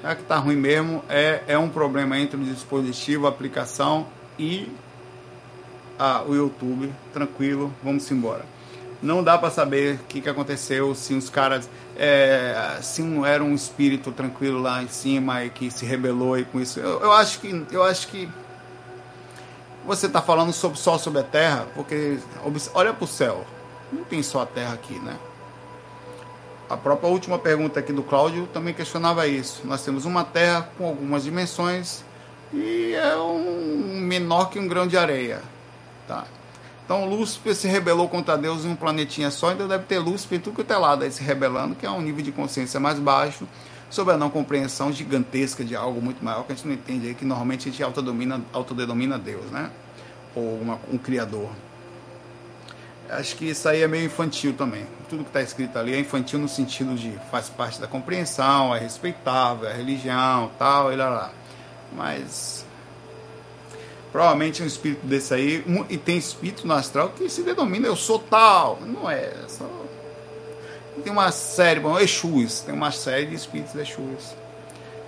Já 0.03 0.15
que 0.15 0.23
tá 0.23 0.39
ruim 0.39 0.57
mesmo, 0.57 1.05
é, 1.07 1.43
é 1.49 1.59
um 1.59 1.69
problema 1.69 2.19
entre 2.19 2.41
o 2.41 2.43
dispositivo, 2.43 3.27
a 3.27 3.29
aplicação 3.29 4.07
e 4.39 4.67
a, 5.99 6.23
o 6.23 6.35
YouTube. 6.35 6.91
Tranquilo, 7.13 7.75
vamos 7.83 8.11
embora 8.11 8.55
não 9.05 9.23
dá 9.23 9.37
para 9.37 9.51
saber 9.51 9.97
o 9.97 9.99
que, 10.09 10.21
que 10.23 10.29
aconteceu, 10.29 10.95
se 10.95 11.15
os 11.15 11.29
caras. 11.29 11.69
É, 11.97 12.79
se 12.83 13.03
um, 13.03 13.25
era 13.25 13.43
um 13.43 13.55
espírito 13.55 14.11
tranquilo 14.11 14.61
lá 14.61 14.83
em 14.83 14.89
cima 14.89 15.45
e 15.45 15.51
que 15.51 15.71
se 15.71 15.87
rebelou 15.87 16.39
e 16.39 16.45
com 16.45 16.61
isso. 16.61 16.81
Eu, 16.81 17.01
eu 17.01 17.13
acho 17.13 17.41
que. 17.41 17.65
Eu 17.71 17.83
acho 17.83 18.09
que. 18.09 18.29
Você 19.87 20.07
está 20.07 20.23
falando 20.23 20.53
sobre, 20.53 20.79
só 20.79 20.97
sobre 20.97 21.21
a 21.21 21.25
Terra, 21.25 21.67
porque 21.75 22.19
olha 22.73 22.93
para 22.93 23.05
o 23.05 23.09
céu. 23.09 23.45
Não 23.93 24.03
tem 24.03 24.23
só 24.23 24.43
a 24.43 24.47
Terra 24.47 24.75
aqui, 24.75 24.99
né? 24.99 25.17
A 26.69 26.77
própria 26.77 27.11
última 27.11 27.39
pergunta 27.39 27.79
aqui 27.79 27.93
do 27.93 28.03
Cláudio 28.03 28.49
também 28.53 28.73
questionava 28.73 29.27
isso. 29.29 29.61
Nós 29.65 29.85
temos 29.85 30.07
uma 30.07 30.25
Terra 30.25 30.69
com 30.79 30.87
algumas 30.87 31.23
dimensões 31.23 32.03
e 32.53 32.95
é 32.95 33.17
um 33.17 34.01
menor 34.01 34.49
que 34.49 34.59
um 34.59 34.67
grão 34.67 34.87
de 34.87 34.97
areia, 34.97 35.43
tá? 36.09 36.25
Então 36.85 37.07
Lúcifer 37.07 37.55
se 37.55 37.67
rebelou 37.67 38.09
contra 38.09 38.37
Deus 38.37 38.65
em 38.65 38.69
um 38.69 38.77
planetinha 38.77 39.31
só, 39.31 39.51
ainda 39.51 39.67
deve 39.67 39.85
ter 39.85 39.99
Lúcifer 39.99 40.41
tudo 40.41 40.63
que 40.63 40.73
é 40.73 40.77
lado 40.77 41.03
aí 41.03 41.11
se 41.11 41.23
rebelando, 41.23 41.75
que 41.75 41.87
é 41.87 41.91
um 41.91 42.01
nível 42.01 42.23
de 42.23 42.31
consciência 42.31 42.79
mais 42.79 42.99
baixo, 42.99 43.49
sobre 43.89 44.13
a 44.13 44.17
não 44.17 44.29
compreensão 44.29 44.93
gigantesca 44.93 45.65
de 45.65 45.75
algo 45.75 46.03
muito 46.03 46.23
maior 46.23 46.45
que 46.45 46.53
a 46.53 46.55
gente 46.55 46.67
não 46.67 46.75
entende 46.75 47.07
aí, 47.07 47.15
que 47.15 47.25
normalmente 47.25 47.69
a 47.69 47.73
gente 47.73 47.83
autodomina, 47.83 48.43
autodenomina 48.53 49.19
Deus, 49.19 49.51
né? 49.51 49.71
Ou 50.35 50.59
uma, 50.61 50.79
um 50.93 50.99
Criador. 50.99 51.49
Acho 53.09 53.37
que 53.37 53.47
isso 53.47 53.69
aí 53.69 53.83
é 53.83 53.89
meio 53.89 54.07
infantil 54.07 54.55
também. 54.55 54.87
Tudo 55.09 55.23
que 55.23 55.31
está 55.31 55.41
escrito 55.43 55.79
ali 55.79 55.95
é 55.95 56.01
infantil 56.01 56.39
no 56.39 56.49
sentido 56.49 56.95
de 56.97 57.13
faz 57.31 57.49
parte 57.49 57.81
da 57.81 57.87
compreensão, 57.87 58.75
é 58.75 58.79
respeitável, 58.79 59.69
é 59.69 59.75
religião, 59.75 60.51
tal, 60.59 60.93
e 60.93 60.97
lá, 60.97 61.09
lá. 61.09 61.31
Mas 61.93 62.64
Provavelmente 64.15 64.63
um 64.63 64.67
espírito 64.67 65.05
desse 65.05 65.35
aí, 65.35 65.65
e 65.91 65.99
tem 65.99 66.17
espírito 66.17 66.65
no 66.69 66.73
astral 66.73 67.09
que 67.09 67.29
se 67.29 67.43
denomina 67.43 67.89
eu 67.89 67.97
sou 67.97 68.21
tal. 68.21 68.79
Não 68.81 69.11
é, 69.11 69.25
é 69.25 69.45
só. 69.49 69.69
Tem 71.03 71.13
uma 71.13 71.33
série, 71.33 71.81
bom, 71.81 71.99
Exus, 71.99 72.61
tem 72.61 72.73
uma 72.73 72.93
série 72.93 73.27
de 73.27 73.35
espíritos 73.35 73.75
Exus. 73.75 74.37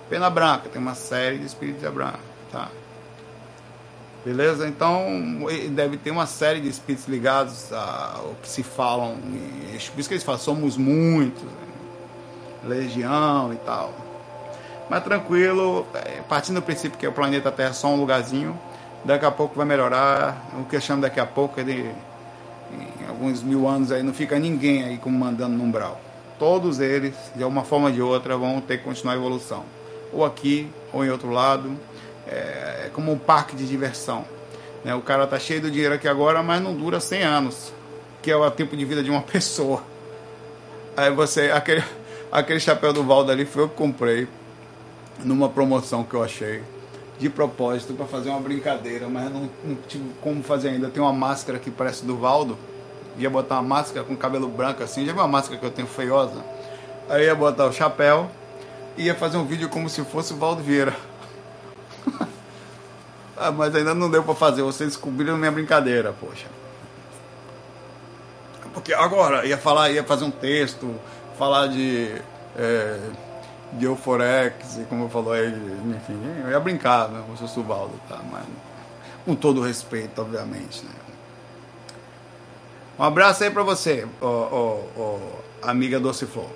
Pena 0.09 0.29
Branca, 0.29 0.67
tem 0.67 0.81
uma 0.81 0.93
série 0.93 1.37
de 1.37 1.45
espíritos 1.45 1.81
de 1.81 1.89
Branca, 1.89 2.19
tá? 2.51 2.67
Beleza? 4.25 4.67
Então, 4.67 5.05
deve 5.69 5.95
ter 5.95 6.11
uma 6.11 6.25
série 6.25 6.59
de 6.59 6.67
espíritos 6.67 7.07
ligados 7.07 7.71
ao 7.71 8.35
que 8.41 8.49
se 8.49 8.61
falam. 8.61 9.15
Por 9.15 9.99
isso 10.01 10.09
que 10.09 10.15
eles 10.15 10.23
falam, 10.25 10.41
somos 10.41 10.75
muitos, 10.75 11.43
né? 11.43 11.51
legião 12.65 13.53
e 13.53 13.55
tal. 13.55 13.93
Mas 14.89 15.01
tranquilo, 15.01 15.87
é, 15.93 16.21
partindo 16.27 16.55
do 16.55 16.61
princípio 16.61 16.99
que 16.99 17.07
o 17.07 17.13
planeta 17.13 17.49
Terra 17.53 17.69
é 17.69 17.73
só 17.73 17.87
um 17.87 17.95
lugarzinho, 17.95 18.59
daqui 19.07 19.25
a 19.25 19.31
pouco 19.31 19.55
vai 19.55 19.65
melhorar. 19.65 20.45
O 20.59 20.65
que 20.65 20.75
eu 20.75 20.81
chamo 20.81 21.01
daqui 21.01 21.19
a 21.19 21.25
pouco 21.25 21.59
é 21.59 21.63
de 21.63 21.89
em 22.69 23.07
alguns 23.07 23.41
mil 23.41 23.65
anos 23.65 23.93
aí 23.93 24.03
não 24.03 24.13
fica 24.13 24.37
ninguém 24.37 24.83
aí 24.83 24.97
como 24.97 25.17
mandando 25.17 25.55
no 25.55 25.63
umbral. 25.63 25.99
Todos 26.37 26.79
eles, 26.79 27.15
de 27.35 27.41
alguma 27.41 27.63
forma 27.63 27.87
ou 27.87 27.93
de 27.93 28.01
outra, 28.01 28.37
vão 28.37 28.59
ter 28.59 28.77
que 28.77 28.83
continuar 28.83 29.13
a 29.13 29.17
evolução. 29.17 29.63
Ou 30.11 30.25
aqui, 30.25 30.69
ou 30.91 31.03
em 31.03 31.09
outro 31.09 31.31
lado. 31.31 31.71
É, 32.27 32.85
é 32.85 32.91
como 32.93 33.11
um 33.11 33.17
parque 33.17 33.55
de 33.55 33.65
diversão. 33.65 34.25
Né? 34.83 34.93
O 34.93 35.01
cara 35.01 35.25
tá 35.25 35.39
cheio 35.39 35.61
do 35.61 35.71
dinheiro 35.71 35.95
aqui 35.95 36.07
agora, 36.07 36.43
mas 36.43 36.61
não 36.61 36.75
dura 36.75 36.99
100 36.99 37.23
anos, 37.23 37.73
que 38.21 38.29
é 38.29 38.35
o 38.35 38.51
tempo 38.51 38.75
de 38.75 38.83
vida 38.83 39.01
de 39.01 39.09
uma 39.09 39.21
pessoa. 39.23 39.81
Aí 40.97 41.09
você, 41.11 41.49
aquele, 41.51 41.83
aquele 42.29 42.59
chapéu 42.59 42.91
do 42.91 43.03
Valdo 43.03 43.31
ali 43.31 43.45
foi 43.45 43.63
eu 43.63 43.69
que 43.69 43.75
comprei 43.75 44.27
numa 45.23 45.47
promoção 45.47 46.03
que 46.03 46.13
eu 46.13 46.23
achei 46.23 46.61
de 47.19 47.29
propósito 47.29 47.93
para 47.93 48.05
fazer 48.05 48.29
uma 48.29 48.39
brincadeira, 48.39 49.07
mas 49.07 49.31
não, 49.31 49.49
não, 49.63 49.75
tive 49.87 50.11
como 50.21 50.43
fazer 50.43 50.69
ainda. 50.69 50.89
Tem 50.89 51.01
uma 51.01 51.13
máscara 51.13 51.57
que 51.57 51.71
parece 51.71 52.05
do 52.05 52.17
Valdo. 52.17 52.57
Ia 53.17 53.29
botar 53.29 53.55
uma 53.55 53.63
máscara 53.63 54.05
com 54.05 54.15
cabelo 54.15 54.47
branco 54.47 54.83
assim. 54.83 55.05
Já 55.05 55.13
viu 55.13 55.21
uma 55.21 55.27
máscara 55.27 55.59
que 55.59 55.65
eu 55.65 55.71
tenho 55.71 55.87
feiosa? 55.87 56.43
Aí 57.09 57.25
ia 57.25 57.33
botar 57.33 57.65
o 57.65 57.73
chapéu 57.73 58.29
e 58.95 59.05
ia 59.05 59.15
fazer 59.15 59.37
um 59.37 59.45
vídeo 59.45 59.69
como 59.69 59.89
se 59.89 60.03
fosse 60.03 60.33
o 60.33 60.37
Valdo 60.37 60.61
Vieira. 60.61 60.95
ah, 63.35 63.51
mas 63.51 63.73
ainda 63.73 63.95
não 63.95 64.11
deu 64.11 64.23
para 64.23 64.35
fazer. 64.35 64.61
Vocês 64.61 64.89
descobriram 64.89 65.37
minha 65.37 65.51
brincadeira, 65.51 66.13
poxa. 66.13 66.45
Porque 68.73 68.93
agora 68.93 69.43
ia 69.43 69.57
falar, 69.57 69.89
ia 69.89 70.03
fazer 70.03 70.25
um 70.25 70.31
texto, 70.31 70.93
falar 71.35 71.67
de. 71.67 72.21
É, 72.55 72.99
de 73.73 73.85
Euforex, 73.85 74.77
e 74.77 74.83
como 74.85 75.09
falou 75.09 75.35
ele, 75.35 75.73
enfim, 75.95 76.19
eu 76.43 76.51
ia 76.51 76.59
brincar, 76.59 77.09
né, 77.09 77.23
com 77.25 77.33
o 77.33 77.47
Suvaldo, 77.47 77.99
tá? 78.07 78.19
Mas 78.31 78.45
com 79.25 79.35
todo 79.35 79.61
respeito, 79.61 80.21
obviamente, 80.21 80.83
né? 80.85 80.91
Um 82.97 83.03
abraço 83.03 83.43
aí 83.43 83.51
para 83.51 83.61
você, 83.61 84.07
oh, 84.21 84.25
oh, 84.25 84.83
oh, 84.99 85.19
amiga 85.61 85.99
Doce 85.99 86.25
Flor. 86.25 86.49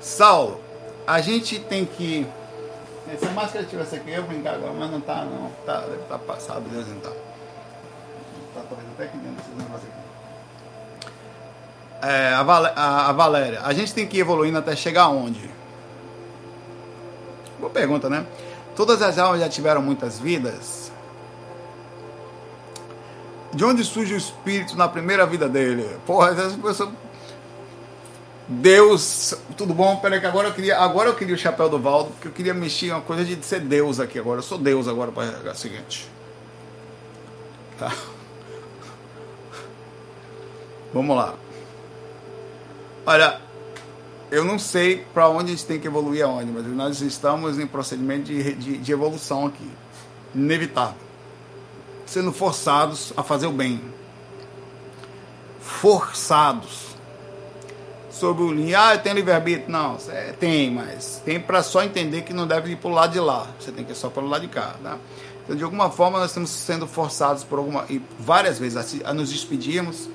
Saulo, 0.00 0.60
a 1.06 1.20
gente 1.20 1.58
tem 1.58 1.84
que. 1.84 2.26
Se 3.18 3.26
a 3.26 3.30
máscara 3.30 3.64
tivesse 3.64 3.96
aqui, 3.96 4.12
eu 4.12 4.22
brincar 4.22 4.54
agora, 4.54 4.72
mas 4.72 4.90
não 4.90 5.00
tá, 5.00 5.24
não. 5.24 5.50
Tá, 5.66 5.80
deve 5.80 6.02
estar 6.02 6.18
tá 6.18 6.24
passado, 6.24 6.68
Deus 6.70 6.86
não 6.86 7.00
tá. 7.00 7.10
Tá 7.10 8.62
talvez 8.68 8.88
até 8.94 9.04
aqui 9.04 9.18
dentro 9.18 9.36
desses 9.36 9.56
negócios 9.56 9.90
aqui. 9.90 10.05
É, 12.02 12.34
a, 12.34 12.42
Val 12.42 12.66
a, 12.66 13.08
a 13.08 13.12
Valéria, 13.12 13.60
a 13.62 13.72
gente 13.72 13.94
tem 13.94 14.06
que 14.06 14.18
ir 14.18 14.20
evoluindo 14.20 14.58
até 14.58 14.76
chegar 14.76 15.04
aonde? 15.04 15.50
Boa 17.58 17.70
pergunta, 17.70 18.08
né? 18.08 18.26
Todas 18.74 19.00
as 19.00 19.18
almas 19.18 19.40
já 19.40 19.48
tiveram 19.48 19.80
muitas 19.80 20.18
vidas. 20.18 20.92
De 23.52 23.64
onde 23.64 23.82
surge 23.84 24.12
o 24.12 24.16
espírito 24.18 24.76
na 24.76 24.86
primeira 24.86 25.24
vida 25.24 25.48
dele? 25.48 25.88
Porra, 26.06 26.30
essa 26.30 26.58
pessoa. 26.58 26.92
Deus, 28.46 29.34
tudo 29.56 29.72
bom? 29.72 29.96
Peraí 29.96 30.20
que 30.20 30.26
agora 30.26 30.48
eu 30.48 30.54
queria, 30.54 30.78
agora 30.78 31.08
eu 31.08 31.14
queria 31.14 31.34
o 31.34 31.38
chapéu 31.38 31.68
do 31.68 31.78
Valdo, 31.78 32.10
porque 32.10 32.28
eu 32.28 32.32
queria 32.32 32.52
mexer 32.52 32.92
uma 32.92 33.00
coisa 33.00 33.24
de 33.24 33.42
ser 33.44 33.60
Deus 33.60 33.98
aqui 33.98 34.18
agora. 34.18 34.38
Eu 34.40 34.42
sou 34.42 34.58
Deus 34.58 34.86
agora 34.86 35.10
para 35.10 35.52
o 35.52 35.56
seguinte. 35.56 36.06
Tá. 37.78 37.92
Vamos 40.92 41.16
lá. 41.16 41.34
Olha, 43.06 43.40
eu 44.32 44.44
não 44.44 44.58
sei 44.58 45.06
para 45.14 45.28
onde 45.28 45.52
a 45.52 45.54
gente 45.54 45.64
tem 45.64 45.78
que 45.78 45.86
evoluir 45.86 46.24
aonde, 46.24 46.50
mas 46.50 46.66
nós 46.66 47.00
estamos 47.00 47.56
em 47.56 47.66
procedimento 47.66 48.24
de, 48.24 48.54
de, 48.54 48.78
de 48.78 48.92
evolução 48.92 49.46
aqui. 49.46 49.70
Inevitável. 50.34 50.98
Sendo 52.04 52.32
forçados 52.32 53.12
a 53.16 53.22
fazer 53.22 53.46
o 53.46 53.52
bem. 53.52 53.80
Forçados. 55.60 56.86
Sobre 58.10 58.42
o 58.42 58.52
linha, 58.52 58.80
ah, 58.80 58.94
eu 58.94 58.98
tenho 58.98 59.14
livre-arbítrio. 59.14 59.70
Não, 59.70 59.96
é, 60.08 60.32
tem, 60.32 60.70
mas 60.70 61.22
tem 61.24 61.38
para 61.38 61.62
só 61.62 61.84
entender 61.84 62.22
que 62.22 62.32
não 62.32 62.46
deve 62.46 62.72
ir 62.72 62.76
para 62.76 62.90
o 62.90 62.92
lado 62.92 63.12
de 63.12 63.20
lá. 63.20 63.46
Você 63.60 63.70
tem 63.70 63.84
que 63.84 63.92
ir 63.92 63.94
só 63.94 64.08
para 64.08 64.24
o 64.24 64.26
lado 64.26 64.42
de 64.42 64.48
cá. 64.48 64.74
Tá? 64.82 64.98
Então, 65.44 65.54
de 65.54 65.62
alguma 65.62 65.90
forma, 65.90 66.18
nós 66.18 66.30
estamos 66.30 66.50
sendo 66.50 66.88
forçados 66.88 67.44
por 67.44 67.58
alguma. 67.58 67.84
E 67.88 68.02
várias 68.18 68.58
vezes 68.58 69.04
a, 69.04 69.10
a 69.10 69.14
nos 69.14 69.30
despedirmos. 69.30 70.08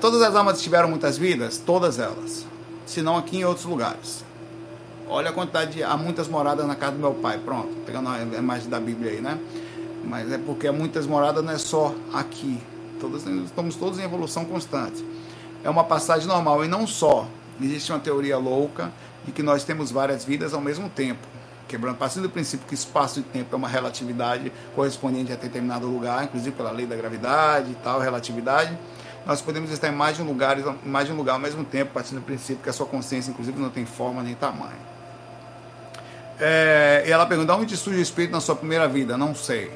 Todas 0.00 0.20
as 0.22 0.34
almas 0.34 0.60
tiveram 0.60 0.88
muitas 0.88 1.16
vidas? 1.16 1.58
Todas 1.58 1.98
elas 1.98 2.44
se 2.86 3.02
não 3.02 3.16
aqui 3.16 3.38
em 3.38 3.44
outros 3.44 3.66
lugares. 3.66 4.24
Olha 5.08 5.30
a 5.30 5.32
quantidade 5.32 5.72
de. 5.72 5.82
Há 5.82 5.96
muitas 5.96 6.28
moradas 6.28 6.66
na 6.66 6.74
casa 6.74 6.92
do 6.92 6.98
meu 6.98 7.14
pai. 7.14 7.38
Pronto, 7.38 7.68
pegando 7.84 8.08
a 8.08 8.22
imagem 8.22 8.68
da 8.70 8.80
Bíblia 8.80 9.12
aí, 9.12 9.20
né? 9.20 9.38
Mas 10.04 10.30
é 10.32 10.38
porque 10.38 10.68
há 10.68 10.72
muitas 10.72 11.06
moradas 11.06 11.44
não 11.44 11.52
é 11.52 11.58
só 11.58 11.94
aqui. 12.14 12.60
Todos, 13.00 13.26
estamos 13.26 13.76
todos 13.76 13.98
em 13.98 14.02
evolução 14.02 14.44
constante. 14.44 15.04
É 15.62 15.68
uma 15.68 15.84
passagem 15.84 16.26
normal 16.26 16.64
e 16.64 16.68
não 16.68 16.86
só. 16.86 17.26
Existe 17.60 17.92
uma 17.92 17.98
teoria 17.98 18.38
louca 18.38 18.92
de 19.24 19.32
que 19.32 19.42
nós 19.42 19.64
temos 19.64 19.90
várias 19.90 20.24
vidas 20.24 20.54
ao 20.54 20.60
mesmo 20.60 20.88
tempo. 20.88 21.26
Quebrando, 21.68 21.96
partindo 21.96 22.22
do 22.22 22.30
princípio 22.30 22.66
que 22.66 22.74
espaço 22.74 23.18
e 23.18 23.22
tempo 23.22 23.48
é 23.52 23.56
uma 23.56 23.68
relatividade 23.68 24.52
correspondente 24.74 25.32
a 25.32 25.36
determinado 25.36 25.86
lugar, 25.86 26.22
inclusive 26.24 26.54
pela 26.54 26.70
lei 26.70 26.86
da 26.86 26.94
gravidade 26.94 27.72
e 27.72 27.74
tal, 27.76 27.98
relatividade 27.98 28.76
nós 29.26 29.42
podemos 29.42 29.72
estar 29.72 29.88
em 29.88 29.92
mais 29.92 30.16
de 30.16 30.22
um 30.22 30.26
lugar, 30.26 30.56
em 30.58 30.88
mais 30.88 31.06
de 31.06 31.12
um 31.12 31.16
lugar 31.16 31.32
ao 31.32 31.40
mesmo 31.40 31.64
tempo, 31.64 31.92
partindo 31.92 32.20
do 32.20 32.24
princípio 32.24 32.62
que 32.62 32.70
a 32.70 32.72
sua 32.72 32.86
consciência, 32.86 33.30
inclusive, 33.30 33.58
não 33.60 33.70
tem 33.70 33.84
forma 33.84 34.22
nem 34.22 34.36
tamanho. 34.36 34.78
É, 36.38 37.02
e 37.04 37.10
ela 37.10 37.26
pergunta: 37.26 37.52
onde 37.54 37.76
surge 37.76 37.98
o 37.98 38.02
espírito 38.02 38.30
na 38.30 38.40
sua 38.40 38.54
primeira 38.54 38.86
vida? 38.86 39.18
Não 39.18 39.34
sei. 39.34 39.70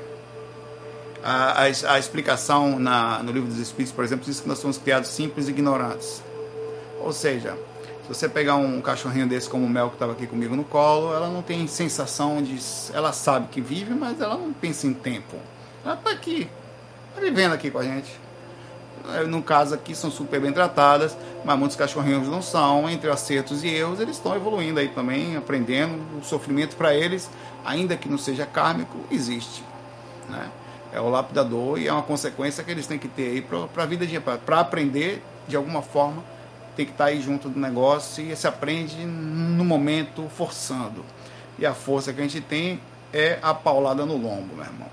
A, 1.22 1.62
a, 1.62 1.94
a 1.94 1.98
explicação 1.98 2.78
na, 2.78 3.22
no 3.22 3.32
livro 3.32 3.48
dos 3.48 3.58
Espíritos, 3.58 3.92
por 3.92 4.04
exemplo, 4.04 4.24
diz 4.24 4.40
que 4.40 4.48
nós 4.48 4.58
somos 4.58 4.78
criados 4.78 5.10
simples 5.10 5.48
e 5.48 5.50
ignorantes. 5.50 6.22
Ou 7.00 7.12
seja, 7.12 7.58
se 8.02 8.08
você 8.08 8.28
pegar 8.28 8.54
um 8.54 8.80
cachorrinho 8.80 9.26
desse 9.26 9.48
como 9.48 9.66
o 9.66 9.68
Mel 9.68 9.88
que 9.88 9.96
estava 9.96 10.12
aqui 10.12 10.26
comigo 10.26 10.54
no 10.54 10.64
colo, 10.64 11.12
ela 11.12 11.28
não 11.28 11.42
tem 11.42 11.66
sensação 11.66 12.40
de. 12.40 12.56
Ela 12.94 13.12
sabe 13.12 13.48
que 13.48 13.60
vive, 13.60 13.94
mas 13.94 14.20
ela 14.20 14.36
não 14.36 14.52
pensa 14.52 14.86
em 14.86 14.94
tempo. 14.94 15.36
Ela 15.84 15.94
está 15.94 16.10
aqui, 16.10 16.48
está 17.08 17.20
vivendo 17.20 17.52
aqui 17.52 17.68
com 17.68 17.78
a 17.78 17.82
gente. 17.82 18.19
No 19.28 19.42
caso 19.42 19.74
aqui 19.74 19.94
são 19.94 20.10
super 20.10 20.40
bem 20.40 20.52
tratadas, 20.52 21.16
mas 21.44 21.58
muitos 21.58 21.76
cachorrinhos 21.76 22.28
não 22.28 22.42
são. 22.42 22.88
Entre 22.88 23.10
acertos 23.10 23.64
e 23.64 23.68
erros, 23.68 24.00
eles 24.00 24.16
estão 24.16 24.34
evoluindo 24.36 24.78
aí 24.78 24.88
também, 24.88 25.36
aprendendo. 25.36 25.98
O 26.18 26.24
sofrimento 26.24 26.76
para 26.76 26.94
eles, 26.94 27.30
ainda 27.64 27.96
que 27.96 28.08
não 28.08 28.18
seja 28.18 28.46
kármico, 28.46 28.98
existe. 29.10 29.64
Né? 30.28 30.48
É 30.92 31.00
o 31.00 31.08
lapidador 31.08 31.78
e 31.78 31.88
é 31.88 31.92
uma 31.92 32.02
consequência 32.02 32.62
que 32.62 32.70
eles 32.70 32.86
têm 32.86 32.98
que 32.98 33.08
ter 33.08 33.30
aí 33.30 33.42
para 33.42 33.82
a 33.82 33.86
vida 33.86 34.06
de 34.06 34.18
para 34.20 34.60
aprender 34.60 35.22
de 35.48 35.56
alguma 35.56 35.82
forma. 35.82 36.22
Tem 36.76 36.86
que 36.86 36.92
estar 36.92 37.04
tá 37.04 37.10
aí 37.10 37.20
junto 37.20 37.48
do 37.48 37.58
negócio 37.58 38.24
e 38.24 38.34
se 38.36 38.46
aprende 38.46 39.04
no 39.04 39.64
momento 39.64 40.28
forçando. 40.28 41.04
E 41.58 41.66
a 41.66 41.74
força 41.74 42.12
que 42.12 42.20
a 42.20 42.22
gente 42.22 42.40
tem 42.40 42.80
é 43.12 43.38
a 43.42 43.52
paulada 43.52 44.06
no 44.06 44.16
lombo, 44.16 44.54
meu 44.54 44.64
irmão. 44.64 44.88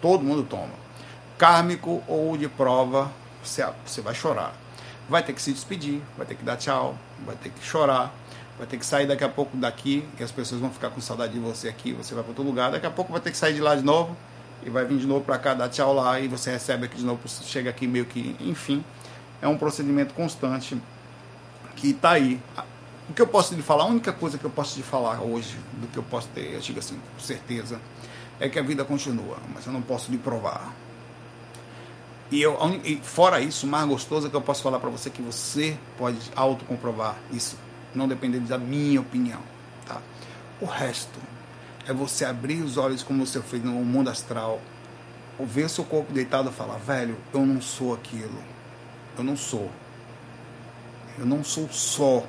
Todo 0.00 0.24
mundo 0.24 0.42
toma. 0.42 0.80
Kármico 1.38 2.02
ou 2.06 2.36
de 2.36 2.48
prova 2.48 3.10
você, 3.42 4.00
vai 4.00 4.14
chorar. 4.14 4.54
Vai 5.08 5.22
ter 5.22 5.32
que 5.32 5.42
se 5.42 5.52
despedir, 5.52 6.00
vai 6.16 6.26
ter 6.26 6.34
que 6.34 6.44
dar 6.44 6.56
tchau, 6.56 6.96
vai 7.26 7.34
ter 7.36 7.50
que 7.50 7.64
chorar, 7.64 8.14
vai 8.56 8.66
ter 8.66 8.76
que 8.76 8.86
sair 8.86 9.06
daqui 9.06 9.24
a 9.24 9.28
pouco 9.28 9.56
daqui, 9.56 10.06
e 10.18 10.22
as 10.22 10.30
pessoas 10.30 10.60
vão 10.60 10.70
ficar 10.70 10.90
com 10.90 11.00
saudade 11.00 11.32
de 11.32 11.38
você 11.38 11.68
aqui, 11.68 11.92
você 11.92 12.14
vai 12.14 12.22
para 12.22 12.30
outro 12.30 12.44
lugar, 12.44 12.70
daqui 12.70 12.86
a 12.86 12.90
pouco 12.90 13.10
vai 13.10 13.20
ter 13.20 13.30
que 13.30 13.36
sair 13.36 13.54
de 13.54 13.60
lá 13.60 13.74
de 13.74 13.82
novo, 13.82 14.16
e 14.62 14.70
vai 14.70 14.84
vir 14.84 14.98
de 14.98 15.06
novo 15.06 15.24
para 15.24 15.38
cá, 15.38 15.54
dar 15.54 15.68
tchau 15.68 15.94
lá, 15.94 16.20
e 16.20 16.28
você 16.28 16.50
recebe 16.50 16.84
aqui 16.84 16.96
de 16.98 17.04
novo, 17.04 17.20
chega 17.26 17.70
aqui 17.70 17.86
meio 17.86 18.04
que, 18.04 18.36
enfim, 18.40 18.84
é 19.42 19.48
um 19.48 19.56
procedimento 19.56 20.14
constante 20.14 20.80
que 21.74 21.90
está 21.90 22.10
aí. 22.10 22.40
O 23.08 23.12
que 23.12 23.22
eu 23.22 23.26
posso 23.26 23.54
lhe 23.54 23.62
falar, 23.62 23.84
a 23.84 23.86
única 23.86 24.12
coisa 24.12 24.38
que 24.38 24.44
eu 24.44 24.50
posso 24.50 24.76
te 24.76 24.82
falar 24.82 25.20
hoje, 25.20 25.56
do 25.72 25.88
que 25.88 25.96
eu 25.96 26.02
posso 26.04 26.28
ter, 26.28 26.52
eu 26.52 26.60
digo 26.60 26.78
assim, 26.78 27.00
com 27.16 27.20
certeza, 27.20 27.80
é 28.38 28.48
que 28.48 28.58
a 28.58 28.62
vida 28.62 28.84
continua, 28.84 29.38
mas 29.52 29.66
eu 29.66 29.72
não 29.72 29.82
posso 29.82 30.12
lhe 30.12 30.18
provar. 30.18 30.72
E, 32.30 32.40
eu, 32.40 32.56
e 32.84 32.96
fora 32.96 33.40
isso, 33.40 33.66
o 33.66 33.68
mais 33.68 33.86
gostoso 33.86 34.26
é 34.26 34.30
que 34.30 34.36
eu 34.36 34.40
posso 34.40 34.62
falar 34.62 34.78
para 34.78 34.88
você 34.88 35.10
que 35.10 35.20
você 35.20 35.76
pode 35.98 36.18
autocomprovar 36.36 37.16
isso, 37.32 37.56
não 37.94 38.06
dependendo 38.06 38.46
da 38.46 38.56
minha 38.56 39.00
opinião. 39.00 39.40
Tá? 39.84 40.00
O 40.60 40.64
resto 40.66 41.18
é 41.86 41.92
você 41.92 42.24
abrir 42.24 42.62
os 42.62 42.76
olhos 42.76 43.02
como 43.02 43.26
você 43.26 43.40
fez 43.40 43.64
no 43.64 43.72
mundo 43.72 44.10
astral, 44.10 44.60
ou 45.38 45.46
ver 45.46 45.68
seu 45.68 45.84
corpo 45.84 46.12
deitado 46.12 46.50
e 46.50 46.52
falar, 46.52 46.76
velho, 46.76 47.16
eu 47.32 47.44
não 47.44 47.60
sou 47.60 47.94
aquilo. 47.94 48.38
Eu 49.18 49.24
não 49.24 49.36
sou. 49.36 49.70
Eu 51.18 51.26
não 51.26 51.42
sou 51.42 51.68
só. 51.70 52.24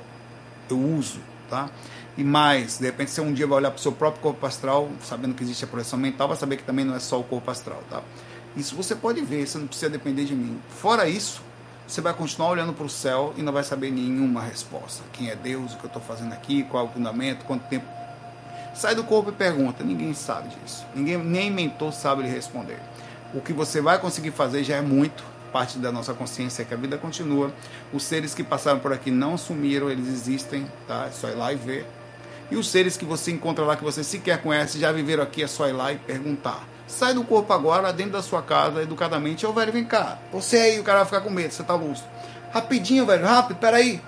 Eu 0.68 0.80
uso, 0.80 1.20
tá? 1.48 1.70
E 2.16 2.24
mais, 2.24 2.78
de 2.78 2.86
repente 2.86 3.10
você 3.10 3.20
um 3.20 3.32
dia 3.32 3.46
vai 3.46 3.58
olhar 3.58 3.70
para 3.70 3.78
o 3.78 3.82
seu 3.82 3.92
próprio 3.92 4.22
corpo 4.22 4.44
astral, 4.46 4.88
sabendo 5.02 5.34
que 5.34 5.42
existe 5.42 5.64
a 5.64 5.68
projeção 5.68 5.98
mental, 5.98 6.28
vai 6.28 6.36
saber 6.36 6.56
que 6.56 6.62
também 6.62 6.84
não 6.84 6.94
é 6.94 7.00
só 7.00 7.20
o 7.20 7.24
corpo 7.24 7.50
astral, 7.50 7.82
tá? 7.88 8.02
Isso 8.56 8.76
você 8.76 8.94
pode 8.94 9.20
ver, 9.22 9.46
você 9.46 9.58
não 9.58 9.66
precisa 9.66 9.90
depender 9.90 10.24
de 10.24 10.34
mim. 10.34 10.60
Fora 10.68 11.08
isso, 11.08 11.42
você 11.86 12.00
vai 12.00 12.12
continuar 12.14 12.50
olhando 12.50 12.72
para 12.72 12.84
o 12.84 12.88
céu 12.88 13.34
e 13.36 13.42
não 13.42 13.52
vai 13.52 13.64
saber 13.64 13.90
nenhuma 13.90 14.42
resposta. 14.42 15.02
Quem 15.12 15.30
é 15.30 15.36
Deus, 15.36 15.74
o 15.74 15.78
que 15.78 15.84
eu 15.84 15.88
estou 15.88 16.02
fazendo 16.02 16.32
aqui, 16.32 16.62
qual 16.64 16.86
é 16.86 16.88
o 16.88 16.92
fundamento, 16.92 17.44
quanto 17.44 17.66
tempo. 17.68 17.86
Sai 18.74 18.94
do 18.94 19.04
corpo 19.04 19.30
e 19.30 19.32
pergunta. 19.32 19.84
Ninguém 19.84 20.14
sabe 20.14 20.48
disso. 20.48 20.86
Ninguém, 20.94 21.18
nem 21.18 21.50
mentor 21.50 21.92
sabe 21.92 22.22
lhe 22.22 22.28
responder. 22.28 22.78
O 23.34 23.40
que 23.40 23.52
você 23.52 23.80
vai 23.80 23.98
conseguir 23.98 24.30
fazer 24.30 24.64
já 24.64 24.76
é 24.76 24.80
muito. 24.80 25.24
Parte 25.52 25.78
da 25.78 25.92
nossa 25.92 26.14
consciência 26.14 26.62
é 26.62 26.64
que 26.64 26.72
a 26.72 26.76
vida 26.78 26.96
continua. 26.96 27.52
Os 27.92 28.02
seres 28.02 28.34
que 28.34 28.42
passaram 28.42 28.78
por 28.78 28.92
aqui 28.92 29.10
não 29.10 29.36
sumiram, 29.36 29.90
eles 29.90 30.08
existem, 30.08 30.66
tá? 30.88 31.06
É 31.08 31.10
só 31.10 31.28
ir 31.28 31.34
lá 31.34 31.52
e 31.52 31.56
ver. 31.56 31.86
E 32.50 32.56
os 32.56 32.68
seres 32.68 32.96
que 32.96 33.04
você 33.04 33.30
encontra 33.30 33.64
lá 33.64 33.76
que 33.76 33.84
você 33.84 34.02
sequer 34.02 34.40
conhece 34.42 34.78
já 34.78 34.90
viveram 34.92 35.22
aqui, 35.22 35.42
é 35.42 35.46
só 35.46 35.68
ir 35.68 35.72
lá 35.72 35.92
e 35.92 35.98
perguntar. 35.98 36.66
Sai 36.92 37.14
do 37.14 37.24
corpo 37.24 37.50
agora, 37.54 37.90
dentro 37.90 38.12
da 38.12 38.22
sua 38.22 38.42
casa, 38.42 38.82
educadamente. 38.82 39.46
Ô, 39.46 39.52
velho, 39.54 39.72
vem 39.72 39.82
cá. 39.82 40.18
Você 40.30 40.58
aí, 40.58 40.78
o 40.78 40.84
cara 40.84 40.98
vai 40.98 41.06
ficar 41.06 41.20
com 41.22 41.30
medo, 41.30 41.50
você 41.50 41.62
tá 41.62 41.74
lúcido. 41.74 42.06
Rapidinho, 42.52 43.06
velho, 43.06 43.24
rápido, 43.24 43.56
peraí. 43.56 43.98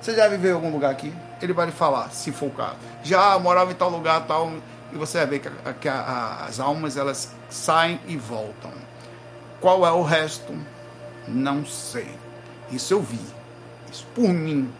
Você 0.00 0.16
já 0.16 0.26
viveu 0.26 0.50
em 0.50 0.54
algum 0.54 0.72
lugar 0.72 0.90
aqui? 0.90 1.14
Ele 1.40 1.52
vai 1.52 1.66
lhe 1.66 1.72
falar, 1.72 2.10
se 2.10 2.32
for 2.32 2.46
o 2.46 2.50
caso. 2.50 2.74
Já 3.04 3.38
morava 3.38 3.70
em 3.70 3.74
tal 3.76 3.88
lugar, 3.88 4.26
tal. 4.26 4.52
E 4.92 4.96
você 4.96 5.18
vai 5.18 5.26
ver 5.28 5.38
que, 5.38 5.48
a, 5.48 5.72
que 5.74 5.88
a, 5.88 6.44
as 6.48 6.58
almas, 6.58 6.96
elas 6.96 7.32
saem 7.48 8.00
e 8.08 8.16
voltam. 8.16 8.72
Qual 9.60 9.86
é 9.86 9.92
o 9.92 10.02
resto? 10.02 10.52
Não 11.28 11.64
sei. 11.64 12.10
Isso 12.68 12.94
eu 12.94 13.00
vi. 13.00 13.20
Isso 13.92 14.04
por 14.12 14.28
mim. 14.28 14.72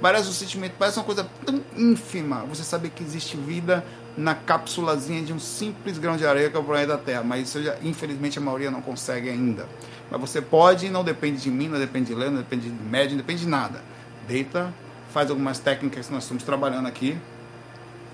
Parece 0.00 0.28
um 0.28 0.32
sentimento, 0.32 0.74
parece 0.78 0.98
uma 0.98 1.04
coisa 1.04 1.28
tão 1.44 1.60
ínfima. 1.76 2.44
Você 2.46 2.62
saber 2.62 2.90
que 2.90 3.02
existe 3.02 3.36
vida 3.36 3.84
na 4.16 4.34
cápsulazinha 4.34 5.22
de 5.22 5.32
um 5.32 5.38
simples 5.38 5.98
grão 5.98 6.16
de 6.16 6.26
areia 6.26 6.50
que 6.50 6.56
é 6.56 6.60
o 6.60 6.64
planeta 6.64 6.98
Terra, 6.98 7.22
mas 7.22 7.48
isso 7.48 7.62
já, 7.62 7.76
infelizmente 7.82 8.38
a 8.38 8.42
maioria 8.42 8.70
não 8.70 8.82
consegue 8.82 9.28
ainda. 9.28 9.68
Mas 10.10 10.20
você 10.20 10.40
pode, 10.40 10.88
não 10.90 11.04
depende 11.04 11.40
de 11.40 11.50
mim, 11.50 11.68
não 11.68 11.78
depende 11.78 12.06
de 12.06 12.14
Leno, 12.14 12.32
não 12.32 12.42
depende 12.42 12.68
de 12.68 12.82
médio, 12.82 13.10
não 13.10 13.18
depende 13.18 13.42
de 13.42 13.48
nada. 13.48 13.82
Deita, 14.26 14.72
faz 15.12 15.30
algumas 15.30 15.58
técnicas 15.58 16.06
que 16.06 16.12
nós 16.12 16.24
estamos 16.24 16.42
trabalhando 16.42 16.86
aqui 16.86 17.18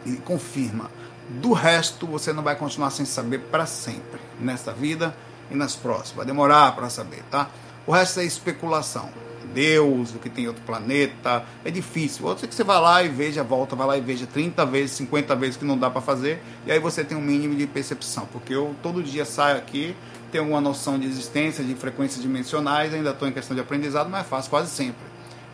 e 0.05 0.16
confirma. 0.16 0.91
Do 1.28 1.53
resto, 1.53 2.07
você 2.07 2.32
não 2.32 2.43
vai 2.43 2.55
continuar 2.55 2.91
sem 2.91 3.07
saber 3.07 3.39
para 3.51 3.66
sempre. 3.66 4.20
Nesta 4.39 4.72
vida, 4.72 5.14
e 5.51 5.55
nas 5.55 5.74
próximas. 5.74 6.16
Vai 6.16 6.26
demorar 6.26 6.74
para 6.74 6.89
saber, 6.91 7.22
tá? 7.30 7.49
O 7.87 7.93
resto 7.93 8.20
é 8.20 8.24
especulação. 8.24 9.09
Deus, 9.57 10.14
o 10.14 10.18
que 10.18 10.28
tem 10.28 10.46
outro 10.46 10.62
planeta, 10.66 11.42
é 11.64 11.70
difícil. 11.70 12.26
Outro 12.26 12.44
é 12.44 12.48
que 12.48 12.54
você 12.54 12.62
vai 12.62 12.78
lá 12.78 13.02
e 13.02 13.09
veja, 13.09 13.42
volta, 13.42 13.74
vai 13.74 13.86
lá 13.86 13.96
e 13.96 14.02
veja 14.02 14.26
30 14.26 14.66
vezes, 14.66 14.96
50 14.98 15.34
vezes 15.34 15.57
que 15.57 15.64
não 15.64 15.78
dá 15.78 15.88
para 15.88 16.02
fazer, 16.02 16.42
e 16.66 16.70
aí 16.70 16.78
você 16.78 17.02
tem 17.02 17.16
um 17.16 17.22
mínimo 17.22 17.57
de 17.57 17.66
percepção, 17.66 18.28
porque 18.30 18.54
eu 18.54 18.76
todo 18.82 19.02
dia 19.02 19.24
saio 19.24 19.57
aqui, 19.57 19.96
tenho 20.30 20.46
uma 20.46 20.61
noção 20.61 20.98
de 20.98 21.07
existência, 21.07 21.64
de 21.64 21.74
frequências 21.74 22.20
dimensionais, 22.20 22.92
ainda 22.92 23.11
estou 23.11 23.26
em 23.26 23.32
questão 23.32 23.54
de 23.54 23.62
aprendizado, 23.62 24.11
mas 24.11 24.26
faço 24.26 24.50
quase 24.50 24.68
sempre. 24.70 25.07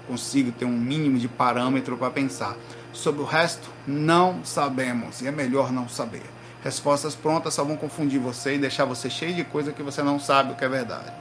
Consigo 0.09 0.51
ter 0.51 0.65
um 0.65 0.77
mínimo 0.77 1.17
de 1.17 1.29
parâmetro 1.29 1.97
para 1.97 2.11
pensar. 2.11 2.57
Sobre 2.93 3.23
o 3.23 3.25
resto, 3.25 3.71
não 3.87 4.45
sabemos, 4.45 5.23
e 5.23 5.29
é 5.29 5.31
melhor 5.31 5.71
não 5.71 5.89
saber. 5.89 6.25
Respostas 6.65 7.15
prontas 7.15 7.55
só 7.55 7.63
vão 7.63 7.77
confundir 7.77 8.19
você 8.19 8.57
e 8.57 8.59
deixar 8.59 8.85
você 8.85 9.09
cheio 9.09 9.33
de 9.33 9.45
coisa 9.45 9.73
que 9.73 9.83
você 9.83 10.03
não 10.03 10.19
sabe 10.19 10.53
o 10.53 10.57
que 10.57 10.65
é 10.65 10.69
verdade. 10.69 11.13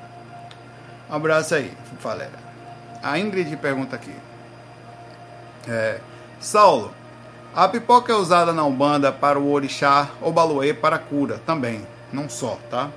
Um 1.07 1.13
abraço 1.13 1.53
aí, 1.53 1.71
Falera. 1.99 2.50
A 3.01 3.17
Ingrid 3.17 3.55
pergunta 3.57 3.95
aqui. 3.95 4.13
É, 5.67 5.99
Saulo, 6.39 6.91
a 7.55 7.67
pipoca 7.67 8.11
é 8.11 8.15
usada 8.15 8.53
na 8.53 8.63
Umbanda 8.63 9.11
para 9.11 9.39
o 9.39 9.51
orixá 9.51 10.09
ou 10.21 10.31
baluê 10.31 10.73
para 10.73 10.97
cura 10.97 11.39
também, 11.45 11.85
não 12.11 12.29
só, 12.29 12.57
tá? 12.69 12.89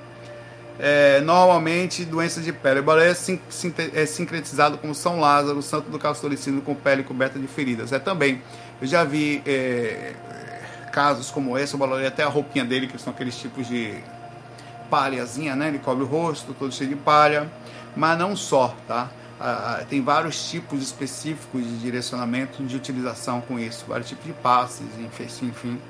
É, 0.77 1.21
normalmente 1.21 2.03
doenças 2.03 2.43
de 2.43 2.51
pele. 2.51 2.81
O 2.81 2.83
baluê 2.83 3.09
é, 3.09 3.13
sin 3.13 3.39
sincretizado 4.07 4.77
com 4.77 4.93
São 4.93 5.19
Lázaro, 5.19 5.61
santo 5.61 5.89
do 5.89 5.97
catolicismo 5.97 6.61
com 6.61 6.75
pele 6.75 7.03
coberta 7.03 7.39
de 7.39 7.47
feridas. 7.47 7.91
É 7.91 7.99
também. 7.99 8.41
Eu 8.81 8.87
já 8.87 9.03
vi 9.03 9.41
é, 9.45 10.13
casos 10.91 11.31
como 11.31 11.57
esse, 11.57 11.75
o 11.75 11.77
baluê 11.77 12.07
até 12.07 12.23
a 12.23 12.27
roupinha 12.27 12.65
dele, 12.65 12.87
que 12.87 12.97
são 12.99 13.13
aqueles 13.13 13.37
tipos 13.37 13.67
de 13.67 13.95
palhazinha, 14.89 15.55
né? 15.55 15.69
Ele 15.69 15.79
cobre 15.79 16.03
o 16.03 16.07
rosto, 16.07 16.53
todo 16.53 16.71
cheio 16.73 16.89
de 16.89 16.95
palha 16.95 17.49
mas 17.95 18.17
não 18.17 18.35
só, 18.35 18.75
tá? 18.87 19.09
Tem 19.89 20.01
vários 20.01 20.49
tipos 20.49 20.81
específicos 20.81 21.61
de 21.61 21.77
direcionamento 21.79 22.63
de 22.63 22.75
utilização 22.75 23.41
com 23.41 23.59
isso, 23.59 23.85
vários 23.87 24.07
tipos 24.07 24.25
de 24.25 24.33
passes, 24.33 24.87
enfim, 24.99 25.47
enfim. 25.47 25.81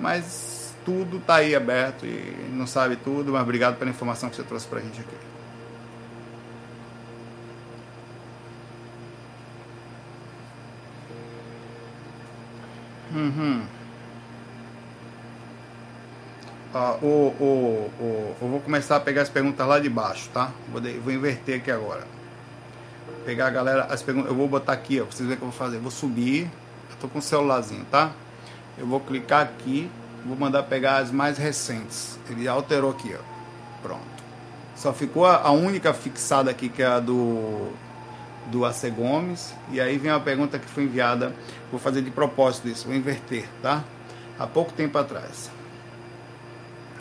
Mas 0.00 0.74
tudo 0.84 1.18
está 1.18 1.36
aí 1.36 1.54
aberto 1.54 2.06
e 2.06 2.48
não 2.52 2.66
sabe 2.66 2.96
tudo, 2.96 3.32
mas 3.32 3.42
obrigado 3.42 3.76
pela 3.76 3.90
informação 3.90 4.30
que 4.30 4.36
você 4.36 4.42
trouxe 4.42 4.66
para 4.66 4.78
a 4.78 4.82
gente 4.82 5.00
aqui. 5.00 5.16
Uhum. 13.14 13.66
Ah, 16.74 16.98
o, 17.00 17.06
o, 17.06 17.90
o, 18.00 18.36
eu 18.40 18.48
vou 18.48 18.60
começar 18.60 18.96
a 18.96 19.00
pegar 19.00 19.22
as 19.22 19.28
perguntas 19.28 19.66
lá 19.66 19.78
de 19.78 19.88
baixo, 19.88 20.28
tá? 20.30 20.52
Vou, 20.70 20.80
vou 21.02 21.12
inverter 21.12 21.56
aqui 21.60 21.70
agora. 21.70 22.15
Pegar 23.26 23.48
a 23.48 23.50
galera, 23.50 23.84
as 23.86 24.04
perguntas, 24.04 24.30
eu 24.30 24.36
vou 24.36 24.46
botar 24.46 24.72
aqui, 24.72 25.00
ó, 25.00 25.04
pra 25.04 25.12
vocês 25.12 25.28
verem 25.28 25.34
o 25.34 25.38
que 25.38 25.44
eu 25.44 25.50
vou 25.50 25.58
fazer. 25.58 25.78
Eu 25.78 25.82
vou 25.82 25.90
subir, 25.90 26.44
eu 26.44 26.96
tô 27.00 27.08
com 27.08 27.18
o 27.18 27.22
celularzinho, 27.22 27.84
tá? 27.90 28.12
Eu 28.78 28.86
vou 28.86 29.00
clicar 29.00 29.42
aqui, 29.42 29.90
vou 30.24 30.36
mandar 30.36 30.62
pegar 30.62 30.98
as 30.98 31.10
mais 31.10 31.36
recentes. 31.36 32.20
Ele 32.30 32.46
alterou 32.46 32.92
aqui, 32.92 33.12
ó. 33.12 33.82
Pronto. 33.82 34.00
Só 34.76 34.92
ficou 34.92 35.26
a, 35.26 35.38
a 35.38 35.50
única 35.50 35.92
fixada 35.92 36.52
aqui, 36.52 36.68
que 36.68 36.84
é 36.84 36.86
a 36.86 37.00
do 37.00 37.72
do 38.46 38.64
AC 38.64 38.88
Gomes. 38.96 39.52
E 39.72 39.80
aí 39.80 39.98
vem 39.98 40.12
uma 40.12 40.20
pergunta 40.20 40.56
que 40.56 40.68
foi 40.68 40.84
enviada. 40.84 41.34
Vou 41.68 41.80
fazer 41.80 42.02
de 42.02 42.12
propósito 42.12 42.68
isso, 42.68 42.86
vou 42.86 42.94
inverter, 42.94 43.48
tá? 43.60 43.82
Há 44.38 44.46
pouco 44.46 44.72
tempo 44.72 44.96
atrás 44.98 45.50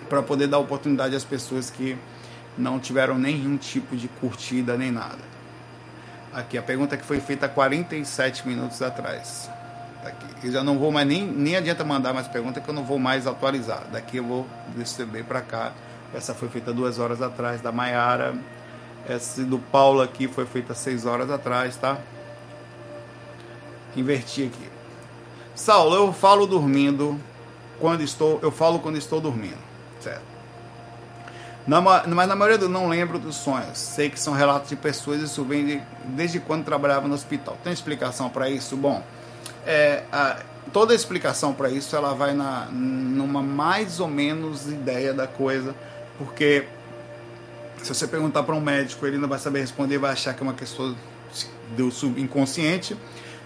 para 0.10 0.24
poder 0.24 0.48
dar 0.48 0.58
oportunidade 0.58 1.16
às 1.16 1.24
pessoas 1.24 1.70
que 1.70 1.96
não 2.58 2.80
tiveram 2.80 3.16
nenhum 3.16 3.58
tipo 3.58 3.96
de 3.96 4.08
curtida 4.08 4.76
nem 4.76 4.92
nada. 4.92 5.35
Aqui 6.36 6.58
a 6.58 6.62
pergunta 6.62 6.98
que 6.98 7.04
foi 7.04 7.20
feita 7.20 7.48
47 7.48 8.48
minutos 8.48 8.82
atrás. 8.82 9.50
Daqui. 10.04 10.26
Eu 10.44 10.52
já 10.52 10.64
não 10.64 10.78
vou 10.78 10.92
mais 10.92 11.08
nem 11.08 11.26
nem 11.26 11.56
adianta 11.56 11.84
mandar 11.84 12.14
mais 12.14 12.28
pergunta 12.28 12.62
que 12.62 12.70
eu 12.70 12.74
não 12.74 12.84
vou 12.84 13.00
mais 13.00 13.26
atualizar. 13.26 13.86
Daqui 13.92 14.18
eu 14.18 14.24
vou 14.24 14.48
receber 14.78 15.24
para 15.24 15.42
cá. 15.42 15.72
Essa 16.14 16.36
foi 16.36 16.50
feita 16.50 16.72
duas 16.72 17.00
horas 17.00 17.22
atrás 17.22 17.62
da 17.62 17.72
Maiara. 17.72 18.36
Essa 19.08 19.44
do 19.44 19.58
Paulo 19.58 20.02
aqui 20.02 20.28
foi 20.28 20.46
feita 20.46 20.74
seis 20.76 21.06
horas 21.06 21.32
atrás, 21.32 21.76
tá? 21.78 21.98
Inverti 23.96 24.44
aqui. 24.44 24.70
Saulo, 25.56 25.96
eu 25.96 26.14
falo 26.14 26.46
dormindo 26.46 27.20
quando 27.80 28.02
estou, 28.02 28.40
eu 28.44 28.52
falo 28.52 28.80
quando 28.80 28.98
estou 28.98 29.22
dormindo 29.22 29.66
certo. 30.06 30.35
Na, 31.68 31.82
mas 31.82 32.28
na 32.28 32.36
maioria 32.36 32.60
do 32.60 32.70
não 32.70 32.88
lembro 32.88 33.18
dos 33.18 33.36
sonhos. 33.36 33.78
Sei 33.78 34.10
que 34.10 34.20
são 34.20 34.34
relatos 34.34 34.70
de 34.70 34.76
pessoas 34.76 35.22
e 35.22 35.26
isso 35.26 35.44
vem 35.44 35.66
de, 35.66 35.82
desde 36.10 36.40
quando 36.40 36.64
trabalhava 36.64 37.08
no 37.08 37.16
hospital. 37.16 37.58
Tem 37.64 37.74
explicação 37.74 38.30
para 38.30 38.50
isso? 38.50 38.78
Bom, 38.78 39.04
é, 39.66 40.04
a, 40.12 40.38
toda 40.72 40.94
a 40.94 40.96
explicação 40.96 41.54
para 41.54 41.70
isso 41.70 41.96
ela 41.96 42.14
vai 42.14 42.34
na, 42.34 42.68
numa 42.72 43.42
mais 43.42 44.00
ou 44.00 44.08
menos 44.08 44.68
ideia 44.68 45.14
da 45.14 45.26
coisa, 45.26 45.76
porque 46.20 46.68
se 47.82 47.94
você 47.94 48.08
perguntar 48.08 48.44
para 48.44 48.54
um 48.54 48.62
médico, 48.62 49.06
ele 49.06 49.18
não 49.18 49.28
vai 49.28 49.40
saber 49.40 49.62
responder, 49.62 49.98
vai 49.98 50.12
achar 50.12 50.34
que 50.34 50.42
é 50.42 50.44
uma 50.44 50.54
questão 50.54 50.96
do 51.76 51.92
subconsciente. 51.92 52.96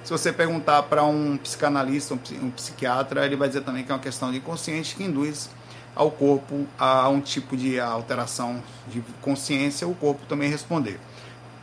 Se 0.03 0.11
você 0.11 0.32
perguntar 0.32 0.84
para 0.84 1.03
um 1.03 1.38
psicanalista, 1.38 2.13
um, 2.13 2.45
um 2.45 2.51
psiquiatra, 2.51 3.26
ele 3.26 3.36
vai 3.36 3.47
dizer 3.47 3.61
também 3.61 3.84
que 3.84 3.91
é 3.91 3.95
uma 3.95 4.01
questão 4.01 4.32
de 4.32 4.38
inconsciente 4.38 4.95
que 4.95 5.03
induz 5.03 5.49
ao 5.96 6.12
corpo 6.12 6.66
a 6.78 7.10
um 7.10 7.20
tipo 7.20 7.58
de 7.58 7.80
alteração 7.80 8.62
de 8.88 9.04
consciência, 9.22 9.88
o 9.88 9.96
corpo 9.96 10.26
também 10.28 10.50
responder. 10.50 11.00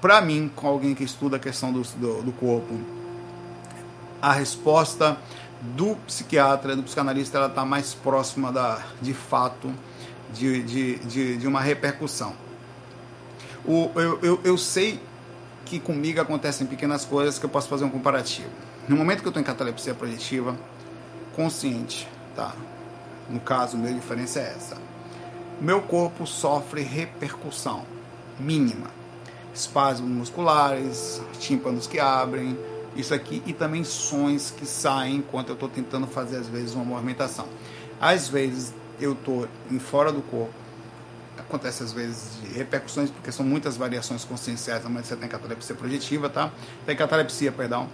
Para 0.01 0.21
mim, 0.21 0.51
com 0.55 0.69
alguém 0.69 0.95
que 0.95 1.05
estuda 1.05 1.37
a 1.37 1.41
questão 1.41 1.73
do, 1.73 1.83
do, 1.83 2.23
do 2.23 2.33
corpo, 2.33 2.79
a 4.21 4.33
resposta 4.33 5.17
do 5.61 5.97
psiquiatra, 6.07 6.77
do 6.77 6.83
psicanalista, 6.83 7.39
ela 7.39 7.47
está 7.47 7.65
mais 7.65 7.95
próxima 7.95 8.53
da, 8.53 8.83
de 9.01 9.15
fato 9.15 9.73
de, 10.33 10.63
de, 10.63 10.99
de, 11.01 11.37
de 11.39 11.47
uma 11.47 11.61
repercussão. 11.61 12.35
O, 13.65 13.91
eu, 13.97 14.19
eu, 14.23 14.41
eu 14.45 14.59
sei 14.59 15.01
que 15.65 15.81
comigo 15.81 16.21
acontecem 16.21 16.67
pequenas 16.67 17.05
coisas 17.05 17.39
que 17.39 17.45
eu 17.45 17.51
posso 17.51 17.69
fazer 17.69 17.85
um 17.85 17.91
comparativo. 17.91 18.49
No 18.89 18.97
momento 18.97 19.21
que 19.21 19.27
eu 19.27 19.31
estou 19.31 19.41
em 19.41 19.45
catalepsia 19.45 19.95
projetiva, 19.95 20.57
consciente, 21.35 22.09
tá? 22.37 22.55
No 23.29 23.41
caso, 23.41 23.77
minha 23.77 23.93
diferença 23.93 24.41
é 24.41 24.55
essa. 24.57 24.77
Meu 25.61 25.81
corpo 25.83 26.27
sofre 26.27 26.83
repercussão 26.83 27.85
mínima. 28.39 28.91
Espasmos 29.55 30.11
musculares, 30.11 31.21
tímpanos 31.41 31.87
que 31.87 31.99
abrem, 31.99 32.59
isso 32.95 33.15
aqui, 33.15 33.43
e 33.47 33.53
também 33.53 33.85
sons 33.85 34.51
que 34.51 34.67
saem 34.67 35.17
enquanto 35.17 35.49
eu 35.49 35.55
estou 35.55 35.69
tentando 35.69 36.07
fazer, 36.07 36.37
às 36.37 36.47
vezes, 36.47 36.75
uma 36.75 36.85
movimentação. 36.85 37.47
Às 38.01 38.29
vezes, 38.29 38.75
eu 39.01 39.13
estou 39.13 39.49
fora 39.81 40.13
do 40.13 40.23
corpo, 40.23 40.53
acontece 41.39 41.83
às 41.83 41.93
vezes 41.93 42.41
de 42.43 42.53
repercussões, 42.55 43.11
porque 43.11 43.31
são 43.31 43.45
muitas 43.45 43.77
variações 43.77 44.25
conscienciais, 44.25 44.83
mas 44.89 45.07
você 45.07 45.17
tem 45.17 45.29
catalepsia 45.29 45.75
projetiva, 45.75 46.29
tá? 46.29 46.51
Tem 46.85 46.97
catalepsia, 46.97 47.53
perdão. 47.53 47.89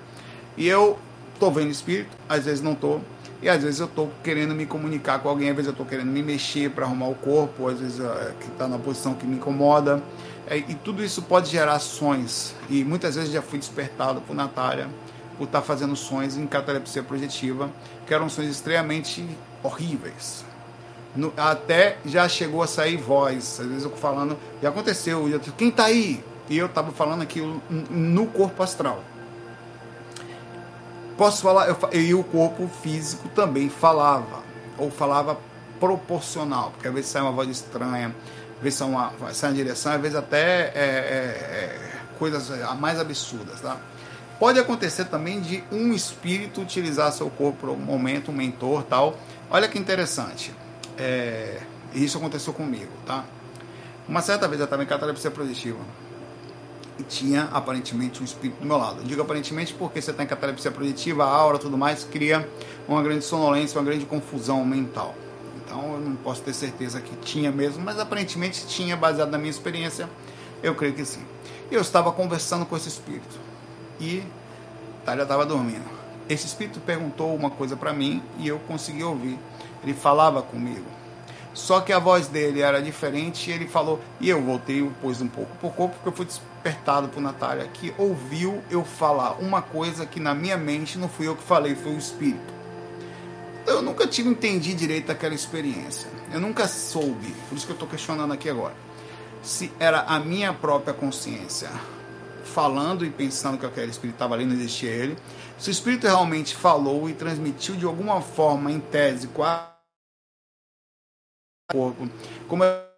E 0.57 0.67
eu 0.67 0.99
estou 1.35 1.51
vendo 1.51 1.71
espírito, 1.71 2.17
às 2.29 2.45
vezes 2.45 2.61
não 2.63 2.73
estou 2.73 3.03
e 3.43 3.49
às 3.49 3.63
vezes 3.63 3.81
eu 3.81 3.87
estou 3.87 4.09
querendo 4.23 4.55
me 4.55 4.65
comunicar 4.65 5.19
com 5.19 5.29
alguém, 5.29 5.51
às 5.51 5.57
vezes 5.57 5.67
eu 5.67 5.73
estou 5.73 5.85
querendo 5.85 6.11
me 6.11 6.23
mexer 6.23 6.71
para 6.71 6.87
arrumar 6.87 7.09
o 7.09 7.15
corpo, 7.17 7.69
às 7.69 7.81
vezes 7.81 7.99
é, 7.99 8.35
que 8.39 8.47
está 8.47 8.69
na 8.69 8.79
posição 8.79 9.15
que 9.15 9.27
me 9.27 9.35
incomoda. 9.35 10.01
É, 10.47 10.59
e 10.59 10.75
tudo 10.77 11.05
isso 11.05 11.23
pode 11.23 11.51
gerar 11.51 11.81
sonhos. 11.81 12.55
E 12.71 12.85
muitas 12.85 13.17
vezes 13.17 13.33
já 13.33 13.43
fui 13.43 13.59
despertado 13.59 14.21
por 14.21 14.37
Natália 14.37 14.89
por 15.37 15.45
estar 15.45 15.61
tá 15.61 15.67
fazendo 15.67 15.97
sonhos 15.97 16.37
em 16.37 16.47
catalepsia 16.47 17.03
projetiva, 17.03 17.69
que 18.07 18.15
eram 18.15 18.29
sonhos 18.29 18.53
extremamente 18.53 19.27
horríveis. 19.61 20.45
No, 21.17 21.33
até 21.37 21.99
já 22.05 22.29
chegou 22.29 22.63
a 22.63 22.67
sair 22.69 22.97
voz. 22.97 23.59
Às 23.59 23.67
vezes 23.67 23.85
eu 23.85 23.91
falando, 23.91 24.39
já 24.63 24.69
aconteceu, 24.69 25.29
eu, 25.29 25.41
quem 25.57 25.69
está 25.69 25.87
aí? 25.87 26.23
E 26.49 26.57
eu 26.57 26.67
estava 26.67 26.93
falando 26.93 27.23
aquilo 27.23 27.61
no 27.69 28.27
corpo 28.27 28.63
astral. 28.63 29.03
Posso 31.17 31.43
falar, 31.43 31.69
eu, 31.69 31.77
e 31.93 32.15
o 32.15 32.25
corpo 32.25 32.69
físico 32.83 33.29
também 33.29 33.69
falava, 33.69 34.43
ou 34.79 34.91
falava 34.91 35.39
proporcional, 35.79 36.71
porque 36.71 36.89
às 36.89 36.95
vezes 36.95 37.11
sai 37.11 37.23
uma 37.23 37.33
voz 37.33 37.49
estranha, 37.49 38.15
às 38.57 38.63
vezes 38.63 38.79
sai 38.79 38.89
uma, 38.89 39.13
sai 39.33 39.51
uma 39.51 39.57
direção, 39.57 39.93
às 39.93 40.01
vezes 40.01 40.17
até 40.17 40.69
é, 40.69 40.73
é, 40.75 40.81
é, 40.81 41.93
coisas 42.19 42.51
mais 42.79 42.99
absurdas, 42.99 43.61
tá? 43.61 43.79
Pode 44.39 44.59
acontecer 44.59 45.05
também 45.05 45.41
de 45.41 45.63
um 45.71 45.93
espírito 45.93 46.61
utilizar 46.63 47.13
seu 47.13 47.31
corpo 47.31 47.59
por 47.61 47.69
um 47.71 47.77
momento, 47.77 48.33
um 48.33 48.35
mentor 48.35 48.83
tal. 48.83 49.17
Olha 49.49 49.69
que 49.69 49.79
interessante. 49.79 50.53
É, 50.99 51.61
isso 51.95 52.19
aconteceu 52.19 52.53
comigo, 52.53 52.91
tá? 53.07 53.25
Uma 54.09 54.21
certa 54.21 54.49
vez 54.49 54.59
eu 54.59 54.65
estava 54.65 54.83
em 54.83 54.87
catalepsia 54.87 55.31
positiva 55.31 55.79
e 56.99 57.03
tinha 57.03 57.49
aparentemente 57.53 58.21
um 58.21 58.25
espírito 58.25 58.61
do 58.61 58.67
meu 58.67 58.77
lado. 58.77 59.01
Eu 59.01 59.05
digo 59.05 59.23
aparentemente 59.23 59.75
porque 59.75 60.01
você 60.01 60.11
está 60.11 60.23
em 60.23 60.27
catalepsia 60.27 60.71
projetiva, 60.71 61.25
a 61.25 61.29
aura 61.29 61.59
tudo 61.59 61.79
mais, 61.79 62.05
cria 62.05 62.49
uma 62.89 63.03
grande 63.03 63.25
sonolência, 63.25 63.79
uma 63.79 63.85
grande 63.85 64.05
confusão 64.05 64.65
mental. 64.65 65.15
Então 65.65 65.99
não 65.99 66.15
posso 66.17 66.43
ter 66.43 66.53
certeza 66.53 67.01
que 67.01 67.17
tinha 67.17 67.51
mesmo, 67.51 67.83
mas 67.83 67.99
aparentemente 67.99 68.67
tinha, 68.67 68.97
baseado 68.97 69.31
na 69.31 69.39
minha 69.39 69.51
experiência, 69.51 70.09
eu 70.63 70.75
creio 70.75 70.95
que 70.95 71.05
sim. 71.05 71.25
Eu 71.71 71.81
estava 71.81 72.13
conversando 72.13 72.67
com 72.67 72.77
esse 72.77 72.89
espírito 72.89 73.41
e 73.99 74.23
Tália 75.05 75.23
estava 75.23 75.47
dormindo. 75.47 75.91
Esse 76.29 76.47
espírito 76.47 76.81
perguntou 76.81 77.35
uma 77.35 77.51
coisa 77.51 77.77
para 77.77 77.93
mim 77.93 78.23
e 78.39 78.49
eu 78.49 78.59
consegui 78.61 79.03
ouvir. 79.03 79.39
Ele 79.83 79.95
falava 79.95 80.43
comigo. 80.43 80.87
Só 81.55 81.81
que 81.81 81.93
a 81.93 81.99
voz 81.99 82.29
dele 82.29 82.61
era 82.61 82.81
diferente 82.81 83.51
e 83.51 83.53
ele 83.53 83.67
falou, 83.67 84.01
e 84.21 84.29
eu 84.29 84.41
voltei, 84.41 84.89
pus 85.01 85.21
um 85.21 85.29
pouco 85.29 85.55
por 85.57 85.73
pouco, 85.73 85.95
porque 85.95 86.09
eu 86.09 86.13
fui 86.13 86.27
despertado 86.63 87.09
por 87.09 87.21
Natália, 87.21 87.67
que 87.67 87.93
ouviu 87.99 88.63
eu 88.71 88.85
falar 88.85 89.33
uma 89.41 89.61
coisa 89.61 90.07
que 90.07 90.21
na 90.21 90.33
minha 90.35 90.57
mente 90.57 90.97
não 90.97 91.09
fui 91.09 91.27
eu 91.27 91.35
que 91.35 91.43
falei, 91.43 91.75
foi 91.75 91.93
o 91.93 91.99
espírito. 91.99 92.53
Eu 93.67 93.83
nunca 93.83 94.07
tive 94.07 94.29
entendi 94.29 94.73
direito 94.73 95.11
aquela 95.11 95.35
experiência. 95.35 96.09
Eu 96.33 96.41
nunca 96.41 96.69
soube, 96.69 97.35
por 97.49 97.57
isso 97.57 97.67
que 97.67 97.73
eu 97.73 97.75
estou 97.77 97.89
questionando 97.89 98.33
aqui 98.33 98.49
agora, 98.49 98.75
se 99.43 99.73
era 99.79 100.03
a 100.03 100.21
minha 100.21 100.53
própria 100.53 100.95
consciência 100.95 101.69
falando 102.45 103.05
e 103.05 103.11
pensando 103.11 103.59
que 103.59 103.67
aquele 103.67 103.91
espírito 103.91 104.17
estava 104.17 104.35
ali, 104.35 104.45
não 104.45 104.55
existia 104.55 104.91
ele. 104.91 105.17
Se 105.59 105.69
o 105.69 105.73
espírito 105.73 106.07
realmente 106.07 106.55
falou 106.55 107.09
e 107.09 107.15
transmitiu 107.15 107.75
de 107.77 107.85
alguma 107.85 108.21
forma, 108.21 108.71
em 108.71 108.79
tese, 108.79 109.27
quase 109.29 109.73
corpo. 111.71 112.09
Como 112.49 112.63
eu 112.63 112.92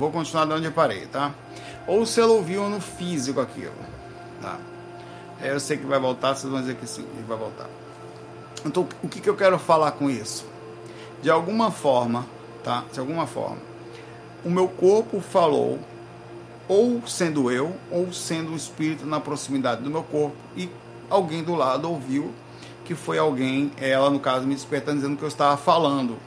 Vou 0.00 0.10
continuar 0.10 0.44
de 0.46 0.52
onde 0.54 0.66
eu 0.66 0.72
parei, 0.72 1.06
tá? 1.06 1.32
Ou 1.86 2.04
se 2.04 2.20
ela 2.20 2.32
ouviu 2.32 2.68
no 2.68 2.80
físico 2.80 3.40
aquilo, 3.40 3.76
tá? 4.42 4.58
É, 5.40 5.52
eu 5.52 5.60
sei 5.60 5.76
que 5.76 5.86
vai 5.86 6.00
voltar, 6.00 6.34
vocês 6.34 6.50
vão 6.50 6.60
dizer 6.60 6.74
que 6.74 6.84
sim, 6.84 7.06
ele 7.14 7.22
vai 7.28 7.38
voltar. 7.38 7.68
Então, 8.66 8.88
o 9.04 9.08
que, 9.08 9.20
que 9.20 9.30
eu 9.30 9.36
quero 9.36 9.56
falar 9.56 9.92
com 9.92 10.10
isso? 10.10 10.46
De 11.22 11.30
alguma 11.30 11.70
forma, 11.70 12.26
tá? 12.64 12.82
De 12.92 12.98
alguma 12.98 13.24
forma, 13.28 13.58
o 14.44 14.50
meu 14.50 14.66
corpo 14.66 15.20
falou, 15.20 15.78
ou 16.66 17.06
sendo 17.06 17.48
eu, 17.48 17.72
ou 17.88 18.12
sendo 18.12 18.50
o 18.50 18.56
espírito 18.56 19.06
na 19.06 19.20
proximidade 19.20 19.80
do 19.80 19.90
meu 19.90 20.02
corpo, 20.02 20.34
e 20.56 20.68
alguém 21.08 21.44
do 21.44 21.54
lado 21.54 21.88
ouviu 21.88 22.34
que 22.84 22.96
foi 22.96 23.16
alguém, 23.16 23.70
ela 23.76 24.10
no 24.10 24.18
caso, 24.18 24.44
me 24.44 24.56
despertando 24.56 24.96
dizendo 24.96 25.16
que 25.16 25.22
eu 25.22 25.28
estava 25.28 25.56
falando. 25.56 26.18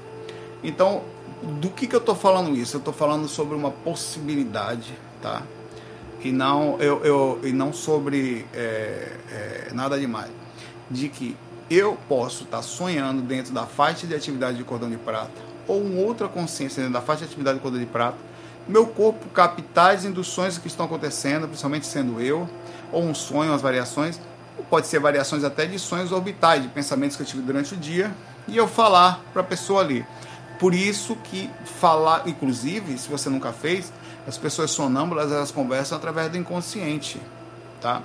Então, 0.63 1.01
do 1.43 1.69
que, 1.69 1.87
que 1.87 1.95
eu 1.95 1.99
estou 1.99 2.15
falando 2.15 2.55
isso? 2.55 2.75
Eu 2.75 2.79
estou 2.79 2.93
falando 2.93 3.27
sobre 3.27 3.55
uma 3.55 3.71
possibilidade, 3.71 4.93
tá? 5.21 5.43
E 6.23 6.31
não, 6.31 6.77
eu, 6.79 7.03
eu, 7.05 7.39
e 7.43 7.51
não 7.51 7.71
sobre 7.71 8.45
é, 8.53 9.11
é, 9.31 9.67
nada 9.73 9.99
demais. 9.99 10.31
De 10.89 11.09
que 11.09 11.37
eu 11.69 11.97
posso 12.07 12.43
estar 12.43 12.57
tá 12.57 12.63
sonhando 12.63 13.21
dentro 13.21 13.53
da 13.53 13.65
faixa 13.65 14.07
de 14.07 14.15
atividade 14.15 14.57
de 14.57 14.63
cordão 14.63 14.89
de 14.89 14.97
prata 14.97 15.47
ou 15.67 15.81
uma 15.81 16.01
outra 16.01 16.27
consciência 16.27 16.81
dentro 16.81 16.93
da 16.93 17.01
faixa 17.01 17.19
de 17.19 17.25
atividade 17.25 17.59
do 17.59 17.61
cordão 17.61 17.79
de 17.79 17.85
prata, 17.85 18.17
meu 18.67 18.87
corpo 18.87 19.29
captar 19.29 19.95
as 19.95 20.05
induções 20.05 20.57
que 20.57 20.67
estão 20.67 20.85
acontecendo, 20.85 21.47
principalmente 21.47 21.85
sendo 21.85 22.21
eu, 22.21 22.49
ou 22.91 23.03
um 23.03 23.13
sonho, 23.13 23.53
as 23.53 23.61
variações, 23.61 24.19
pode 24.69 24.87
ser 24.87 24.99
variações 24.99 25.43
até 25.43 25.65
de 25.65 25.77
sonhos 25.77 26.11
orbitais, 26.11 26.63
de 26.63 26.69
pensamentos 26.69 27.15
que 27.15 27.23
eu 27.23 27.27
tive 27.27 27.41
durante 27.41 27.73
o 27.73 27.77
dia, 27.77 28.13
e 28.47 28.57
eu 28.57 28.67
falar 28.67 29.21
para 29.33 29.41
a 29.41 29.45
pessoa 29.45 29.81
ali. 29.81 30.05
Por 30.59 30.73
isso 30.73 31.15
que 31.15 31.49
falar, 31.79 32.27
inclusive, 32.27 32.97
se 32.97 33.07
você 33.09 33.29
nunca 33.29 33.53
fez, 33.53 33.91
as 34.27 34.37
pessoas 34.37 34.71
sonâmbulas, 34.71 35.31
elas 35.31 35.51
conversam 35.51 35.97
através 35.97 36.31
do 36.31 36.37
inconsciente, 36.37 37.21
tá? 37.79 38.01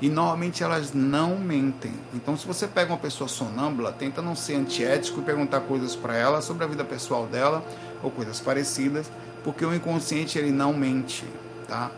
E 0.00 0.08
normalmente 0.08 0.62
elas 0.62 0.92
não 0.92 1.38
mentem. 1.38 1.94
Então, 2.12 2.36
se 2.36 2.46
você 2.46 2.66
pega 2.66 2.92
uma 2.92 2.98
pessoa 2.98 3.28
sonâmbula, 3.28 3.92
tenta 3.92 4.20
não 4.20 4.34
ser 4.34 4.56
antiético 4.56 5.20
e 5.20 5.22
perguntar 5.22 5.60
coisas 5.60 5.94
para 5.94 6.16
ela 6.16 6.42
sobre 6.42 6.64
a 6.64 6.66
vida 6.66 6.84
pessoal 6.84 7.26
dela 7.26 7.64
ou 8.02 8.10
coisas 8.10 8.40
parecidas, 8.40 9.10
porque 9.44 9.64
o 9.64 9.74
inconsciente 9.74 10.36
ele 10.36 10.50
não 10.50 10.72
mente, 10.72 11.24
tá? 11.68 11.90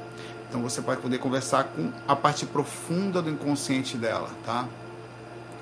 Então 0.49 0.61
você 0.63 0.81
pode 0.81 1.01
poder 1.01 1.19
conversar 1.19 1.65
com 1.65 1.91
a 2.07 2.15
parte 2.15 2.47
profunda 2.47 3.21
do 3.21 3.31
inconsciente 3.31 3.97
dela, 3.97 4.29
tá? 4.45 4.67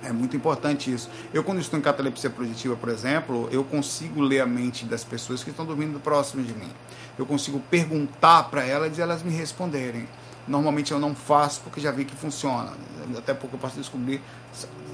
É 0.04 0.12
muito 0.12 0.36
importante 0.36 0.92
isso. 0.92 1.08
Eu, 1.32 1.42
quando 1.42 1.60
estou 1.60 1.78
em 1.78 1.82
catalepsia 1.82 2.28
projetiva, 2.28 2.76
por 2.76 2.90
exemplo, 2.90 3.48
eu 3.50 3.64
consigo 3.64 4.20
ler 4.20 4.40
a 4.40 4.46
mente 4.46 4.84
das 4.84 5.02
pessoas 5.02 5.42
que 5.42 5.50
estão 5.50 5.64
dormindo 5.64 5.98
próximo 5.98 6.42
de 6.42 6.52
mim. 6.52 6.70
Eu 7.18 7.24
consigo 7.24 7.60
perguntar 7.70 8.44
para 8.44 8.64
elas 8.64 8.98
e 8.98 9.00
elas 9.00 9.22
me 9.22 9.32
responderem. 9.32 10.06
Normalmente 10.46 10.92
eu 10.92 10.98
não 10.98 11.14
faço 11.14 11.62
porque 11.62 11.80
já 11.80 11.90
vi 11.90 12.04
que 12.04 12.14
funciona. 12.14 12.72
Até 13.16 13.32
porque 13.32 13.56
eu 13.56 13.60
posso 13.60 13.76
descobrir. 13.76 14.20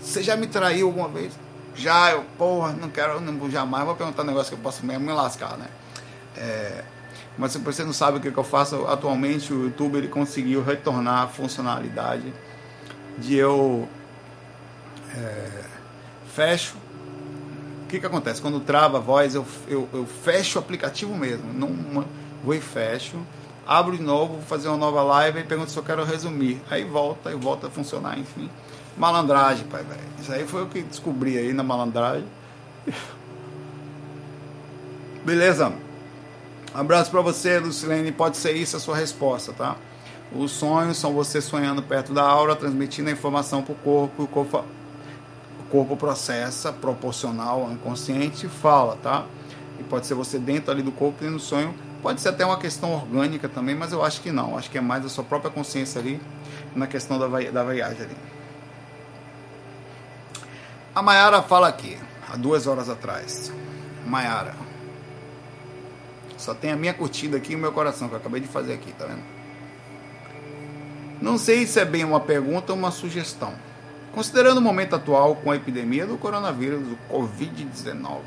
Você 0.00 0.22
já 0.22 0.36
me 0.36 0.46
traiu 0.46 0.86
alguma 0.86 1.08
vez? 1.08 1.32
Já, 1.74 2.12
eu, 2.12 2.24
porra, 2.36 2.72
não 2.72 2.88
quero, 2.88 3.20
não, 3.20 3.50
jamais 3.50 3.84
vou 3.84 3.94
perguntar 3.94 4.22
um 4.22 4.26
negócio 4.26 4.52
que 4.52 4.58
eu 4.58 4.62
posso 4.62 4.84
mesmo 4.84 5.06
me 5.06 5.12
lascar, 5.12 5.56
né? 5.56 5.66
É, 6.36 6.84
mas 7.38 7.52
se 7.52 7.58
você 7.58 7.84
não 7.84 7.92
sabe 7.92 8.18
o 8.18 8.20
que, 8.20 8.36
eu 8.36 8.44
faço 8.44 8.86
atualmente, 8.86 9.52
o 9.52 9.64
YouTube 9.64 9.96
ele 9.96 10.08
conseguiu 10.08 10.62
retornar 10.62 11.24
a 11.24 11.26
funcionalidade 11.28 12.32
de 13.18 13.34
eu 13.34 13.88
é, 15.16 15.64
fecho. 16.34 16.76
O 17.84 17.86
que, 17.88 17.98
que 17.98 18.06
acontece? 18.06 18.40
Quando 18.40 18.60
trava 18.60 18.98
a 18.98 19.00
voz, 19.00 19.34
eu, 19.34 19.44
eu, 19.66 19.88
eu 19.92 20.06
fecho 20.06 20.58
o 20.58 20.62
aplicativo 20.62 21.14
mesmo. 21.14 21.52
Não, 21.52 22.04
vou 22.42 22.54
e 22.54 22.60
fecho 22.60 23.18
abro 23.70 23.96
de 23.96 24.02
novo, 24.02 24.34
vou 24.34 24.42
fazer 24.42 24.66
uma 24.66 24.76
nova 24.76 25.00
live 25.04 25.38
e 25.38 25.44
pergunto 25.44 25.70
se 25.70 25.76
eu 25.76 25.82
quero 25.84 26.04
resumir. 26.04 26.60
Aí 26.68 26.82
volta 26.82 27.30
e 27.30 27.36
volta 27.36 27.68
a 27.68 27.70
funcionar, 27.70 28.18
enfim. 28.18 28.50
Malandragem, 28.96 29.64
pai, 29.68 29.84
velho. 29.84 30.00
Isso 30.20 30.32
aí 30.32 30.44
foi 30.44 30.64
o 30.64 30.66
que 30.66 30.82
descobri 30.82 31.38
aí 31.38 31.52
na 31.52 31.62
malandragem. 31.62 32.26
Beleza? 35.24 35.72
Abraço 36.74 37.12
para 37.12 37.20
você, 37.20 37.60
Lucilene. 37.60 38.10
Pode 38.10 38.38
ser 38.38 38.52
isso 38.52 38.76
a 38.76 38.80
sua 38.80 38.96
resposta, 38.96 39.52
tá? 39.52 39.76
Os 40.34 40.50
sonhos 40.50 40.96
são 40.96 41.12
você 41.12 41.40
sonhando 41.40 41.80
perto 41.80 42.12
da 42.12 42.22
aura, 42.22 42.56
transmitindo 42.56 43.08
a 43.08 43.12
informação 43.12 43.62
para 43.62 43.72
o 43.72 43.76
corpo. 43.76 44.24
O 44.24 44.26
corpo, 44.26 44.64
corpo 45.70 45.96
processa, 45.96 46.72
proporcional 46.72 47.62
ao 47.62 47.72
inconsciente, 47.72 48.46
e 48.46 48.48
fala, 48.48 48.96
tá? 49.02 49.24
E 49.78 49.82
pode 49.82 50.06
ser 50.06 50.14
você 50.14 50.38
dentro 50.38 50.70
ali 50.70 50.82
do 50.82 50.92
corpo 50.92 51.24
e 51.24 51.28
no 51.28 51.40
sonho 51.40 51.74
Pode 52.02 52.20
ser 52.20 52.30
até 52.30 52.46
uma 52.46 52.58
questão 52.58 52.94
orgânica 52.94 53.48
também, 53.48 53.74
mas 53.74 53.92
eu 53.92 54.02
acho 54.02 54.22
que 54.22 54.32
não. 54.32 54.56
Acho 54.56 54.70
que 54.70 54.78
é 54.78 54.80
mais 54.80 55.04
a 55.04 55.08
sua 55.08 55.22
própria 55.22 55.50
consciência 55.50 56.00
ali 56.00 56.20
na 56.74 56.86
questão 56.86 57.18
da, 57.18 57.26
da 57.50 57.64
viagem 57.64 58.04
ali. 58.04 58.16
A 60.94 61.02
Mayara 61.02 61.42
fala 61.42 61.68
aqui, 61.68 61.98
há 62.28 62.36
duas 62.36 62.66
horas 62.66 62.88
atrás. 62.88 63.52
Mayara. 64.06 64.54
Só 66.38 66.54
tem 66.54 66.72
a 66.72 66.76
minha 66.76 66.94
curtida 66.94 67.36
aqui 67.36 67.52
e 67.52 67.56
o 67.56 67.58
meu 67.58 67.70
coração, 67.70 68.08
que 68.08 68.14
eu 68.14 68.18
acabei 68.18 68.40
de 68.40 68.48
fazer 68.48 68.72
aqui, 68.72 68.92
tá 68.92 69.04
vendo? 69.04 69.22
Não 71.20 71.36
sei 71.36 71.66
se 71.66 71.78
é 71.78 71.84
bem 71.84 72.02
uma 72.02 72.18
pergunta 72.18 72.72
ou 72.72 72.78
uma 72.78 72.90
sugestão. 72.90 73.52
Considerando 74.12 74.58
o 74.58 74.62
momento 74.62 74.96
atual 74.96 75.36
com 75.36 75.50
a 75.50 75.56
epidemia 75.56 76.06
do 76.06 76.16
coronavírus, 76.16 76.80
do 76.80 76.98
Covid-19, 77.10 78.20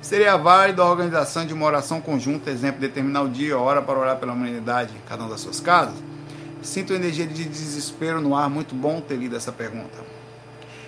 Seria 0.00 0.36
válido 0.36 0.80
a 0.80 0.88
organização 0.88 1.44
de 1.44 1.52
uma 1.52 1.66
oração 1.66 2.00
conjunta, 2.00 2.50
exemplo, 2.50 2.80
determinar 2.80 3.22
o 3.22 3.28
dia 3.28 3.48
e 3.48 3.52
a 3.52 3.58
hora 3.58 3.82
para 3.82 3.98
orar 3.98 4.16
pela 4.16 4.32
humanidade 4.32 4.94
em 4.94 5.08
cada 5.08 5.22
uma 5.22 5.30
das 5.30 5.40
suas 5.40 5.58
casas? 5.58 5.96
Sinto 6.62 6.92
energia 6.92 7.26
de 7.26 7.44
desespero 7.44 8.20
no 8.20 8.34
ar, 8.34 8.48
muito 8.48 8.74
bom 8.74 9.00
ter 9.00 9.16
lido 9.16 9.36
essa 9.36 9.50
pergunta. 9.50 9.98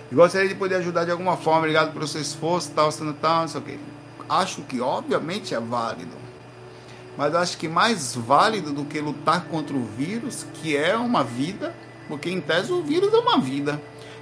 E 0.09 0.15
gostaria 0.15 0.47
de 0.47 0.55
poder 0.55 0.75
ajudar 0.75 1.05
de 1.05 1.11
alguma 1.11 1.35
forma, 1.35 1.59
obrigado 1.59 1.91
pelo 1.91 2.07
seu 2.07 2.21
esforço, 2.21 2.71
tal, 2.71 2.91
sendo 2.91 3.13
tal, 3.13 3.41
não 3.41 3.47
sei 3.49 3.61
o 3.61 3.63
quê. 3.63 3.77
Acho 4.29 4.61
que 4.61 4.79
obviamente 4.79 5.53
é 5.53 5.59
válido. 5.59 6.15
Mas 7.17 7.35
acho 7.35 7.57
que 7.57 7.67
mais 7.67 8.15
válido 8.15 8.71
do 8.71 8.85
que 8.85 8.99
lutar 8.99 9.45
contra 9.45 9.75
o 9.75 9.83
vírus, 9.83 10.45
que 10.53 10.75
é 10.75 10.95
uma 10.95 11.23
vida, 11.23 11.75
porque 12.07 12.29
em 12.29 12.41
tese 12.41 12.71
o 12.71 12.81
vírus 12.81 13.13
é 13.13 13.17
uma 13.17 13.39
vida 13.39 13.81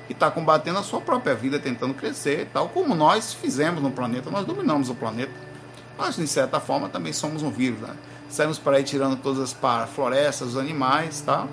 e 0.09 0.13
está 0.13 0.32
combatendo 0.32 0.80
a 0.80 0.84
sua 0.84 1.01
própria 1.01 1.36
vida, 1.36 1.59
tentando 1.59 1.93
crescer, 1.93 2.49
tal 2.51 2.69
como 2.69 2.95
nós 2.95 3.34
fizemos 3.34 3.82
no 3.82 3.91
planeta, 3.91 4.30
nós 4.30 4.45
dominamos 4.45 4.89
o 4.89 4.95
planeta. 4.95 5.32
Nós, 5.97 6.15
de 6.15 6.27
certa 6.27 6.59
forma, 6.59 6.89
também 6.89 7.13
somos 7.13 7.43
um 7.43 7.51
vírus. 7.51 7.80
Né? 7.82 7.93
Saímos 8.30 8.57
para 8.57 8.77
aí 8.77 8.84
tirando 8.84 9.17
todas 9.17 9.39
as 9.39 9.89
florestas, 9.93 10.49
os 10.49 10.57
animais, 10.57 11.21
tá? 11.21 11.47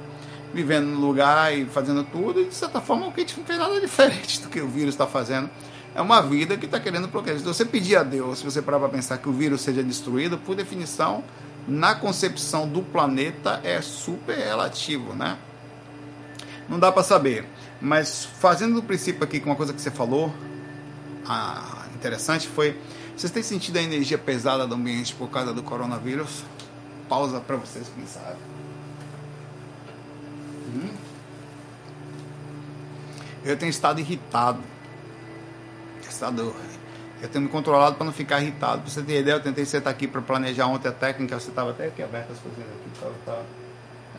vivendo 0.55 0.87
no 0.87 1.01
lugar 1.01 1.57
e 1.57 1.67
fazendo 1.67 2.05
tudo, 2.05 2.41
e 2.41 2.45
de 2.47 2.55
certa 2.55 2.81
forma 2.81 3.07
o 3.07 3.13
que 3.13 3.21
a 3.21 3.25
gente 3.25 3.39
não 3.39 3.45
fez 3.45 3.59
nada 3.59 3.79
diferente 3.81 4.41
do 4.41 4.49
que 4.49 4.61
o 4.61 4.69
vírus 4.69 4.95
está 4.95 5.07
fazendo. 5.07 5.51
É 5.95 6.01
uma 6.01 6.21
vida 6.21 6.57
que 6.57 6.67
está 6.67 6.79
querendo 6.79 7.09
progredir. 7.09 7.41
Se 7.41 7.47
você 7.47 7.65
pedir 7.65 7.97
a 7.97 8.03
Deus, 8.03 8.39
se 8.39 8.45
você 8.45 8.61
parar 8.61 8.79
para 8.79 8.89
pensar 8.89 9.19
que 9.19 9.29
o 9.29 9.33
vírus 9.33 9.63
seja 9.63 9.83
destruído, 9.83 10.39
por 10.39 10.55
definição, 10.55 11.25
na 11.67 11.95
concepção 11.95 12.69
do 12.69 12.83
planeta 12.83 13.61
é 13.65 13.81
super 13.81 14.37
relativo, 14.37 15.15
né? 15.15 15.37
Não 16.69 16.79
dá 16.79 16.91
para 16.91 17.03
saber. 17.03 17.47
Mas 17.81 18.25
fazendo 18.25 18.75
do 18.75 18.83
princípio 18.83 19.23
aqui 19.25 19.41
com 19.41 19.51
uma 19.51 19.57
coisa 19.57 19.73
que 19.73 19.81
você 19.81 19.91
falou, 19.91 20.33
ah, 21.27 21.87
interessante 21.95 22.49
foi, 22.49 22.79
vocês 23.17 23.33
têm 23.33 23.43
sentido 23.43 23.79
a 23.79 23.83
energia 23.83 24.19
pesada 24.19 24.67
do 24.67 24.75
ambiente 24.75 25.15
por 25.15 25.29
causa 25.31 25.53
do 25.53 25.63
coronavírus? 25.63 26.45
pausa 27.09 27.41
para 27.41 27.57
vocês 27.57 27.89
pensarem. 27.89 28.39
Hum? 30.75 30.91
Eu 33.45 33.57
tenho 33.57 33.71
estado 33.71 34.01
irritado. 34.01 34.61
Estado 36.09 36.55
eu 37.23 37.29
tenho 37.29 37.45
me 37.45 37.51
controlado 37.51 37.97
para 37.97 38.05
não 38.05 38.13
ficar 38.13 38.43
irritado. 38.43 38.83
Pra 38.83 38.91
você 38.91 39.03
ter 39.03 39.21
ideia, 39.21 39.37
eu 39.37 39.43
tentei 39.43 39.65
sentar 39.65 39.93
aqui 39.93 40.07
para 40.07 40.21
planejar 40.21 40.67
ontem 40.67 40.89
a 40.89 40.93
técnica, 40.93 41.39
você 41.41 41.49
estava 41.49 41.71
até 41.71 41.87
aqui 41.87 42.03
aberto 42.03 42.33
as 42.33 42.39
coisas 42.39 42.61
aqui. 42.61 43.01
Tava, 43.01 43.15
tava, 43.25 43.47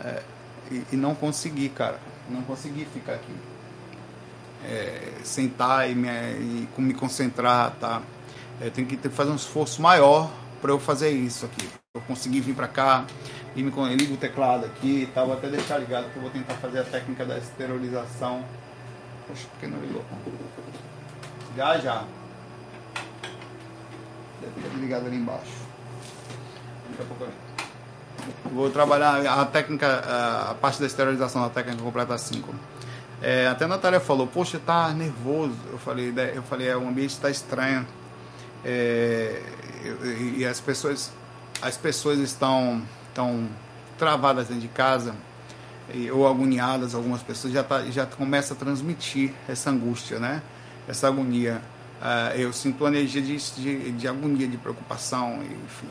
é, 0.04 0.24
e, 0.72 0.84
e, 0.94 0.96
não 0.96 1.14
consegui, 1.14 1.70
cara. 1.70 2.00
Não 2.30 2.42
consegui 2.44 2.86
ficar 2.86 3.14
aqui. 3.14 3.34
É, 4.66 5.20
sentar 5.24 5.90
e 5.90 5.96
me, 5.96 6.08
e 6.08 6.82
me 6.82 6.94
concentrar, 6.94 7.72
tá? 7.80 8.02
Eu 8.60 8.72
tenho 8.72 8.88
que 8.88 8.98
ter, 8.98 9.10
fazer 9.10 9.32
um 9.32 9.36
esforço 9.36 9.82
maior 9.82 10.32
para 10.62 10.72
eu 10.72 10.80
fazer 10.80 11.10
isso 11.12 11.46
aqui. 11.46 11.70
Eu 11.94 12.02
consegui 12.02 12.42
vir 12.42 12.56
para 12.56 12.68
cá 12.68 13.06
e 13.56 13.64
me 13.64 13.72
ligo 13.96 14.16
o 14.16 14.18
teclado 14.18 14.66
aqui 14.66 15.10
tal. 15.14 15.28
Vou 15.28 15.38
até 15.38 15.48
deixar 15.50 15.78
ligado 15.78 16.12
que 16.12 16.18
eu 16.18 16.22
vou 16.22 16.32
tentar 16.32 16.56
fazer 16.56 16.80
a 16.80 16.84
técnica 16.84 17.26
da 17.26 17.38
esterilização. 17.38 18.44
Poxa, 19.28 19.48
por 19.48 19.60
que 19.60 19.68
não 19.68 19.80
ligou? 19.80 20.04
Já, 21.56 21.78
já. 21.78 22.06
Deve 24.42 24.70
ter 24.70 24.78
ligado 24.80 25.08
ali 25.08 25.18
embaixo. 25.18 25.54
Daqui 26.90 27.04
a 27.04 27.06
pouco 27.06 27.24
eu... 27.24 27.47
Vou 28.52 28.70
trabalhar 28.70 29.26
a 29.26 29.46
técnica, 29.46 30.04
a 30.50 30.54
parte 30.56 30.80
da 30.80 30.86
esterilização 30.86 31.42
da 31.42 31.50
técnica 31.50 31.82
completa 31.82 32.18
5. 32.18 32.54
É, 33.22 33.48
até 33.48 33.66
a 33.66 33.68
Natália 33.68 34.00
falou, 34.00 34.28
poxa, 34.28 34.60
tá 34.64 34.90
nervoso. 34.90 35.56
Eu 35.72 35.78
falei, 35.78 36.14
eu 36.36 36.44
falei, 36.44 36.68
é, 36.70 36.78
o 36.78 36.88
ambiente 36.88 37.12
está 37.12 37.30
estranho. 37.30 37.86
É, 38.64 39.42
e, 40.38 40.46
as 40.46 40.60
pessoas, 40.60 41.12
as 41.62 41.78
pessoas 41.78 42.20
estão, 42.20 42.82
estão 43.10 43.48
travadas 43.98 44.48
dentro 44.48 44.62
de 44.62 44.68
casa 44.68 45.16
e, 45.94 46.12
ou 46.12 46.28
agoniadas. 46.28 46.94
Algumas 46.94 47.22
pessoas 47.22 47.54
já 47.54 47.64
tá, 47.64 47.84
já 47.86 48.06
começa 48.06 48.54
a 48.54 48.58
transmitir 48.58 49.34
essa 49.48 49.70
angústia, 49.70 50.20
né? 50.20 50.42
Essa 50.88 51.08
agonia. 51.08 51.62
Uh, 52.00 52.38
eu 52.38 52.54
sinto 52.54 52.84
uma 52.84 52.90
energia 52.90 53.22
de, 53.22 53.36
de, 53.38 53.92
de, 53.92 54.08
agonia, 54.08 54.48
de 54.48 54.58
preocupação, 54.58 55.40
enfim. 55.42 55.88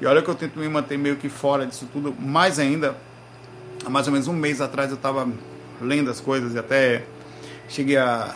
E 0.00 0.06
olha 0.06 0.22
que 0.22 0.28
eu 0.28 0.34
tento 0.34 0.58
me 0.58 0.68
manter 0.68 0.96
meio 0.96 1.16
que 1.16 1.28
fora 1.28 1.66
disso 1.66 1.86
tudo, 1.92 2.14
mais 2.18 2.58
ainda, 2.58 2.96
há 3.84 3.90
mais 3.90 4.06
ou 4.06 4.12
menos 4.12 4.28
um 4.28 4.32
mês 4.32 4.60
atrás 4.60 4.90
eu 4.90 4.96
estava 4.96 5.28
lendo 5.80 6.10
as 6.10 6.20
coisas 6.20 6.54
e 6.54 6.58
até 6.58 7.04
cheguei 7.68 7.98
a, 7.98 8.34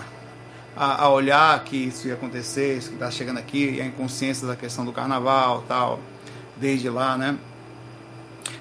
a, 0.77 1.05
a, 1.05 1.09
olhar 1.09 1.63
que 1.65 1.77
isso 1.77 2.07
ia 2.07 2.15
acontecer, 2.15 2.77
isso 2.77 2.89
que 2.89 2.95
está 2.95 3.11
chegando 3.11 3.39
aqui, 3.39 3.77
e 3.77 3.81
a 3.81 3.87
inconsciência 3.87 4.47
da 4.47 4.57
questão 4.57 4.85
do 4.85 4.93
carnaval 4.93 5.65
tal, 5.67 6.01
desde 6.57 6.91
lá, 6.91 7.17
né? 7.17 7.39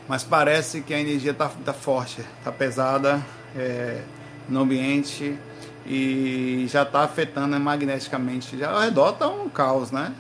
Mas 0.08 0.24
parece 0.24 0.82
que 0.82 0.94
a 0.94 1.00
energia 1.00 1.32
está 1.32 1.50
tá 1.50 1.74
forte, 1.74 2.22
está 2.40 2.52
pesada 2.52 3.22
é, 3.56 4.02
no 4.48 4.62
ambiente 4.62 5.38
e 5.86 6.66
já 6.70 6.84
está 6.84 7.04
afetando 7.04 7.60
magneticamente. 7.60 8.58
Já 8.58 8.72
ao 8.72 8.82
redor 8.82 9.12
está 9.12 9.28
um 9.28 9.50
caos, 9.50 9.92
né? 9.92 10.14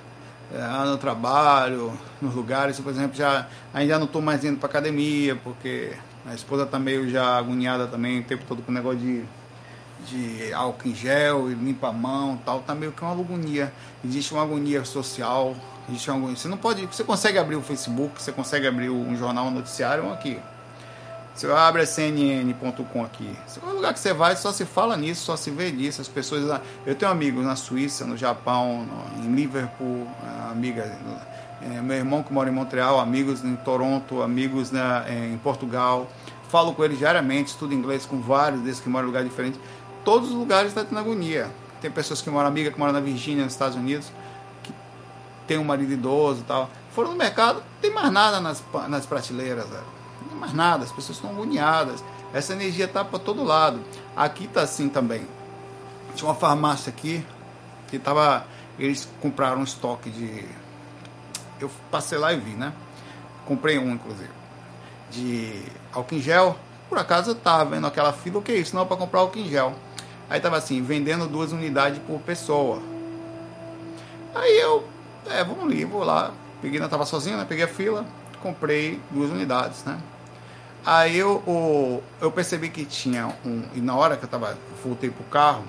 É, 0.51 0.85
no 0.85 0.97
trabalho, 0.97 1.97
nos 2.21 2.33
lugares, 2.35 2.79
por 2.79 2.91
exemplo, 2.91 3.15
já 3.15 3.47
ainda 3.73 3.97
não 3.97 4.05
estou 4.05 4.21
mais 4.21 4.43
indo 4.43 4.57
para 4.57 4.69
academia 4.69 5.35
porque 5.35 5.93
a 6.25 6.33
esposa 6.33 6.63
está 6.63 6.77
meio 6.77 7.09
já 7.09 7.37
agoniada 7.37 7.87
também 7.87 8.19
o 8.19 8.23
tempo 8.23 8.43
todo 8.47 8.61
com 8.61 8.71
o 8.71 8.73
negócio 8.73 8.99
de, 8.99 9.23
de 10.05 10.53
álcool 10.53 10.89
em 10.89 10.95
gel 10.95 11.51
e 11.51 11.55
limpa 11.55 11.89
a 11.89 11.93
mão, 11.93 12.37
tal, 12.45 12.59
tá 12.61 12.75
meio 12.75 12.91
que 12.91 13.01
uma 13.01 13.11
agonia. 13.11 13.73
Existe 14.05 14.33
uma 14.33 14.43
agonia 14.43 14.85
social, 14.85 15.55
existe 15.89 16.09
uma 16.09 16.17
agonia. 16.17 16.35
Você 16.35 16.47
não 16.47 16.57
pode, 16.57 16.85
você 16.85 17.03
consegue 17.03 17.39
abrir 17.39 17.55
o 17.55 17.61
Facebook, 17.61 18.21
você 18.21 18.31
consegue 18.31 18.67
abrir 18.67 18.89
um 18.89 19.15
jornal, 19.17 19.47
um 19.47 19.51
noticiário 19.51 20.11
aqui 20.11 20.39
você 21.33 21.51
abre 21.51 21.81
a 21.81 21.85
CNN.com 21.85 23.03
aqui. 23.03 23.35
É 23.61 23.65
um 23.65 23.73
lugar 23.73 23.93
que 23.93 23.99
você 23.99 24.13
vai, 24.13 24.35
só 24.35 24.51
se 24.51 24.65
fala 24.65 24.95
nisso, 24.95 25.25
só 25.25 25.35
se 25.35 25.49
vê 25.49 25.71
nisso. 25.71 25.99
As 25.99 26.07
pessoas. 26.07 26.61
Eu 26.85 26.93
tenho 26.93 27.11
amigos 27.11 27.43
na 27.43 27.55
Suíça, 27.55 28.05
no 28.05 28.15
Japão, 28.15 28.85
no, 28.85 29.25
em 29.25 29.33
Liverpool, 29.33 30.07
eh, 30.23 30.51
amigas. 30.51 30.91
É, 31.61 31.81
meu 31.81 31.97
irmão 31.97 32.21
que 32.21 32.31
mora 32.31 32.49
em 32.49 32.53
Montreal, 32.53 32.99
amigos 32.99 33.43
em 33.43 33.55
Toronto, 33.55 34.21
amigos 34.21 34.69
na, 34.69 35.05
eh, 35.07 35.31
em 35.33 35.37
Portugal. 35.39 36.07
Falo 36.49 36.73
com 36.75 36.83
eles 36.83 36.99
diariamente, 36.99 37.49
estudo 37.49 37.73
inglês 37.73 38.05
com 38.05 38.21
vários 38.21 38.61
desses 38.61 38.79
que 38.79 38.87
moram 38.87 39.05
em 39.05 39.07
lugares 39.07 39.29
diferentes. 39.29 39.59
Todos 40.05 40.29
os 40.29 40.35
lugares 40.35 40.67
estão 40.67 40.85
tendo 40.85 40.99
agonia. 40.99 41.49
Tem 41.81 41.89
pessoas 41.89 42.21
que 42.21 42.29
moram, 42.29 42.47
amiga 42.47 42.69
que 42.69 42.77
mora 42.77 42.91
na 42.91 42.99
Virgínia, 42.99 43.43
nos 43.43 43.53
Estados 43.53 43.75
Unidos, 43.75 44.11
que 44.61 44.71
tem 45.47 45.57
um 45.57 45.63
marido 45.63 45.91
idoso 45.91 46.41
e 46.41 46.43
tal. 46.43 46.69
Foram 46.91 47.09
no 47.09 47.15
mercado, 47.15 47.55
não 47.55 47.81
tem 47.81 47.91
mais 47.91 48.11
nada 48.11 48.39
nas, 48.39 48.63
nas 48.87 49.07
prateleiras, 49.07 49.67
velho 49.67 49.92
tem 50.33 50.39
mais 50.39 50.53
nada, 50.53 50.83
as 50.83 50.91
pessoas 50.91 51.17
estão 51.17 51.29
agoniadas. 51.29 52.03
Essa 52.33 52.53
energia 52.53 52.85
está 52.85 53.05
para 53.05 53.19
todo 53.19 53.43
lado. 53.43 53.79
Aqui 54.15 54.45
está 54.45 54.61
assim 54.61 54.89
também. 54.89 55.25
Tinha 56.15 56.27
uma 56.27 56.35
farmácia 56.35 56.89
aqui 56.89 57.23
que 57.87 57.97
estava. 57.97 58.45
Eles 58.77 59.07
compraram 59.21 59.59
um 59.61 59.63
estoque 59.63 60.09
de. 60.09 60.45
Eu 61.59 61.69
passei 61.91 62.17
lá 62.17 62.33
e 62.33 62.39
vi, 62.39 62.51
né? 62.51 62.73
Comprei 63.45 63.77
um, 63.77 63.91
inclusive. 63.91 64.31
De 65.11 65.63
álcool 65.93 66.15
em 66.15 66.21
gel. 66.21 66.57
Por 66.89 66.97
acaso 66.97 67.31
eu 67.31 67.35
estava 67.35 67.65
vendo 67.65 67.87
aquela 67.87 68.11
fila, 68.11 68.39
o 68.39 68.41
que 68.41 68.51
é 68.51 68.55
isso? 68.55 68.75
Não, 68.75 68.85
para 68.85 68.97
comprar 68.97 69.21
álcool 69.21 69.39
em 69.39 69.47
gel. 69.47 69.73
Aí 70.29 70.39
tava 70.39 70.57
assim, 70.57 70.81
vendendo 70.81 71.27
duas 71.27 71.51
unidades 71.51 71.99
por 72.05 72.19
pessoa. 72.21 72.81
Aí 74.33 74.59
eu, 74.59 74.87
é, 75.27 75.43
vamos 75.43 75.65
ali, 75.65 75.85
vou 75.85 76.03
lá. 76.03 76.31
Peguei, 76.61 76.79
não 76.79 76.85
estava 76.85 77.05
sozinho, 77.05 77.37
né? 77.37 77.45
Peguei 77.47 77.65
a 77.65 77.67
fila, 77.67 78.05
comprei 78.41 78.99
duas 79.11 79.29
unidades, 79.29 79.83
né? 79.83 79.99
Aí 80.85 81.17
eu, 81.17 81.41
eu, 81.47 82.03
eu 82.19 82.31
percebi 82.31 82.69
que 82.69 82.83
tinha 82.85 83.33
um. 83.45 83.63
E 83.73 83.79
na 83.79 83.95
hora 83.95 84.17
que 84.17 84.25
eu 84.25 84.29
tava, 84.29 84.57
voltei 84.83 85.09
pro 85.09 85.23
carro, 85.25 85.63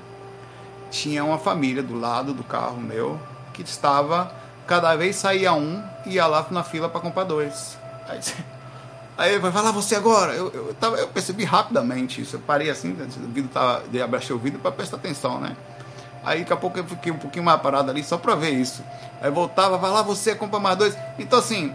tinha 0.91 1.25
uma 1.25 1.39
família 1.39 1.83
do 1.83 1.99
lado 1.99 2.35
do 2.35 2.43
carro 2.43 2.81
meu 2.81 3.21
que 3.53 3.63
estava. 3.63 4.33
Cada 4.67 4.97
vez 4.97 5.17
saía 5.17 5.53
um 5.53 5.83
e 6.05 6.15
ia 6.15 6.27
lá 6.27 6.45
na 6.51 6.65
fila 6.65 6.89
para 6.89 7.01
comprar 7.01 7.25
dois. 7.25 7.79
Aí, 8.09 8.21
aí 9.17 9.31
ele 9.33 9.41
vai 9.41 9.53
falar 9.53 9.71
você 9.71 9.95
agora. 9.95 10.33
Eu, 10.33 10.51
eu, 10.53 10.75
tava, 10.75 10.97
eu 10.97 11.07
percebi 11.07 11.45
rapidamente 11.45 12.21
isso. 12.21 12.35
Eu 12.35 12.41
parei 12.41 12.69
assim, 12.69 12.91
o 12.93 13.29
vidro 13.29 13.51
tava, 13.53 13.85
abaixei 14.03 14.35
o 14.35 14.39
vidro 14.39 14.59
para 14.59 14.73
prestar 14.73 14.97
atenção, 14.97 15.39
né? 15.39 15.57
Aí 16.25 16.41
daqui 16.41 16.53
a 16.53 16.57
pouco 16.57 16.79
eu 16.79 16.85
fiquei 16.85 17.13
um 17.13 17.19
pouquinho 17.19 17.45
mais 17.45 17.61
parado 17.61 17.91
ali 17.91 18.03
só 18.03 18.17
para 18.17 18.35
ver 18.35 18.51
isso. 18.51 18.83
Aí 19.21 19.31
voltava, 19.31 19.77
vai 19.79 19.91
lá 19.91 20.03
você 20.03 20.35
compra 20.35 20.59
mais 20.59 20.77
dois. 20.77 20.97
Então 21.19 21.39
assim, 21.39 21.73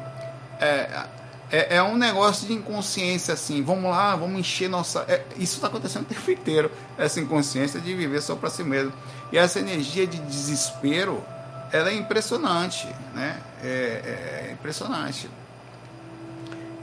é, 0.60 1.06
é, 1.52 1.78
é, 1.78 1.84
um 1.84 1.98
negócio 1.98 2.48
de 2.48 2.54
inconsciência, 2.54 3.34
assim, 3.34 3.64
vamos 3.64 3.90
lá, 3.90 4.16
vamos 4.16 4.40
encher 4.40 4.70
nossa. 4.70 5.04
É, 5.08 5.24
isso 5.36 5.56
está 5.56 5.68
acontecendo 5.68 6.04
o 6.04 6.06
tempo 6.06 6.30
inteiro, 6.30 6.72
essa 6.98 7.20
inconsciência 7.20 7.80
de 7.80 7.94
viver 7.96 8.22
só 8.22 8.36
para 8.36 8.50
si 8.50 8.64
mesmo. 8.64 8.94
E 9.32 9.38
essa 9.38 9.60
energia 9.60 10.06
de 10.06 10.20
desespero, 10.20 11.24
ela 11.72 11.90
é 11.90 11.94
impressionante, 11.94 12.88
né? 13.16 13.42
É, 13.64 14.48
é 14.48 14.50
impressionante. 14.54 15.30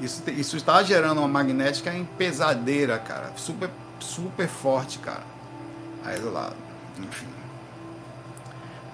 Isso, 0.01 0.23
isso 0.31 0.57
está 0.57 0.83
gerando 0.83 1.19
uma 1.19 1.29
magnética 1.29 1.93
em 1.93 2.05
pesadeira, 2.05 2.99
cara, 2.99 3.33
super, 3.37 3.71
super 4.01 4.49
forte, 4.49 4.99
cara. 4.99 5.25
Aí 6.05 6.19
do 6.19 6.33
lado, 6.33 6.57
enfim. 6.99 7.27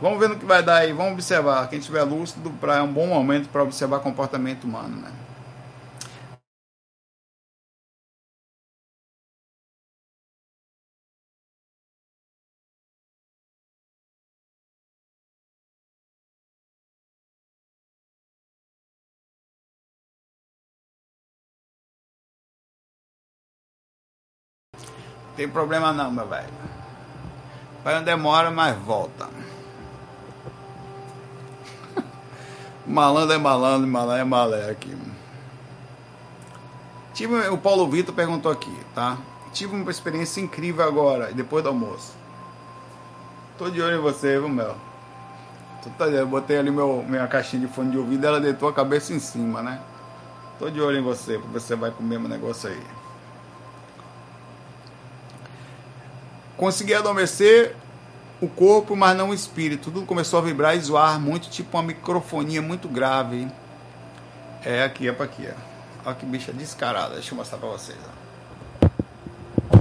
Vamos 0.00 0.18
ver 0.18 0.28
no 0.28 0.36
que 0.36 0.44
vai 0.44 0.62
dar 0.62 0.78
aí, 0.78 0.92
vamos 0.92 1.12
observar. 1.12 1.68
Quem 1.68 1.78
tiver 1.78 2.02
lúcido, 2.02 2.50
pra, 2.50 2.76
é 2.76 2.82
um 2.82 2.92
bom 2.92 3.06
momento 3.06 3.48
para 3.48 3.62
observar 3.62 4.00
comportamento 4.00 4.64
humano, 4.64 5.00
né? 5.00 5.21
Tem 25.42 25.48
problema 25.48 25.92
não, 25.92 26.12
meu 26.12 26.24
velho. 26.28 26.46
Vai 27.82 27.96
onde 27.96 28.04
demora, 28.04 28.48
mas 28.48 28.78
volta. 28.78 29.28
malandro 32.86 33.34
é 33.34 33.38
malandro, 33.38 33.88
malandro 33.88 34.20
é 34.20 34.24
malé 34.24 34.70
aqui. 34.70 34.96
Tive, 37.12 37.48
o 37.48 37.58
Paulo 37.58 37.88
Vitor 37.88 38.14
perguntou 38.14 38.52
aqui, 38.52 38.72
tá? 38.94 39.18
Tive 39.52 39.74
uma 39.74 39.90
experiência 39.90 40.40
incrível 40.40 40.86
agora, 40.86 41.32
depois 41.32 41.64
do 41.64 41.70
almoço. 41.70 42.12
Tô 43.58 43.68
de 43.68 43.82
olho 43.82 43.96
em 43.96 44.00
você, 44.00 44.38
viu, 44.38 44.48
Mel? 44.48 44.76
Tá, 45.98 46.06
eu 46.06 46.28
botei 46.28 46.56
ali 46.56 46.70
meu, 46.70 47.04
minha 47.08 47.26
caixinha 47.26 47.66
de 47.66 47.74
fone 47.74 47.90
de 47.90 47.98
ouvido 47.98 48.24
ela 48.24 48.40
deitou 48.40 48.68
a 48.68 48.72
cabeça 48.72 49.12
em 49.12 49.18
cima, 49.18 49.60
né? 49.60 49.80
Tô 50.60 50.70
de 50.70 50.80
olho 50.80 50.98
em 50.98 51.02
você, 51.02 51.36
porque 51.36 51.58
você 51.58 51.74
vai 51.74 51.90
comer 51.90 52.20
meu 52.20 52.28
negócio 52.28 52.68
aí. 52.68 53.01
Consegui 56.62 56.94
adormecer 56.94 57.74
o 58.40 58.46
corpo, 58.46 58.94
mas 58.94 59.16
não 59.16 59.30
o 59.30 59.34
espírito. 59.34 59.90
Tudo 59.90 60.06
começou 60.06 60.38
a 60.38 60.42
vibrar 60.42 60.76
e 60.76 60.80
zoar 60.80 61.18
muito, 61.18 61.50
tipo 61.50 61.76
uma 61.76 61.82
microfonia 61.82 62.62
muito 62.62 62.88
grave. 62.88 63.48
É 64.64 64.84
aqui, 64.84 65.08
é 65.08 65.12
pra 65.12 65.24
aqui, 65.24 65.44
ó. 65.44 66.06
Olha 66.06 66.14
que 66.14 66.24
bicha 66.24 66.52
descarada. 66.52 67.14
Deixa 67.14 67.32
eu 67.32 67.36
mostrar 67.36 67.58
pra 67.58 67.68
vocês, 67.68 67.98
ó. 68.80 68.88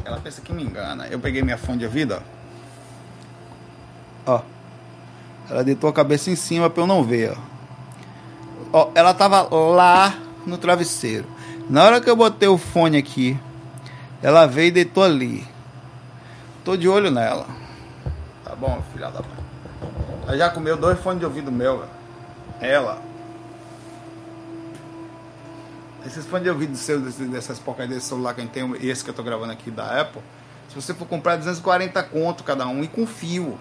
Ela 0.03 0.19
pensa 0.21 0.41
que 0.41 0.51
me 0.51 0.63
engana. 0.63 1.05
Eu 1.05 1.19
peguei 1.19 1.43
minha 1.43 1.55
fonte 1.55 1.77
de 1.77 1.87
vida, 1.87 2.23
ó. 4.25 4.37
Ó. 4.37 4.41
Ela 5.51 5.63
deitou 5.63 5.87
a 5.87 5.93
cabeça 5.93 6.31
em 6.31 6.35
cima 6.35 6.67
pra 6.67 6.81
eu 6.81 6.87
não 6.87 7.03
ver, 7.03 7.37
ó. 7.37 7.37
Ó, 8.73 8.91
ela 8.95 9.13
tava 9.13 9.43
lá 9.55 10.15
no 10.47 10.57
travesseiro. 10.57 11.27
Na 11.69 11.83
hora 11.83 12.01
que 12.01 12.09
eu 12.09 12.15
botei 12.15 12.47
o 12.47 12.57
fone 12.57 12.97
aqui, 12.97 13.39
ela 14.19 14.47
veio 14.47 14.69
e 14.69 14.71
deitou 14.71 15.03
ali. 15.03 15.50
Tô 16.63 16.77
de 16.77 16.87
olho 16.87 17.09
nela. 17.09 17.47
Tá 18.43 18.55
bom, 18.55 18.81
filha 18.93 19.09
da 19.09 19.21
mãe. 19.21 19.41
Ela 20.27 20.37
já 20.37 20.49
comeu 20.49 20.77
dois 20.77 20.99
fones 20.99 21.19
de 21.19 21.25
ouvido 21.25 21.51
meu, 21.51 21.79
velho. 21.79 21.91
Ela. 22.59 23.01
Esses 26.05 26.25
fones 26.25 26.43
de 26.43 26.49
ouvido 26.49 26.75
seus, 26.75 27.15
dessas 27.15 27.57
porcarias 27.57 27.95
desse 27.95 28.07
celular 28.07 28.33
que 28.33 28.41
a 28.41 28.43
gente 28.43 28.53
tem, 28.53 28.89
esse 28.89 29.03
que 29.03 29.09
eu 29.09 29.13
tô 29.13 29.23
gravando 29.23 29.51
aqui 29.51 29.71
da 29.71 30.01
Apple, 30.01 30.21
se 30.69 30.75
você 30.75 30.93
for 30.93 31.07
comprar 31.07 31.35
240 31.35 32.01
conto 32.03 32.43
cada 32.43 32.67
um 32.67 32.83
e 32.83 32.87
com 32.87 33.07
fio. 33.07 33.57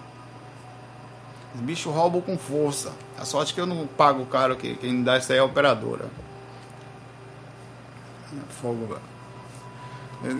Os 1.53 1.61
bichos 1.61 1.93
roubam 1.93 2.21
com 2.21 2.37
força. 2.37 2.93
A 3.17 3.25
sorte 3.25 3.53
que 3.53 3.59
eu 3.59 3.65
não 3.65 3.85
pago 3.85 4.25
caro, 4.25 4.55
que 4.55 4.75
quem 4.75 5.03
dá 5.03 5.17
isso 5.17 5.31
aí 5.31 5.37
é 5.37 5.41
a 5.41 5.45
operadora. 5.45 6.05
Fogo, 8.61 8.85
velho. 8.85 9.10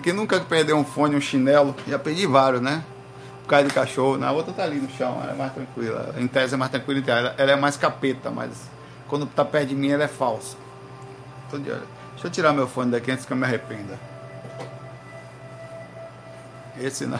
Quem 0.03 0.13
nunca 0.13 0.39
perdeu 0.39 0.77
um 0.77 0.83
fone, 0.83 1.15
um 1.15 1.21
chinelo, 1.21 1.75
já 1.87 1.97
perdi 1.97 2.27
vários, 2.27 2.61
né? 2.61 2.83
Por 3.43 3.49
causa 3.49 3.67
de 3.67 3.73
cachorro. 3.73 4.17
Na 4.17 4.31
outra 4.31 4.53
tá 4.53 4.63
ali 4.63 4.79
no 4.79 4.89
chão, 4.89 5.19
ela 5.23 5.31
é 5.31 5.35
mais 5.35 5.53
tranquila. 5.53 6.13
Em 6.17 6.27
tese 6.27 6.53
é 6.53 6.57
mais 6.57 6.71
tranquila, 6.71 7.03
ela, 7.07 7.35
ela 7.37 7.51
é 7.51 7.55
mais 7.55 7.77
capeta, 7.77 8.29
mas 8.29 8.51
quando 9.07 9.25
tá 9.25 9.43
perto 9.43 9.69
de 9.69 9.75
mim 9.75 9.89
ela 9.89 10.03
é 10.03 10.07
falsa. 10.07 10.55
Tô 11.49 11.57
de 11.57 11.71
olho. 11.71 11.87
Deixa 12.13 12.27
eu 12.27 12.31
tirar 12.31 12.53
meu 12.53 12.67
fone 12.67 12.91
daqui 12.91 13.11
antes 13.11 13.25
que 13.25 13.33
eu 13.33 13.37
me 13.37 13.45
arrependa. 13.45 13.99
Esse 16.79 17.05
não. 17.05 17.19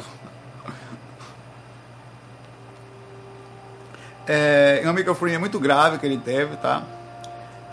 É, 4.27 4.81
uma 4.83 4.93
microfonia 4.93 5.39
muito 5.39 5.59
grave 5.59 5.97
que 5.97 6.05
ele 6.05 6.17
teve, 6.17 6.55
tá? 6.57 6.83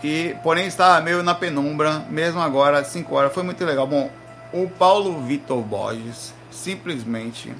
E, 0.03 0.35
porém, 0.43 0.65
estava 0.67 0.99
meio 1.01 1.21
na 1.21 1.35
penumbra, 1.35 1.99
mesmo 2.09 2.41
agora, 2.41 2.83
5 2.83 3.13
horas. 3.15 3.33
Foi 3.33 3.43
muito 3.43 3.63
legal. 3.63 3.85
Bom, 3.85 4.09
o 4.53 4.69
Paulo 4.69 5.21
Vitor 5.21 5.61
Borges, 5.61 6.33
simplesmente, 6.51 7.53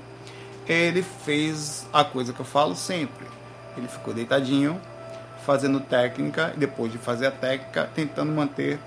ele 0.67 1.03
fez 1.03 1.87
a 1.93 2.03
coisa 2.03 2.33
que 2.33 2.39
eu 2.39 2.45
falo 2.45 2.75
sempre. 2.75 3.25
Ele 3.77 3.87
ficou 3.87 4.13
deitadinho, 4.13 4.79
fazendo 5.45 5.79
técnica, 5.79 6.53
e 6.55 6.59
depois 6.59 6.91
de 6.91 6.97
fazer 6.97 7.27
a 7.27 7.31
técnica, 7.31 7.89
tentando 7.93 8.31
manter 8.31 8.79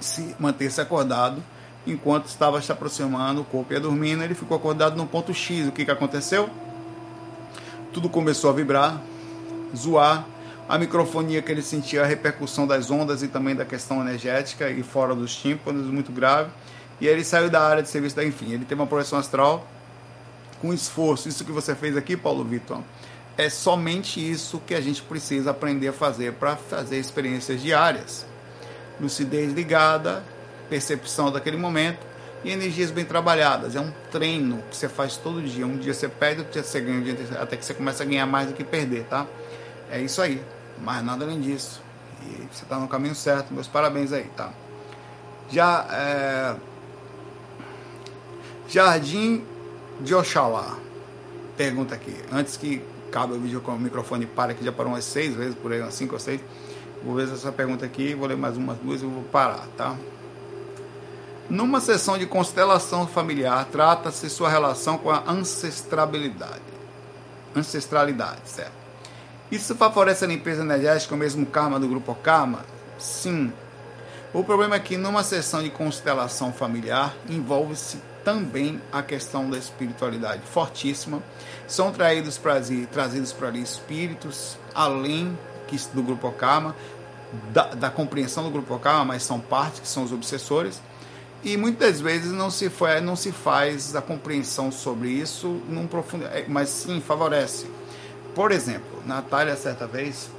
se 0.00 0.34
manter-se 0.38 0.80
acordado 0.80 1.42
enquanto 1.86 2.26
estava 2.26 2.60
se 2.60 2.72
aproximando, 2.72 3.42
o 3.42 3.44
corpo 3.44 3.72
ia 3.72 3.80
dormindo, 3.80 4.22
ele 4.22 4.34
ficou 4.34 4.56
acordado 4.56 4.96
no 4.96 5.06
ponto 5.06 5.32
X. 5.34 5.68
O 5.68 5.72
que, 5.72 5.84
que 5.84 5.90
aconteceu? 5.90 6.48
Tudo 7.92 8.08
começou 8.08 8.50
a 8.50 8.52
vibrar, 8.52 9.00
zoar. 9.76 10.26
A 10.66 10.78
microfonia 10.78 11.42
que 11.42 11.52
ele 11.52 11.60
sentia 11.60 12.02
a 12.02 12.06
repercussão 12.06 12.66
das 12.66 12.90
ondas 12.90 13.22
e 13.22 13.28
também 13.28 13.54
da 13.54 13.66
questão 13.66 14.00
energética 14.00 14.70
e 14.70 14.82
fora 14.82 15.14
dos 15.14 15.36
tímpanos, 15.36 15.86
muito 15.88 16.10
grave. 16.10 16.48
E 17.00 17.08
aí 17.08 17.14
ele 17.14 17.24
saiu 17.24 17.50
da 17.50 17.62
área 17.62 17.82
de 17.82 17.88
serviço 17.88 18.16
da 18.16 18.24
Enfim. 18.24 18.52
Ele 18.52 18.64
teve 18.64 18.80
uma 18.80 18.86
projeção 18.86 19.18
astral 19.18 19.66
com 20.60 20.72
esforço. 20.72 21.28
Isso 21.28 21.44
que 21.44 21.52
você 21.52 21.74
fez 21.74 21.96
aqui, 21.96 22.16
Paulo 22.16 22.44
Vitor, 22.44 22.80
é 23.36 23.50
somente 23.50 24.18
isso 24.20 24.60
que 24.60 24.74
a 24.74 24.80
gente 24.80 25.02
precisa 25.02 25.50
aprender 25.50 25.88
a 25.88 25.92
fazer 25.92 26.34
para 26.34 26.56
fazer 26.56 26.98
experiências 26.98 27.60
diárias. 27.60 28.26
Lucidez 29.00 29.52
ligada, 29.52 30.24
percepção 30.70 31.32
daquele 31.32 31.56
momento 31.56 31.98
e 32.44 32.50
energias 32.50 32.90
bem 32.90 33.04
trabalhadas. 33.04 33.74
É 33.74 33.80
um 33.80 33.92
treino 34.12 34.62
que 34.70 34.76
você 34.76 34.88
faz 34.88 35.16
todo 35.16 35.42
dia. 35.42 35.66
Um 35.66 35.76
dia 35.76 35.92
você 35.92 36.08
perde, 36.08 36.40
outro 36.40 36.52
dia 36.52 36.62
você 36.62 36.80
ganha, 36.80 37.16
até 37.40 37.56
que 37.56 37.64
você 37.64 37.74
começa 37.74 38.02
a 38.02 38.06
ganhar 38.06 38.26
mais 38.26 38.48
do 38.48 38.54
que 38.54 38.62
perder, 38.62 39.04
tá? 39.04 39.26
É 39.90 40.00
isso 40.00 40.22
aí. 40.22 40.40
Mais 40.82 41.04
nada 41.04 41.24
além 41.24 41.40
disso. 41.40 41.82
E 42.22 42.48
você 42.52 42.64
está 42.64 42.78
no 42.78 42.86
caminho 42.86 43.14
certo. 43.14 43.52
Meus 43.52 43.66
parabéns 43.66 44.12
aí, 44.12 44.30
tá? 44.36 44.50
Já 45.50 45.86
é... 45.90 46.56
Jardim 48.68 49.44
de 50.00 50.14
Oxalá. 50.14 50.76
Pergunta 51.56 51.94
aqui. 51.94 52.14
Antes 52.32 52.56
que 52.56 52.82
cabe 53.10 53.34
o 53.34 53.40
vídeo 53.40 53.60
com 53.60 53.72
o 53.72 53.78
microfone 53.78 54.26
para, 54.26 54.54
que 54.54 54.64
já 54.64 54.72
parou 54.72 54.92
umas 54.92 55.04
seis 55.04 55.34
vezes, 55.34 55.54
por 55.54 55.72
aí, 55.72 55.80
umas 55.80 55.94
cinco 55.94 56.14
ou 56.14 56.20
seis. 56.20 56.40
Vou 57.04 57.14
ver 57.14 57.32
essa 57.32 57.52
pergunta 57.52 57.84
aqui, 57.84 58.14
vou 58.14 58.26
ler 58.26 58.36
mais 58.36 58.56
umas 58.56 58.78
duas 58.78 59.02
e 59.02 59.04
vou 59.04 59.22
parar, 59.24 59.68
tá? 59.76 59.94
Numa 61.48 61.78
sessão 61.80 62.16
de 62.16 62.26
constelação 62.26 63.06
familiar, 63.06 63.66
trata-se 63.70 64.30
sua 64.30 64.48
relação 64.48 64.96
com 64.96 65.10
a 65.10 65.22
ancestralidade. 65.28 66.62
Ancestralidade, 67.54 68.40
certo? 68.46 68.72
Isso 69.52 69.74
favorece 69.74 70.24
a 70.24 70.28
limpeza 70.28 70.62
energética, 70.62 71.14
o 71.14 71.18
mesmo 71.18 71.44
karma 71.44 71.78
do 71.78 71.86
grupo 71.86 72.14
karma? 72.14 72.64
Sim. 72.98 73.52
O 74.32 74.42
problema 74.42 74.76
é 74.76 74.80
que 74.80 74.96
numa 74.96 75.22
sessão 75.22 75.62
de 75.62 75.70
constelação 75.70 76.52
familiar 76.52 77.14
envolve-se 77.28 77.98
também 78.24 78.80
a 78.90 79.02
questão 79.02 79.50
da 79.50 79.58
espiritualidade 79.58 80.42
fortíssima. 80.46 81.22
São 81.66 81.92
traídos 81.92 82.38
para 82.38 82.60
trazidos 82.90 83.32
para 83.32 83.48
ali 83.48 83.62
espíritos 83.62 84.56
além 84.74 85.36
do 85.92 86.02
grupo 86.04 86.30
karma, 86.30 86.74
da, 87.52 87.74
da 87.74 87.90
compreensão 87.90 88.44
do 88.44 88.50
grupo 88.50 88.78
karma, 88.78 89.04
mas 89.04 89.24
são 89.24 89.40
partes 89.40 89.80
que 89.80 89.88
são 89.88 90.04
os 90.04 90.12
obsessores 90.12 90.80
e 91.44 91.58
muitas 91.58 92.00
vezes 92.00 92.32
não 92.32 92.50
se, 92.50 92.70
foi, 92.70 93.00
não 93.02 93.14
se 93.14 93.30
faz 93.30 93.94
a 93.94 94.00
compreensão 94.00 94.72
sobre 94.72 95.10
isso 95.10 95.60
num 95.68 95.86
profundo, 95.86 96.24
é, 96.24 96.46
mas 96.48 96.70
sim 96.70 97.02
favorece. 97.02 97.68
Por 98.34 98.50
exemplo, 98.50 99.02
Natália, 99.04 99.54
certa 99.54 99.86
vez, 99.86 100.30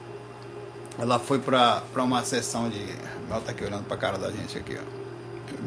ela 0.97 1.19
foi 1.19 1.37
para 1.37 1.83
uma 1.97 2.23
sessão 2.25 2.69
de. 2.69 2.83
Ela 3.29 3.39
tá 3.39 3.51
aqui 3.51 3.63
olhando 3.63 3.83
para 3.85 3.95
a 3.95 3.99
cara 3.99 4.17
da 4.17 4.31
gente 4.31 4.57
aqui, 4.57 4.77
ó. 4.81 5.04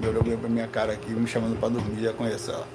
Olhou 0.06 0.22
bem 0.22 0.36
para 0.36 0.48
minha 0.48 0.68
cara 0.68 0.92
aqui, 0.92 1.10
me 1.10 1.26
chamando 1.26 1.58
para 1.58 1.68
dormir, 1.68 2.02
já 2.02 2.12
conheço 2.12 2.50
ela. 2.50 2.66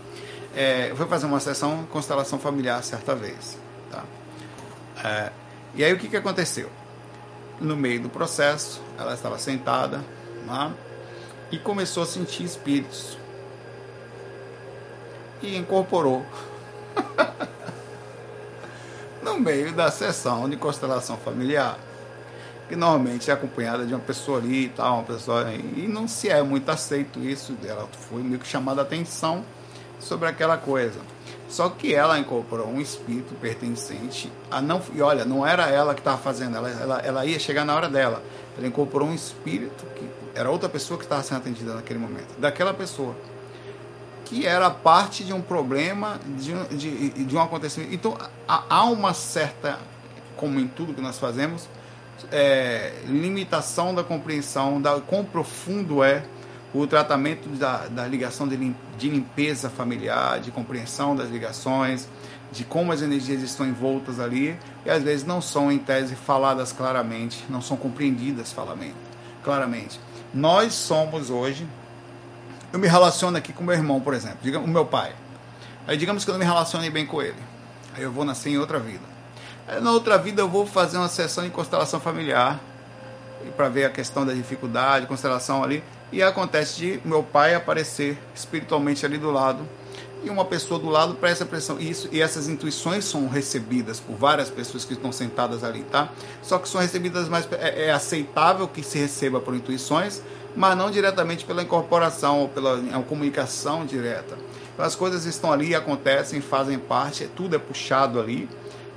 É, 0.56 0.94
foi 0.96 1.08
fazer 1.08 1.26
uma 1.26 1.40
sessão 1.40 1.86
constelação 1.92 2.38
familiar 2.38 2.84
certa 2.84 3.16
vez. 3.16 3.58
Tá? 3.90 4.04
É, 5.04 5.32
e 5.76 5.84
aí 5.84 5.94
o 5.94 5.98
que, 5.98 6.08
que 6.08 6.18
aconteceu? 6.18 6.70
No 7.60 7.76
meio 7.76 8.02
do 8.02 8.10
processo, 8.10 8.82
ela 8.98 9.14
estava 9.14 9.40
sentada, 9.40 10.04
né? 10.46 10.74
e 11.52 11.58
começou 11.58 12.04
a 12.04 12.06
sentir 12.06 12.44
espíritos. 12.44 13.18
E 15.42 15.56
incorporou. 15.56 16.26
no 19.24 19.40
meio 19.40 19.74
da 19.74 19.90
sessão 19.90 20.50
de 20.50 20.58
constelação 20.58 21.18
familiar, 21.18 21.80
que 22.74 22.80
normalmente 22.80 23.30
é 23.30 23.34
acompanhada 23.36 23.86
de 23.86 23.94
uma 23.94 24.00
pessoa 24.00 24.40
ali 24.40 24.66
e 24.66 24.70
tal, 24.70 24.96
uma 24.96 25.04
pessoa 25.04 25.46
e 25.54 25.88
não 25.88 26.08
se 26.08 26.28
é 26.28 26.42
muito 26.42 26.70
aceito 26.70 27.20
isso, 27.20 27.56
ela 27.64 27.88
foi 28.10 28.24
meio 28.24 28.40
que 28.40 28.48
chamada 28.48 28.82
a 28.82 28.84
atenção 28.84 29.46
sobre 30.00 30.28
aquela 30.28 30.58
coisa. 30.58 31.00
Só 31.48 31.70
que 31.70 31.94
ela 31.94 32.18
incorporou 32.18 32.68
um 32.68 32.82
espírito 32.82 33.36
pertencente 33.36 34.32
a 34.50 34.60
não 34.60 34.82
e 34.96 35.04
olha, 35.04 35.24
não 35.24 35.46
era 35.46 35.70
ela 35.70 35.94
que 35.94 36.02
estava 36.02 36.18
fazendo, 36.18 36.58
ela, 36.58 36.70
ela, 36.70 37.00
ela 37.02 37.26
ia 37.28 37.38
chegar 37.38 37.64
na 37.64 37.76
hora 37.76 37.88
dela. 37.88 38.24
Ela 38.58 38.66
incorporou 38.66 39.08
um 39.08 39.14
espírito 39.14 39.86
que 39.96 40.10
era 40.34 40.50
outra 40.50 40.68
pessoa 40.68 40.98
que 40.98 41.06
estava 41.06 41.22
sendo 41.22 41.38
atendida 41.38 41.76
naquele 41.76 42.00
momento, 42.00 42.40
daquela 42.40 42.74
pessoa, 42.74 43.16
que 44.26 44.48
era 44.48 44.72
parte 44.72 45.24
de 45.24 45.32
um 45.32 45.42
problema, 45.42 46.20
de, 46.40 46.54
de, 46.76 47.10
de 47.24 47.36
um 47.36 47.42
acontecimento. 47.42 47.94
Então, 47.94 48.18
há 48.48 48.86
uma 48.86 49.14
certa, 49.14 49.78
como 50.36 50.60
em 50.60 50.68
tudo 50.68 50.92
que 50.92 51.02
nós 51.02 51.20
fazemos, 51.20 51.68
é, 52.32 52.94
limitação 53.08 53.94
da 53.94 54.04
compreensão 54.04 54.82
da 54.82 55.00
quão 55.00 55.24
profundo 55.24 56.04
é 56.04 56.24
o 56.74 56.88
tratamento 56.88 57.48
da, 57.50 57.88
da 57.88 58.08
ligação 58.08 58.48
de, 58.48 58.58
limpeza 59.08 59.70
familiar, 59.70 60.40
de 60.40 60.50
compreensão 60.50 61.16
das 61.16 61.30
ligações, 61.30 62.08
de 62.52 62.64
como 62.64 62.92
as 62.92 63.02
energias 63.02 63.42
estão 63.42 63.66
envoltas 63.66 64.20
ali 64.20 64.58
e 64.86 64.90
às 64.90 65.04
vezes 65.04 65.26
não 65.26 65.42
são 65.42 65.72
em 65.72 65.78
tese 65.78 66.16
faladas 66.16 66.72
claramente, 66.72 67.44
não 67.50 67.62
são 67.62 67.78
compreendidas 67.78 68.56
claramente. 69.44 70.00
Nós 70.34 70.74
somos 70.74 71.30
hoje. 71.30 71.68
Eu 72.72 72.80
me 72.80 72.88
relaciono 72.88 73.38
aqui 73.38 73.54
com 73.54 73.64
meu 73.64 73.76
irmão, 73.76 74.02
por 74.02 74.16
exemplo, 74.16 74.40
digamos, 74.42 74.68
o 74.68 74.72
meu 74.72 74.86
pai. 74.86 75.14
Aí 75.86 75.96
digamos 75.96 76.26
que 76.26 76.32
eu 76.32 76.34
não 76.34 76.40
me 76.40 76.46
relacione 76.46 76.90
bem 76.90 77.06
com 77.06 77.22
ele. 77.22 77.38
Aí 77.96 78.02
eu 78.02 78.12
vou 78.12 78.26
nascer 78.26 78.50
em 78.50 78.58
outra 78.58 78.80
vida. 78.80 79.13
Aí, 79.68 79.80
na 79.82 79.92
outra 79.92 80.18
vida 80.18 80.42
eu 80.42 80.50
vou 80.50 80.66
fazer 80.66 80.98
uma 80.98 81.08
sessão 81.08 81.44
de 81.44 81.50
constelação 81.50 82.00
familiar 82.00 82.60
para 83.56 83.70
ver 83.70 83.86
a 83.86 83.90
questão 83.90 84.26
da 84.26 84.34
dificuldade, 84.34 85.06
constelação 85.06 85.64
ali. 85.64 85.84
E 86.12 86.22
acontece 86.22 86.78
de 86.78 87.02
meu 87.04 87.24
pai 87.24 87.56
aparecer 87.56 88.18
espiritualmente 88.36 89.06
ali 89.06 89.18
do 89.18 89.32
lado 89.32 89.68
e 90.24 90.30
uma 90.30 90.46
pessoa 90.46 90.80
do 90.80 90.90
lado 90.90 91.16
presta 91.16 91.46
pressão. 91.46 91.80
Isso, 91.80 92.08
e 92.12 92.22
essas 92.22 92.48
intuições 92.48 93.04
são 93.06 93.28
recebidas 93.28 94.00
por 94.00 94.16
várias 94.16 94.50
pessoas 94.50 94.86
que 94.86 94.94
estão 94.94 95.12
sentadas 95.12 95.64
ali, 95.64 95.84
tá? 95.84 96.10
Só 96.42 96.58
que 96.58 96.70
são 96.70 96.80
recebidas 96.80 97.28
mais. 97.28 97.48
É, 97.54 97.88
é 97.88 97.92
aceitável 97.92 98.68
que 98.68 98.82
se 98.82 98.98
receba 98.98 99.40
por 99.40 99.54
intuições, 99.54 100.22
mas 100.56 100.78
não 100.78 100.90
diretamente 100.90 101.46
pela 101.46 101.62
incorporação 101.62 102.40
ou 102.40 102.50
pela 102.50 102.80
é 102.80 103.04
comunicação 103.04 103.86
direta. 103.86 104.38
Então, 104.74 104.86
as 104.86 104.96
coisas 104.96 105.26
estão 105.26 105.52
ali, 105.52 105.76
acontecem, 105.76 106.42
fazem 106.42 106.80
parte, 106.80 107.28
tudo 107.36 107.56
é 107.56 107.60
puxado 107.60 108.20
ali 108.20 108.50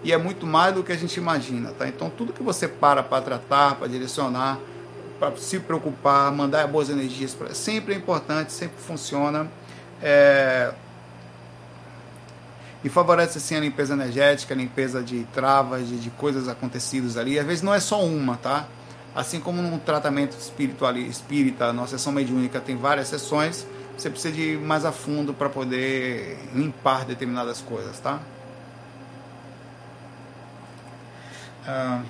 e 0.06 0.12
é 0.12 0.16
muito 0.16 0.46
mais 0.46 0.72
do 0.72 0.84
que 0.84 0.92
a 0.92 0.96
gente 0.96 1.16
imagina, 1.16 1.72
tá? 1.72 1.88
Então, 1.88 2.08
tudo 2.08 2.32
que 2.32 2.40
você 2.40 2.68
para 2.68 3.02
para 3.02 3.20
tratar, 3.20 3.74
para 3.74 3.88
direcionar, 3.88 4.56
para 5.18 5.36
se 5.36 5.58
preocupar, 5.58 6.30
mandar 6.30 6.64
boas 6.68 6.88
energias, 6.88 7.34
pra, 7.34 7.52
sempre 7.52 7.92
é 7.92 7.96
importante, 7.96 8.52
sempre 8.52 8.76
funciona. 8.78 9.50
É, 10.00 10.72
e 12.84 12.88
favorece 12.88 13.38
assim 13.38 13.56
a 13.56 13.60
limpeza 13.60 13.94
energética, 13.94 14.54
a 14.54 14.56
limpeza 14.56 15.02
de 15.02 15.24
travas, 15.34 15.88
de, 15.88 15.96
de 15.98 16.10
coisas 16.10 16.46
acontecidas 16.46 17.16
ali. 17.16 17.36
Às 17.36 17.44
vezes 17.44 17.62
não 17.64 17.74
é 17.74 17.80
só 17.80 18.00
uma, 18.00 18.36
tá? 18.36 18.68
Assim 19.12 19.40
como 19.40 19.60
num 19.60 19.76
tratamento 19.76 20.38
espiritual, 20.38 20.96
espírita, 20.96 21.72
na 21.72 21.84
sessão 21.88 22.12
mediúnica 22.12 22.60
tem 22.60 22.76
várias 22.76 23.08
sessões, 23.08 23.66
você 23.98 24.08
precisa 24.08 24.32
de 24.32 24.52
ir 24.52 24.58
mais 24.60 24.84
a 24.84 24.92
fundo 24.92 25.34
para 25.34 25.48
poder 25.48 26.38
limpar 26.54 27.04
determinadas 27.04 27.60
coisas, 27.60 27.98
tá? 27.98 28.20
Ah, 31.66 32.02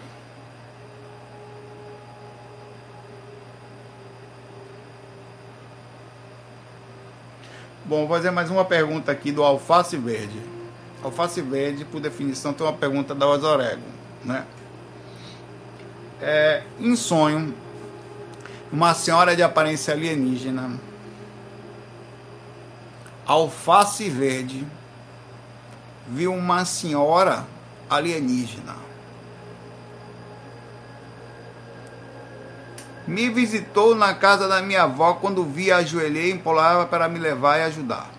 Bom, 7.87 7.99
vou 7.99 8.09
fazer 8.09 8.33
mais 8.33 8.51
uma 8.51 8.65
pergunta 8.65 9.13
aqui 9.13 9.31
do 9.31 9.45
alface 9.45 9.97
verde. 9.97 10.43
Alface 11.05 11.41
verde, 11.41 11.85
por 11.85 12.01
definição, 12.01 12.53
tem 12.53 12.67
uma 12.67 12.73
pergunta 12.73 13.15
da 13.15 13.29
Osorego, 13.29 13.81
né? 14.25 14.45
É, 16.21 16.65
em 16.81 16.97
sonho, 16.97 17.55
uma 18.73 18.93
senhora 18.93 19.37
de 19.37 19.43
aparência 19.43 19.95
alienígena, 19.95 20.81
alface 23.25 24.11
verde, 24.11 24.67
viu 26.09 26.35
uma 26.35 26.65
senhora 26.65 27.47
alienígena. 27.89 28.86
Me 33.07 33.31
visitou 33.31 33.95
na 33.95 34.15
casa 34.15 34.49
da 34.49 34.61
minha 34.61 34.83
avó 34.83 35.15
quando 35.15 35.45
vi, 35.45 35.71
ajoelhei 35.71 36.31
e 36.31 36.35
implorava 36.35 36.87
para 36.87 37.09
me 37.09 37.19
levar 37.19 37.59
e 37.59 37.63
ajudar. 37.63 38.11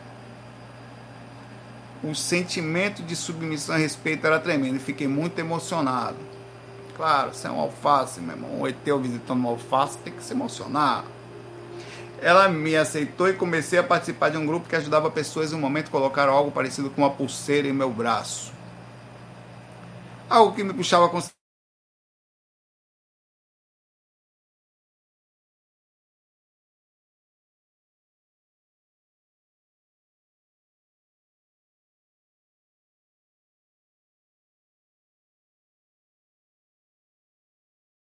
O 2.03 2.15
sentimento 2.15 3.01
de 3.01 3.15
submissão 3.15 3.77
e 3.77 3.81
respeito 3.81 4.25
era 4.25 4.39
tremendo 4.39 4.79
fiquei 4.79 5.07
muito 5.07 5.37
emocionado. 5.39 6.17
Claro, 6.95 7.33
você 7.33 7.47
é 7.47 7.51
um 7.51 7.59
alface, 7.59 8.21
meu 8.21 8.35
irmão. 8.35 8.61
O 8.61 8.67
Eteu 8.67 8.99
visitando 8.99 9.43
um 9.43 9.47
alface 9.47 9.97
tem 9.99 10.13
que 10.13 10.23
se 10.23 10.33
emocionar. 10.33 11.03
Ela 12.21 12.47
me 12.49 12.75
aceitou 12.75 13.29
e 13.29 13.33
comecei 13.33 13.77
a 13.77 13.83
participar 13.83 14.29
de 14.29 14.37
um 14.37 14.45
grupo 14.45 14.67
que 14.67 14.75
ajudava 14.75 15.11
pessoas 15.11 15.51
em 15.51 15.55
um 15.55 15.59
momento 15.59 15.91
colocaram 15.91 16.33
algo 16.33 16.49
parecido 16.49 16.89
com 16.89 17.01
uma 17.01 17.11
pulseira 17.11 17.67
em 17.67 17.73
meu 17.73 17.91
braço. 17.91 18.51
Algo 20.29 20.55
que 20.55 20.63
me 20.63 20.73
puxava 20.73 21.05
a 21.05 21.09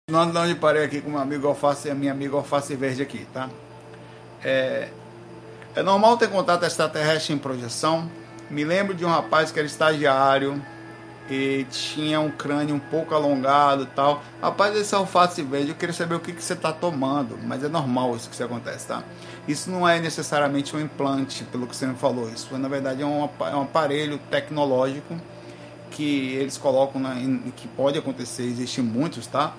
Não, 0.09 0.21
onde 0.21 0.55
parei 0.55 0.83
aqui 0.83 1.01
com 1.01 1.11
meu 1.11 1.19
amigo 1.19 1.47
alface 1.47 1.87
e 1.87 1.91
a 1.91 1.95
minha 1.95 2.11
amiga 2.11 2.35
alface 2.35 2.75
verde 2.75 3.01
aqui, 3.01 3.27
tá? 3.31 3.49
É, 4.43 4.89
é 5.75 5.83
normal 5.83 6.17
ter 6.17 6.29
contato 6.29 6.63
extraterrestre 6.65 7.33
em 7.33 7.37
projeção. 7.37 8.09
Me 8.49 8.63
lembro 8.63 8.95
de 8.95 9.05
um 9.05 9.07
rapaz 9.07 9.51
que 9.51 9.59
era 9.59 9.67
estagiário 9.67 10.59
e 11.29 11.63
tinha 11.69 12.19
um 12.19 12.31
crânio 12.31 12.73
um 12.73 12.79
pouco 12.79 13.13
alongado 13.13 13.83
e 13.83 13.85
tal. 13.85 14.23
Rapaz, 14.41 14.75
esse 14.75 14.95
alface 14.95 15.43
verde, 15.43 15.69
eu 15.69 15.75
queria 15.75 15.93
saber 15.93 16.15
o 16.15 16.19
que, 16.19 16.33
que 16.33 16.43
você 16.43 16.53
está 16.53 16.73
tomando, 16.73 17.37
mas 17.43 17.63
é 17.63 17.67
normal 17.67 18.15
isso 18.15 18.27
que 18.27 18.33
isso 18.33 18.43
acontece, 18.43 18.87
tá? 18.87 19.03
Isso 19.47 19.69
não 19.69 19.87
é 19.87 19.99
necessariamente 19.99 20.75
um 20.75 20.79
implante, 20.79 21.43
pelo 21.43 21.67
que 21.67 21.75
você 21.75 21.85
me 21.85 21.95
falou. 21.95 22.27
Isso, 22.29 22.57
na 22.57 22.67
verdade, 22.67 23.03
é 23.03 23.05
um, 23.05 23.25
é 23.25 23.61
aparelho 23.61 24.17
tecnológico 24.31 25.15
que 25.91 26.33
eles 26.33 26.57
colocam, 26.57 26.99
na, 26.99 27.15
que 27.55 27.67
pode 27.67 27.97
acontecer, 27.99 28.43
existem 28.43 28.83
muitos, 28.83 29.27
tá? 29.27 29.53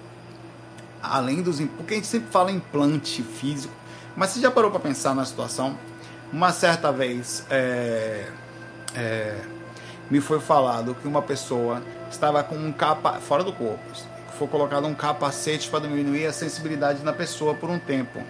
Além 1.02 1.42
dos. 1.42 1.60
Porque 1.60 1.94
a 1.94 1.96
gente 1.96 2.06
sempre 2.06 2.30
fala 2.30 2.50
implante 2.50 3.22
físico, 3.22 3.74
mas 4.16 4.30
você 4.30 4.40
já 4.40 4.50
parou 4.50 4.70
para 4.70 4.80
pensar 4.80 5.14
na 5.14 5.24
situação? 5.24 5.76
Uma 6.32 6.52
certa 6.52 6.92
vez 6.92 7.44
é, 7.50 8.28
é, 8.94 9.36
me 10.10 10.20
foi 10.20 10.40
falado 10.40 10.94
que 10.94 11.08
uma 11.08 11.22
pessoa 11.22 11.82
estava 12.10 12.42
com 12.42 12.56
um 12.56 12.72
capa 12.72 13.14
fora 13.14 13.42
do 13.42 13.52
corpo, 13.52 13.82
foi 14.38 14.48
colocado 14.48 14.86
um 14.86 14.94
capacete 14.94 15.68
para 15.68 15.80
diminuir 15.80 16.26
a 16.26 16.32
sensibilidade 16.32 17.02
na 17.04 17.12
pessoa 17.12 17.54
por 17.54 17.68
um 17.68 17.78
tempo. 17.78 18.22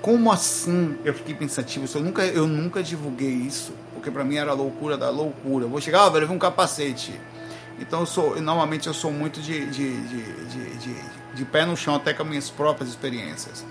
Como 0.00 0.30
assim? 0.30 0.96
Eu 1.04 1.12
fiquei 1.14 1.34
pensativo. 1.34 1.86
Eu 1.92 2.00
nunca, 2.00 2.24
eu 2.24 2.46
nunca 2.46 2.80
divulguei 2.80 3.32
isso, 3.32 3.72
porque 3.92 4.08
para 4.08 4.22
mim 4.22 4.36
era 4.36 4.52
loucura 4.52 4.96
da 4.96 5.10
loucura. 5.10 5.64
Eu 5.64 5.68
vou 5.68 5.80
chegar, 5.80 6.04
ah, 6.04 6.08
velho, 6.08 6.28
vi 6.28 6.32
um 6.32 6.38
capacete. 6.38 7.20
Então 7.80 8.00
eu 8.00 8.06
sou, 8.06 8.40
normalmente 8.40 8.86
eu 8.86 8.94
sou 8.94 9.10
muito 9.10 9.40
de, 9.40 9.66
de, 9.66 10.00
de, 10.00 10.76
de, 10.78 10.94
de 11.36 11.44
pé 11.44 11.64
no 11.64 11.76
chão 11.76 11.94
até 11.94 12.12
com 12.12 12.22
as 12.22 12.28
minhas 12.28 12.50
próprias 12.50 12.90
experiências. 12.90 13.64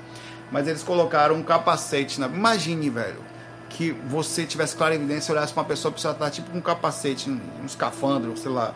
Mas 0.51 0.67
eles 0.67 0.83
colocaram 0.83 1.35
um 1.35 1.43
capacete 1.43 2.19
na. 2.19 2.27
Imagine, 2.27 2.89
velho, 2.89 3.17
que 3.69 3.91
você 3.91 4.45
tivesse 4.45 4.75
clara 4.75 4.95
evidência 4.95 5.33
olhasse 5.33 5.51
para 5.51 5.63
uma 5.63 5.67
pessoa 5.67 5.91
que 5.91 5.99
estar 5.99 6.29
tipo 6.29 6.51
com 6.51 6.59
um 6.59 6.61
capacete, 6.61 7.29
um 7.29 7.65
escafandro, 7.65 8.37
sei 8.37 8.51
lá. 8.51 8.73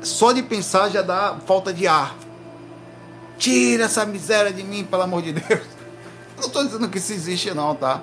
Só 0.00 0.32
de 0.32 0.42
pensar 0.42 0.88
já 0.88 1.02
dá 1.02 1.36
falta 1.44 1.72
de 1.72 1.86
ar. 1.86 2.14
Tira 3.36 3.84
essa 3.84 4.06
miséria 4.06 4.52
de 4.52 4.62
mim, 4.62 4.84
pelo 4.84 5.02
amor 5.02 5.22
de 5.22 5.32
Deus. 5.32 5.60
Não 6.38 6.46
estou 6.46 6.64
dizendo 6.64 6.88
que 6.88 6.98
isso 6.98 7.12
existe, 7.12 7.52
não, 7.52 7.74
tá? 7.74 8.00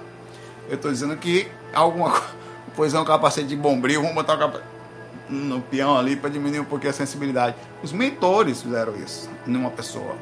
Eu 0.70 0.76
estou 0.76 0.92
dizendo 0.92 1.18
que 1.18 1.50
alguma 1.74 2.12
coisa. 2.12 2.40
Pois 2.76 2.94
é 2.94 3.00
um 3.00 3.04
capacete 3.04 3.48
de 3.48 3.58
bombril, 3.58 4.02
vamos 4.02 4.16
botar 4.16 4.36
um 4.36 4.40
capacete 4.40 4.79
no 5.30 5.62
peão 5.62 5.98
ali 5.98 6.16
para 6.16 6.30
diminuir 6.30 6.60
um 6.60 6.66
pouquinho 6.66 6.90
a 6.90 6.94
sensibilidade. 6.94 7.56
Os 7.84 7.92
mentores 7.92 8.62
fizeram 8.62 8.96
isso 8.96 9.30
numa 9.46 9.70
pessoa. 9.70 10.16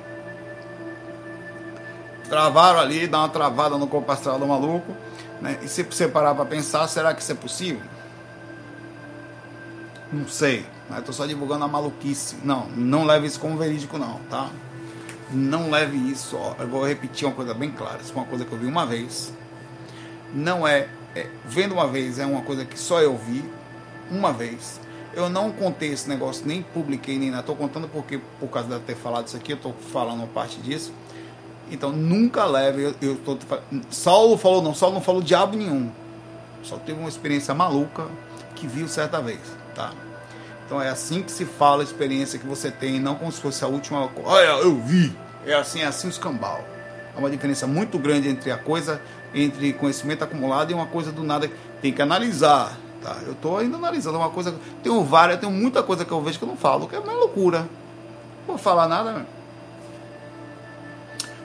Travaram 2.27 2.79
ali, 2.79 3.07
dá 3.07 3.19
uma 3.19 3.29
travada 3.29 3.77
no 3.77 3.87
corpo 3.87 4.11
astral 4.11 4.37
do 4.37 4.45
maluco. 4.45 4.93
Né? 5.41 5.57
E 5.61 5.67
se 5.67 5.83
você 5.83 6.07
parar 6.07 6.35
para 6.35 6.45
pensar, 6.45 6.87
será 6.87 7.13
que 7.13 7.21
isso 7.21 7.31
é 7.31 7.35
possível? 7.35 7.81
Não 10.11 10.27
sei. 10.27 10.65
Mas 10.89 11.03
tô 11.03 11.13
só 11.13 11.25
divulgando 11.25 11.63
a 11.63 11.67
maluquice. 11.67 12.37
Não, 12.43 12.67
não 12.69 13.05
leve 13.05 13.27
isso 13.27 13.39
como 13.39 13.57
verídico, 13.57 13.97
não, 13.97 14.19
tá? 14.29 14.49
Não 15.31 15.69
leve 15.69 15.97
isso. 15.97 16.37
Ó, 16.37 16.55
eu 16.59 16.67
vou 16.67 16.85
repetir 16.85 17.27
uma 17.27 17.33
coisa 17.35 17.53
bem 17.53 17.71
clara. 17.71 17.99
Isso 18.01 18.11
é 18.11 18.15
uma 18.15 18.25
coisa 18.25 18.45
que 18.45 18.51
eu 18.51 18.57
vi 18.57 18.65
uma 18.65 18.85
vez. 18.85 19.33
Não 20.33 20.67
é, 20.67 20.87
é. 21.15 21.27
Vendo 21.45 21.73
uma 21.73 21.87
vez 21.87 22.19
é 22.19 22.25
uma 22.25 22.41
coisa 22.41 22.65
que 22.65 22.77
só 22.77 23.01
eu 23.01 23.17
vi 23.17 23.43
uma 24.09 24.31
vez 24.31 24.79
eu 25.13 25.29
não 25.29 25.51
contei 25.51 25.91
esse 25.91 26.07
negócio, 26.07 26.45
nem 26.45 26.61
publiquei, 26.61 27.17
nem 27.17 27.29
nada. 27.29 27.41
Estou 27.41 27.55
contando 27.55 27.87
porque, 27.87 28.19
por 28.39 28.49
causa 28.49 28.77
de 28.77 28.85
ter 28.85 28.95
falado 28.95 29.27
isso 29.27 29.37
aqui, 29.37 29.53
eu 29.53 29.57
estou 29.57 29.73
falando 29.91 30.19
uma 30.19 30.27
parte 30.27 30.59
disso. 30.61 30.93
Então, 31.71 31.91
nunca 31.91 32.45
leve. 32.45 32.83
Eu, 32.83 32.95
eu 33.01 33.15
tô, 33.17 33.37
Saulo 33.89 34.37
falou, 34.37 34.61
não, 34.61 34.73
Saulo 34.73 34.95
não 34.95 35.01
falou 35.01 35.21
diabo 35.21 35.57
nenhum. 35.57 35.91
Só 36.63 36.77
teve 36.77 36.99
uma 36.99 37.09
experiência 37.09 37.53
maluca 37.53 38.05
que 38.55 38.67
viu 38.67 38.87
certa 38.87 39.21
vez, 39.21 39.39
tá? 39.73 39.91
Então, 40.65 40.81
é 40.81 40.89
assim 40.89 41.23
que 41.23 41.31
se 41.31 41.45
fala 41.45 41.81
a 41.81 41.83
experiência 41.83 42.37
que 42.37 42.45
você 42.45 42.69
tem, 42.69 42.99
não 42.99 43.15
como 43.15 43.31
se 43.31 43.39
fosse 43.39 43.63
a 43.63 43.67
última 43.67 44.07
coisa. 44.09 44.29
Olha, 44.29 44.61
eu 44.63 44.75
vi. 44.81 45.15
É 45.45 45.53
assim, 45.53 45.81
é 45.81 45.85
assim 45.85 46.07
os 46.07 46.17
cambal. 46.17 46.63
Há 47.15 47.19
uma 47.19 47.29
diferença 47.29 47.65
muito 47.65 47.97
grande 47.97 48.27
entre 48.27 48.51
a 48.51 48.57
coisa, 48.57 49.01
entre 49.33 49.73
conhecimento 49.73 50.23
acumulado 50.23 50.71
e 50.71 50.73
uma 50.73 50.85
coisa 50.85 51.11
do 51.11 51.23
nada. 51.23 51.49
Tem 51.81 51.93
que 51.93 52.01
analisar 52.01 52.77
Tá? 53.01 53.17
Eu 53.25 53.33
estou 53.33 53.57
ainda 53.57 53.77
analisando 53.77 54.17
uma 54.17 54.29
coisa. 54.29 54.55
Tenho 54.83 55.03
várias, 55.03 55.39
tenho 55.39 55.51
muita 55.51 55.83
coisa 55.83 56.03
que 56.03 56.11
eu 56.11 56.21
vejo 56.21 56.37
que 56.39 56.43
eu 56.45 56.49
não 56.49 56.57
falo, 56.57 56.87
que 56.87 56.95
é 56.95 56.99
uma 56.99 57.13
loucura. 57.13 57.59
Não 57.59 58.55
vou 58.55 58.57
falar 58.57 58.87
nada. 58.87 59.25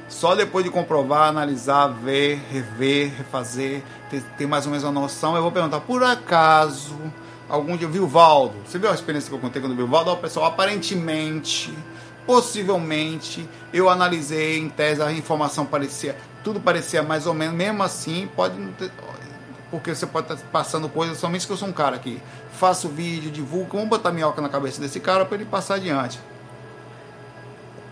Só 0.08 0.34
depois 0.34 0.64
de 0.64 0.70
comprovar, 0.70 1.28
analisar, 1.28 1.88
ver, 1.88 2.40
rever, 2.50 3.12
refazer, 3.16 3.82
ter, 4.10 4.22
ter 4.36 4.46
mais 4.46 4.66
ou 4.66 4.70
menos 4.70 4.84
uma 4.84 4.92
noção, 4.92 5.34
eu 5.34 5.42
vou 5.42 5.50
perguntar, 5.50 5.80
por 5.80 6.04
acaso, 6.04 6.94
algum 7.48 7.76
dia 7.76 7.88
viu 7.88 8.04
o 8.04 8.06
Valdo? 8.06 8.54
Você 8.64 8.78
viu 8.78 8.90
a 8.90 8.94
experiência 8.94 9.30
que 9.30 9.34
eu 9.34 9.40
contei 9.40 9.60
quando 9.60 9.74
viu 9.74 9.86
o 9.86 9.88
Valdo? 9.88 10.12
O 10.12 10.16
pessoal, 10.18 10.46
aparentemente, 10.46 11.76
possivelmente, 12.26 13.48
eu 13.72 13.88
analisei 13.88 14.58
em 14.58 14.68
tese, 14.68 15.02
a 15.02 15.10
informação 15.10 15.64
parecia, 15.64 16.16
tudo 16.44 16.60
parecia 16.60 17.02
mais 17.02 17.26
ou 17.26 17.34
menos, 17.34 17.56
mesmo 17.56 17.82
assim, 17.82 18.28
pode 18.36 18.58
não 18.58 18.70
ter 18.72 18.90
porque 19.72 19.94
você 19.94 20.06
pode 20.06 20.30
estar 20.30 20.46
passando 20.48 20.86
coisas, 20.86 21.16
somente 21.16 21.46
que 21.46 21.52
eu 21.52 21.56
sou 21.56 21.66
um 21.66 21.72
cara 21.72 21.98
que 21.98 22.20
faço 22.52 22.88
vídeo, 22.90 23.30
divulgo, 23.30 23.70
vamos 23.72 23.88
botar 23.88 24.12
minhoca 24.12 24.42
na 24.42 24.50
cabeça 24.50 24.78
desse 24.78 25.00
cara 25.00 25.24
para 25.24 25.36
ele 25.36 25.46
passar 25.46 25.76
adiante. 25.76 26.20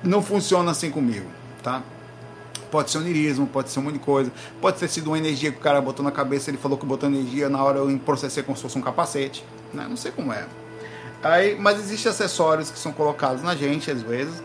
Não 0.05 0.22
funciona 0.22 0.72
assim 0.72 0.91
comigo, 0.91 1.26
tá? 1.62 1.83
Pode 2.70 2.91
ser 2.91 2.99
onirismo, 2.99 3.47
pode 3.47 3.70
ser 3.70 3.81
um 3.81 3.85
monte 3.85 3.95
de 3.95 4.01
coisa, 4.01 4.31
pode 4.61 4.78
ter 4.78 4.89
sido 4.89 5.07
uma 5.07 5.16
energia 5.16 5.51
que 5.51 5.57
o 5.57 5.61
cara 5.61 5.81
botou 5.81 6.05
na 6.05 6.12
cabeça, 6.12 6.51
ele 6.51 6.59
falou 6.59 6.76
que 6.76 6.85
botou 6.85 7.09
energia, 7.09 7.49
na 7.49 7.64
hora 7.64 7.78
eu 7.78 7.99
processei 8.01 8.43
como 8.43 8.55
se 8.55 8.62
fosse 8.62 8.76
um 8.76 8.83
capacete, 8.83 9.43
né? 9.72 9.87
Não 9.89 9.97
sei 9.97 10.12
como 10.12 10.35
é. 10.35 10.47
Aí, 11.22 11.59
mas 11.59 11.78
existem 11.78 12.12
acessórios 12.12 12.70
que 12.70 12.78
são 12.78 12.93
colocados 12.93 13.43
na 13.43 13.57
gente 13.57 13.91
às 13.91 14.03
vezes, 14.03 14.43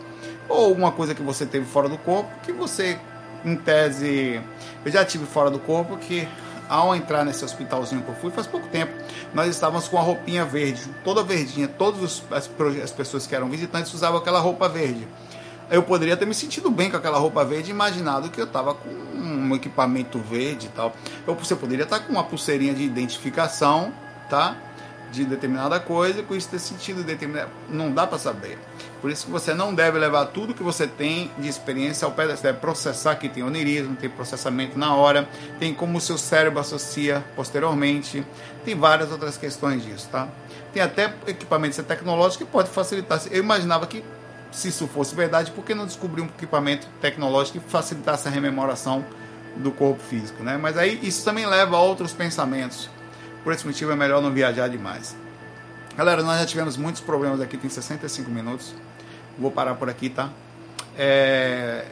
ou 0.48 0.64
alguma 0.64 0.90
coisa 0.90 1.14
que 1.14 1.22
você 1.22 1.44
teve 1.44 1.66
fora 1.66 1.86
do 1.86 1.98
corpo, 1.98 2.30
que 2.42 2.52
você, 2.52 2.98
em 3.44 3.56
tese, 3.56 4.40
eu 4.86 4.90
já 4.90 5.04
tive 5.04 5.26
fora 5.26 5.50
do 5.50 5.58
corpo, 5.58 5.98
que 5.98 6.26
ao 6.68 6.94
entrar 6.94 7.24
nesse 7.24 7.44
hospitalzinho 7.44 8.02
que 8.02 8.08
eu 8.08 8.14
fui 8.16 8.30
faz 8.30 8.46
pouco 8.46 8.66
tempo, 8.68 8.92
nós 9.34 9.48
estávamos 9.48 9.88
com 9.88 9.98
a 9.98 10.02
roupinha 10.02 10.44
verde, 10.44 10.82
toda 11.04 11.22
verdinha, 11.22 11.68
todas 11.68 12.22
as, 12.30 12.50
as 12.82 12.90
pessoas 12.92 13.26
que 13.26 13.34
eram 13.34 13.48
visitantes 13.48 13.92
usavam 13.92 14.18
aquela 14.18 14.40
roupa 14.40 14.68
verde. 14.68 15.06
Eu 15.70 15.82
poderia 15.82 16.16
ter 16.16 16.26
me 16.26 16.34
sentido 16.34 16.70
bem 16.70 16.90
com 16.90 16.96
aquela 16.96 17.18
roupa 17.18 17.44
verde, 17.44 17.70
imaginado 17.70 18.30
que 18.30 18.40
eu 18.40 18.44
estava 18.44 18.72
com 18.74 18.88
um 18.88 19.54
equipamento 19.54 20.18
verde 20.18 20.66
e 20.66 20.70
tal. 20.70 20.94
Você 21.26 21.56
poderia 21.56 21.82
estar 21.82 22.00
com 22.00 22.12
uma 22.12 22.22
pulseirinha 22.22 22.72
de 22.72 22.84
identificação, 22.84 23.92
tá? 24.30 24.56
De 25.16 25.24
determinada 25.24 25.80
coisa, 25.80 26.22
com 26.22 26.34
isso 26.34 26.48
ter 26.48 26.58
sentido 26.58 27.02
determinado. 27.02 27.50
Não 27.68 27.90
dá 27.90 28.06
para 28.06 28.18
saber. 28.18 28.58
Por 29.00 29.10
isso 29.10 29.26
que 29.26 29.32
você 29.32 29.54
não 29.54 29.74
deve 29.74 29.98
levar 29.98 30.26
tudo 30.26 30.54
que 30.54 30.62
você 30.62 30.86
tem 30.86 31.30
de 31.38 31.48
experiência 31.48 32.04
ao 32.04 32.12
pé, 32.12 32.26
você 32.26 32.42
deve 32.42 32.58
processar 32.58 33.16
que 33.16 33.28
tem 33.28 33.42
onirismo, 33.42 33.96
tem 33.96 34.10
processamento 34.10 34.78
na 34.78 34.94
hora, 34.94 35.28
tem 35.58 35.72
como 35.72 35.98
o 35.98 36.00
seu 36.00 36.18
cérebro 36.18 36.60
associa 36.60 37.24
posteriormente, 37.34 38.24
tem 38.64 38.74
várias 38.74 39.10
outras 39.10 39.36
questões 39.36 39.84
disso, 39.84 40.08
tá? 40.10 40.28
Tem 40.72 40.82
até 40.82 41.14
equipamento 41.26 41.82
tecnológico 41.82 42.44
que 42.44 42.50
pode 42.50 42.68
facilitar. 42.68 43.20
Eu 43.30 43.42
imaginava 43.42 43.86
que 43.86 44.04
se 44.52 44.68
isso 44.68 44.86
fosse 44.86 45.14
verdade, 45.14 45.50
por 45.50 45.64
que 45.64 45.74
não 45.74 45.86
descobrir 45.86 46.22
um 46.22 46.26
equipamento 46.26 46.86
tecnológico 47.00 47.58
que 47.58 47.70
facilitasse 47.70 48.28
a 48.28 48.30
rememoração 48.30 49.04
do 49.56 49.70
corpo 49.70 50.02
físico, 50.02 50.42
né? 50.42 50.58
Mas 50.58 50.76
aí 50.76 50.98
isso 51.02 51.24
também 51.24 51.46
leva 51.46 51.76
a 51.76 51.80
outros 51.80 52.12
pensamentos 52.12 52.90
por 53.46 53.52
esse 53.52 53.64
motivo 53.64 53.92
é 53.92 53.94
melhor 53.94 54.20
não 54.20 54.32
viajar 54.32 54.66
demais. 54.66 55.16
Galera, 55.96 56.20
nós 56.20 56.40
já 56.40 56.46
tivemos 56.46 56.76
muitos 56.76 57.00
problemas 57.00 57.40
aqui, 57.40 57.56
tem 57.56 57.70
65 57.70 58.28
minutos. 58.28 58.74
Vou 59.38 59.52
parar 59.52 59.76
por 59.76 59.88
aqui, 59.88 60.10
tá? 60.10 60.30
É, 60.98 61.86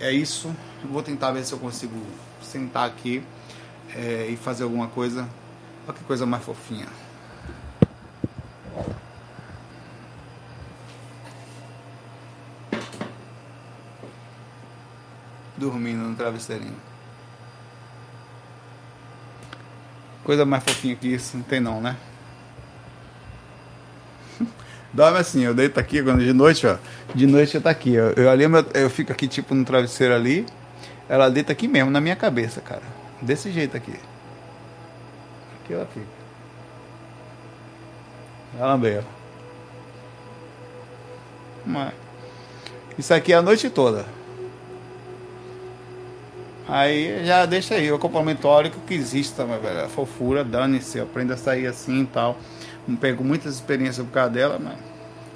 é 0.00 0.10
isso. 0.10 0.52
Vou 0.82 1.04
tentar 1.04 1.30
ver 1.30 1.44
se 1.44 1.52
eu 1.52 1.60
consigo 1.60 1.94
sentar 2.42 2.88
aqui 2.88 3.22
é, 3.94 4.26
e 4.28 4.36
fazer 4.36 4.64
alguma 4.64 4.88
coisa. 4.88 5.28
Olha 5.86 5.96
que 5.96 6.02
coisa 6.02 6.26
mais 6.26 6.42
fofinha. 6.42 6.88
Dormindo 15.56 16.00
no 16.00 16.16
travesseirinho. 16.16 16.95
Coisa 20.26 20.44
mais 20.44 20.64
fofinha 20.64 20.96
que 20.96 21.06
isso, 21.06 21.36
não 21.36 21.44
tem 21.44 21.60
não, 21.60 21.80
né? 21.80 21.94
Dorme 24.92 25.18
assim, 25.18 25.44
eu 25.44 25.54
deito 25.54 25.78
aqui 25.78 26.02
quando 26.02 26.24
de 26.24 26.32
noite, 26.32 26.66
ó. 26.66 26.78
De 27.14 27.28
noite 27.28 27.54
eu 27.54 27.62
tá 27.62 27.70
aqui, 27.70 27.94
ó. 27.96 28.10
Eu 28.20 28.28
ali 28.28 28.42
eu 28.74 28.90
fico 28.90 29.12
aqui 29.12 29.28
tipo 29.28 29.54
no 29.54 29.64
travesseiro 29.64 30.12
ali. 30.12 30.44
Ela 31.08 31.30
deita 31.30 31.52
aqui 31.52 31.68
mesmo, 31.68 31.92
na 31.92 32.00
minha 32.00 32.16
cabeça, 32.16 32.60
cara. 32.60 32.82
Desse 33.22 33.52
jeito 33.52 33.76
aqui. 33.76 33.94
Aqui 35.62 35.74
ela 35.74 35.86
fica. 35.86 36.06
Ela. 38.58 39.04
Mas 41.64 41.94
isso 42.98 43.14
aqui 43.14 43.32
é 43.32 43.36
a 43.36 43.42
noite 43.42 43.70
toda. 43.70 44.04
Aí 46.68 47.24
já 47.24 47.46
deixa 47.46 47.76
aí, 47.76 47.90
o 47.92 47.94
acoplamento 47.94 48.48
órico 48.48 48.80
que 48.86 48.94
existe 48.94 49.34
também, 49.34 49.58
velho. 49.60 49.84
A 49.84 49.88
fofura, 49.88 50.42
dane-se, 50.42 50.98
aprenda 50.98 51.34
a 51.34 51.36
sair 51.36 51.66
assim 51.66 52.02
e 52.02 52.06
tal. 52.06 52.36
Não 52.86 52.96
pego 52.96 53.22
muitas 53.22 53.54
experiências 53.54 54.04
por 54.04 54.12
causa 54.12 54.30
dela, 54.30 54.58
mas 54.62 54.76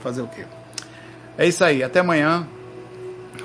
fazer 0.02 0.22
o 0.22 0.26
quê? 0.26 0.44
É 1.38 1.46
isso 1.46 1.64
aí, 1.64 1.82
até 1.82 2.00
amanhã. 2.00 2.46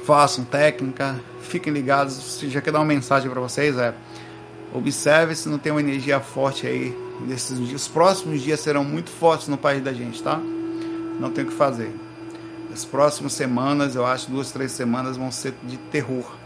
Façam 0.04 0.44
técnica, 0.44 1.20
fiquem 1.42 1.72
ligados. 1.72 2.14
Se 2.14 2.50
já 2.50 2.60
quer 2.60 2.72
dar 2.72 2.80
uma 2.80 2.86
mensagem 2.86 3.30
para 3.30 3.40
vocês, 3.40 3.78
é 3.78 3.94
observe 4.74 5.36
se 5.36 5.48
não 5.48 5.58
tem 5.58 5.72
uma 5.72 5.80
energia 5.80 6.20
forte 6.20 6.66
aí 6.66 6.96
nesses 7.22 7.58
dias. 7.60 7.84
Os 7.84 7.88
próximos 7.88 8.42
dias 8.42 8.60
serão 8.60 8.84
muito 8.84 9.10
fortes 9.12 9.48
no 9.48 9.58
país 9.58 9.84
da 9.84 9.94
gente, 9.94 10.22
tá? 10.22 10.40
Não 11.20 11.32
tem 11.32 11.46
o 11.46 11.48
que 11.48 11.54
fazer. 11.54 11.96
As 12.74 12.84
próximas 12.84 13.34
semanas, 13.34 13.96
eu 13.96 14.06
acho, 14.06 14.30
duas, 14.30 14.52
três 14.52 14.72
semanas 14.72 15.16
vão 15.18 15.32
ser 15.32 15.54
de 15.64 15.78
terror 15.78 16.45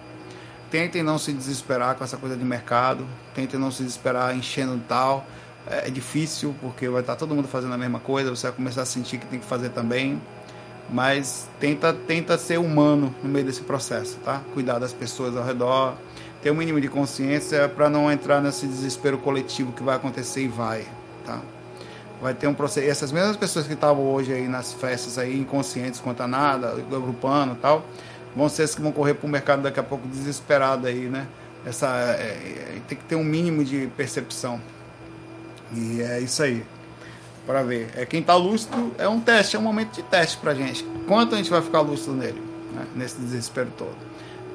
tentem 0.69 1.03
não 1.03 1.17
se 1.17 1.33
desesperar 1.33 1.95
com 1.95 2.03
essa 2.03 2.17
coisa 2.17 2.35
de 2.35 2.43
mercado, 2.43 3.05
tentem 3.33 3.59
não 3.59 3.71
se 3.71 3.83
desesperar 3.83 4.35
enchendo 4.35 4.81
tal. 4.87 5.25
É, 5.67 5.87
é 5.87 5.91
difícil 5.91 6.55
porque 6.61 6.87
vai 6.89 7.01
estar 7.01 7.15
todo 7.15 7.35
mundo 7.35 7.47
fazendo 7.47 7.73
a 7.73 7.77
mesma 7.77 7.99
coisa, 7.99 8.29
você 8.29 8.47
vai 8.47 8.55
começar 8.55 8.83
a 8.83 8.85
sentir 8.85 9.17
que 9.17 9.25
tem 9.25 9.39
que 9.39 9.45
fazer 9.45 9.69
também. 9.69 10.21
Mas 10.91 11.47
tenta, 11.59 11.93
tenta 11.93 12.37
ser 12.37 12.57
humano 12.57 13.13
no 13.21 13.29
meio 13.29 13.45
desse 13.45 13.61
processo, 13.61 14.17
tá? 14.25 14.41
Cuidar 14.55 14.79
das 14.79 14.91
pessoas 14.91 15.37
ao 15.37 15.43
redor, 15.43 15.93
ter 16.41 16.49
o 16.49 16.53
um 16.53 16.55
mínimo 16.55 16.81
de 16.81 16.87
consciência 16.87 17.69
para 17.69 17.89
não 17.89 18.11
entrar 18.11 18.41
nesse 18.41 18.65
desespero 18.65 19.19
coletivo 19.19 19.71
que 19.71 19.83
vai 19.83 19.95
acontecer 19.95 20.41
e 20.41 20.47
vai, 20.47 20.87
tá? 21.23 21.39
Vai 22.19 22.33
ter 22.33 22.47
um 22.47 22.55
processo. 22.55 22.87
E 22.87 22.89
essas 22.89 23.11
mesmas 23.11 23.37
pessoas 23.37 23.67
que 23.67 23.73
estavam 23.73 24.03
hoje 24.03 24.33
aí 24.33 24.47
nas 24.47 24.73
festas 24.73 25.19
aí 25.19 25.39
inconscientes 25.39 25.99
quanto 25.99 26.23
a 26.23 26.27
nada, 26.27 26.69
agrupando 26.69 27.53
e 27.53 27.57
tal, 27.57 27.85
vão 28.35 28.49
ser 28.49 28.63
esses 28.63 28.75
que 28.75 28.81
vão 28.81 28.91
correr 28.91 29.13
para 29.13 29.27
o 29.27 29.29
mercado 29.29 29.61
daqui 29.61 29.79
a 29.79 29.83
pouco 29.83 30.07
desesperado 30.07 30.87
aí, 30.87 31.07
né? 31.07 31.27
Essa, 31.65 31.87
é, 32.17 32.23
é, 32.23 32.81
tem 32.87 32.97
que 32.97 33.03
ter 33.03 33.15
um 33.15 33.23
mínimo 33.23 33.63
de 33.63 33.87
percepção. 33.97 34.61
E 35.73 36.01
é 36.01 36.19
isso 36.19 36.41
aí. 36.41 36.65
Para 37.45 37.63
ver. 37.63 37.89
É 37.95 38.05
quem 38.05 38.21
está 38.21 38.35
lúcido 38.35 38.93
é 38.97 39.07
um 39.07 39.19
teste, 39.19 39.55
é 39.55 39.59
um 39.59 39.61
momento 39.61 39.93
de 39.93 40.03
teste 40.03 40.37
para 40.37 40.53
gente. 40.53 40.83
Quanto 41.07 41.35
a 41.35 41.37
gente 41.37 41.49
vai 41.49 41.61
ficar 41.61 41.81
lúcido 41.81 42.13
nele, 42.13 42.41
né? 42.73 42.85
nesse 42.95 43.17
desespero 43.19 43.71
todo. 43.77 43.95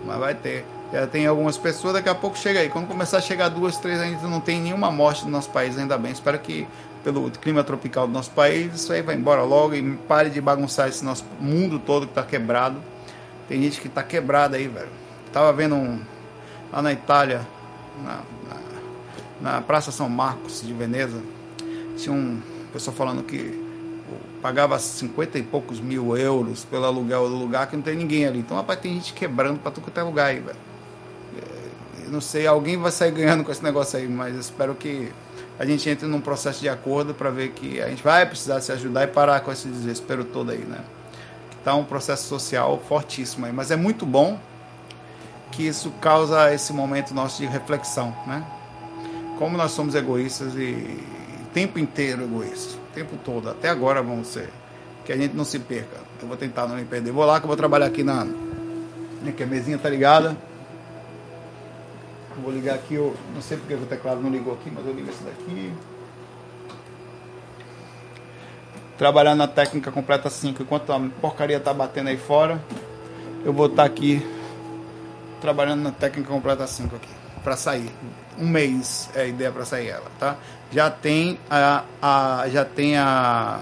Mas 0.04 0.18
vai 0.18 0.34
ter. 0.34 0.64
Já 0.92 1.06
tem 1.06 1.26
algumas 1.26 1.58
pessoas, 1.58 1.94
daqui 1.94 2.08
a 2.08 2.14
pouco 2.14 2.38
chega 2.38 2.60
aí. 2.60 2.68
Quando 2.68 2.86
começar 2.86 3.18
a 3.18 3.20
chegar 3.20 3.48
duas, 3.48 3.76
três, 3.78 4.00
a 4.00 4.04
gente 4.04 4.22
não 4.22 4.40
tem 4.40 4.60
nenhuma 4.60 4.90
morte 4.90 5.24
no 5.24 5.30
nosso 5.30 5.50
país, 5.50 5.76
ainda 5.76 5.98
bem. 5.98 6.12
Espero 6.12 6.38
que 6.38 6.66
pelo 7.02 7.30
clima 7.30 7.62
tropical 7.62 8.06
do 8.06 8.12
nosso 8.12 8.30
país, 8.30 8.74
isso 8.74 8.92
aí 8.92 9.02
vai 9.02 9.14
embora 9.14 9.42
logo 9.42 9.74
e 9.74 9.96
pare 10.08 10.30
de 10.30 10.40
bagunçar 10.40 10.88
esse 10.88 11.04
nosso 11.04 11.24
mundo 11.38 11.78
todo 11.78 12.06
que 12.06 12.12
está 12.12 12.22
quebrado. 12.22 12.80
Tem 13.48 13.62
gente 13.62 13.80
que 13.80 13.88
tá 13.88 14.02
quebrada 14.02 14.56
aí, 14.56 14.68
velho. 14.68 14.88
Tava 15.32 15.52
vendo 15.52 15.74
um, 15.74 16.00
lá 16.72 16.80
na 16.80 16.92
Itália, 16.92 17.46
na, 18.02 18.20
na, 18.48 19.52
na, 19.52 19.60
Praça 19.60 19.90
São 19.90 20.08
Marcos 20.08 20.62
de 20.62 20.72
Veneza, 20.72 21.20
tinha 21.96 22.14
um 22.14 22.40
pessoal 22.72 22.96
falando 22.96 23.22
que 23.22 23.62
pagava 24.40 24.78
50 24.78 25.38
e 25.38 25.42
poucos 25.42 25.80
mil 25.80 26.16
euros 26.16 26.64
pelo 26.64 26.84
aluguel 26.84 27.28
do 27.28 27.36
lugar 27.36 27.66
que 27.66 27.76
não 27.76 27.82
tem 27.82 27.96
ninguém 27.96 28.26
ali. 28.26 28.40
Então, 28.40 28.56
rapaz, 28.56 28.78
tem 28.78 28.94
gente 28.94 29.12
quebrando 29.12 29.58
pra 29.58 29.70
tudo 29.70 29.84
que 29.84 29.90
tem 29.90 30.04
lugar 30.04 30.26
aí, 30.26 30.40
velho. 30.40 30.58
Eu 32.04 32.10
não 32.10 32.20
sei, 32.20 32.46
alguém 32.46 32.76
vai 32.76 32.92
sair 32.92 33.10
ganhando 33.12 33.42
com 33.42 33.50
esse 33.50 33.64
negócio 33.64 33.98
aí, 33.98 34.06
mas 34.06 34.36
espero 34.36 34.74
que 34.74 35.10
a 35.58 35.64
gente 35.64 35.88
entre 35.88 36.06
num 36.06 36.20
processo 36.20 36.60
de 36.60 36.68
acordo 36.68 37.14
para 37.14 37.30
ver 37.30 37.50
que 37.50 37.80
a 37.80 37.88
gente 37.88 38.02
vai 38.02 38.26
precisar 38.26 38.60
se 38.60 38.70
ajudar 38.72 39.04
e 39.04 39.06
parar 39.06 39.40
com 39.40 39.50
esse 39.50 39.66
desespero 39.68 40.24
todo 40.24 40.50
aí, 40.50 40.58
né? 40.58 40.80
Está 41.64 41.74
um 41.74 41.82
processo 41.82 42.28
social 42.28 42.78
fortíssimo 42.86 43.46
aí. 43.46 43.52
Mas 43.52 43.70
é 43.70 43.76
muito 43.76 44.04
bom 44.04 44.38
que 45.50 45.66
isso 45.66 45.90
causa 45.92 46.52
esse 46.52 46.74
momento 46.74 47.14
nosso 47.14 47.40
de 47.40 47.48
reflexão, 47.48 48.14
né? 48.26 48.44
Como 49.38 49.56
nós 49.56 49.72
somos 49.72 49.94
egoístas 49.94 50.54
e 50.56 51.02
tempo 51.54 51.78
inteiro 51.78 52.24
egoístas, 52.24 52.74
o 52.74 52.92
tempo 52.92 53.16
todo, 53.24 53.48
até 53.48 53.70
agora 53.70 54.02
vamos 54.02 54.28
ser. 54.28 54.50
Que 55.06 55.12
a 55.14 55.16
gente 55.16 55.34
não 55.34 55.42
se 55.42 55.58
perca. 55.58 55.96
Eu 56.20 56.28
vou 56.28 56.36
tentar 56.36 56.66
não 56.66 56.76
me 56.76 56.84
perder. 56.84 57.12
Vou 57.12 57.24
lá 57.24 57.40
que 57.40 57.46
eu 57.46 57.48
vou 57.48 57.56
trabalhar 57.56 57.86
aqui 57.86 58.04
na. 58.04 58.26
Que 59.34 59.42
a 59.42 59.46
mesinha 59.46 59.78
tá 59.78 59.88
ligada. 59.88 60.36
Vou 62.42 62.52
ligar 62.52 62.74
aqui, 62.74 62.96
eu 62.96 63.16
não 63.34 63.40
sei 63.40 63.56
porque 63.56 63.72
o 63.72 63.86
teclado 63.86 64.20
não 64.20 64.28
ligou 64.28 64.52
aqui, 64.52 64.70
mas 64.70 64.84
eu 64.84 64.92
ligo 64.92 65.08
esse 65.08 65.24
daqui 65.24 65.72
trabalhar 68.98 69.34
na 69.34 69.46
técnica 69.46 69.90
completa 69.90 70.30
5 70.30 70.62
enquanto 70.62 70.92
a 70.92 71.00
porcaria 71.20 71.60
tá 71.60 71.72
batendo 71.72 72.08
aí 72.08 72.16
fora. 72.16 72.60
Eu 73.44 73.52
vou 73.52 73.66
estar 73.66 73.82
tá 73.82 73.84
aqui 73.84 74.24
trabalhando 75.40 75.82
na 75.82 75.92
técnica 75.92 76.30
completa 76.30 76.66
5 76.66 76.96
aqui 76.96 77.08
para 77.42 77.56
sair. 77.56 77.90
Um 78.38 78.48
mês 78.48 79.08
é 79.14 79.22
a 79.22 79.26
ideia 79.26 79.52
para 79.52 79.64
sair 79.64 79.88
ela, 79.88 80.10
tá? 80.18 80.36
Já 80.72 80.90
tem 80.90 81.38
a, 81.48 81.84
a 82.00 82.48
já 82.48 82.64
tem 82.64 82.96
a 82.96 83.60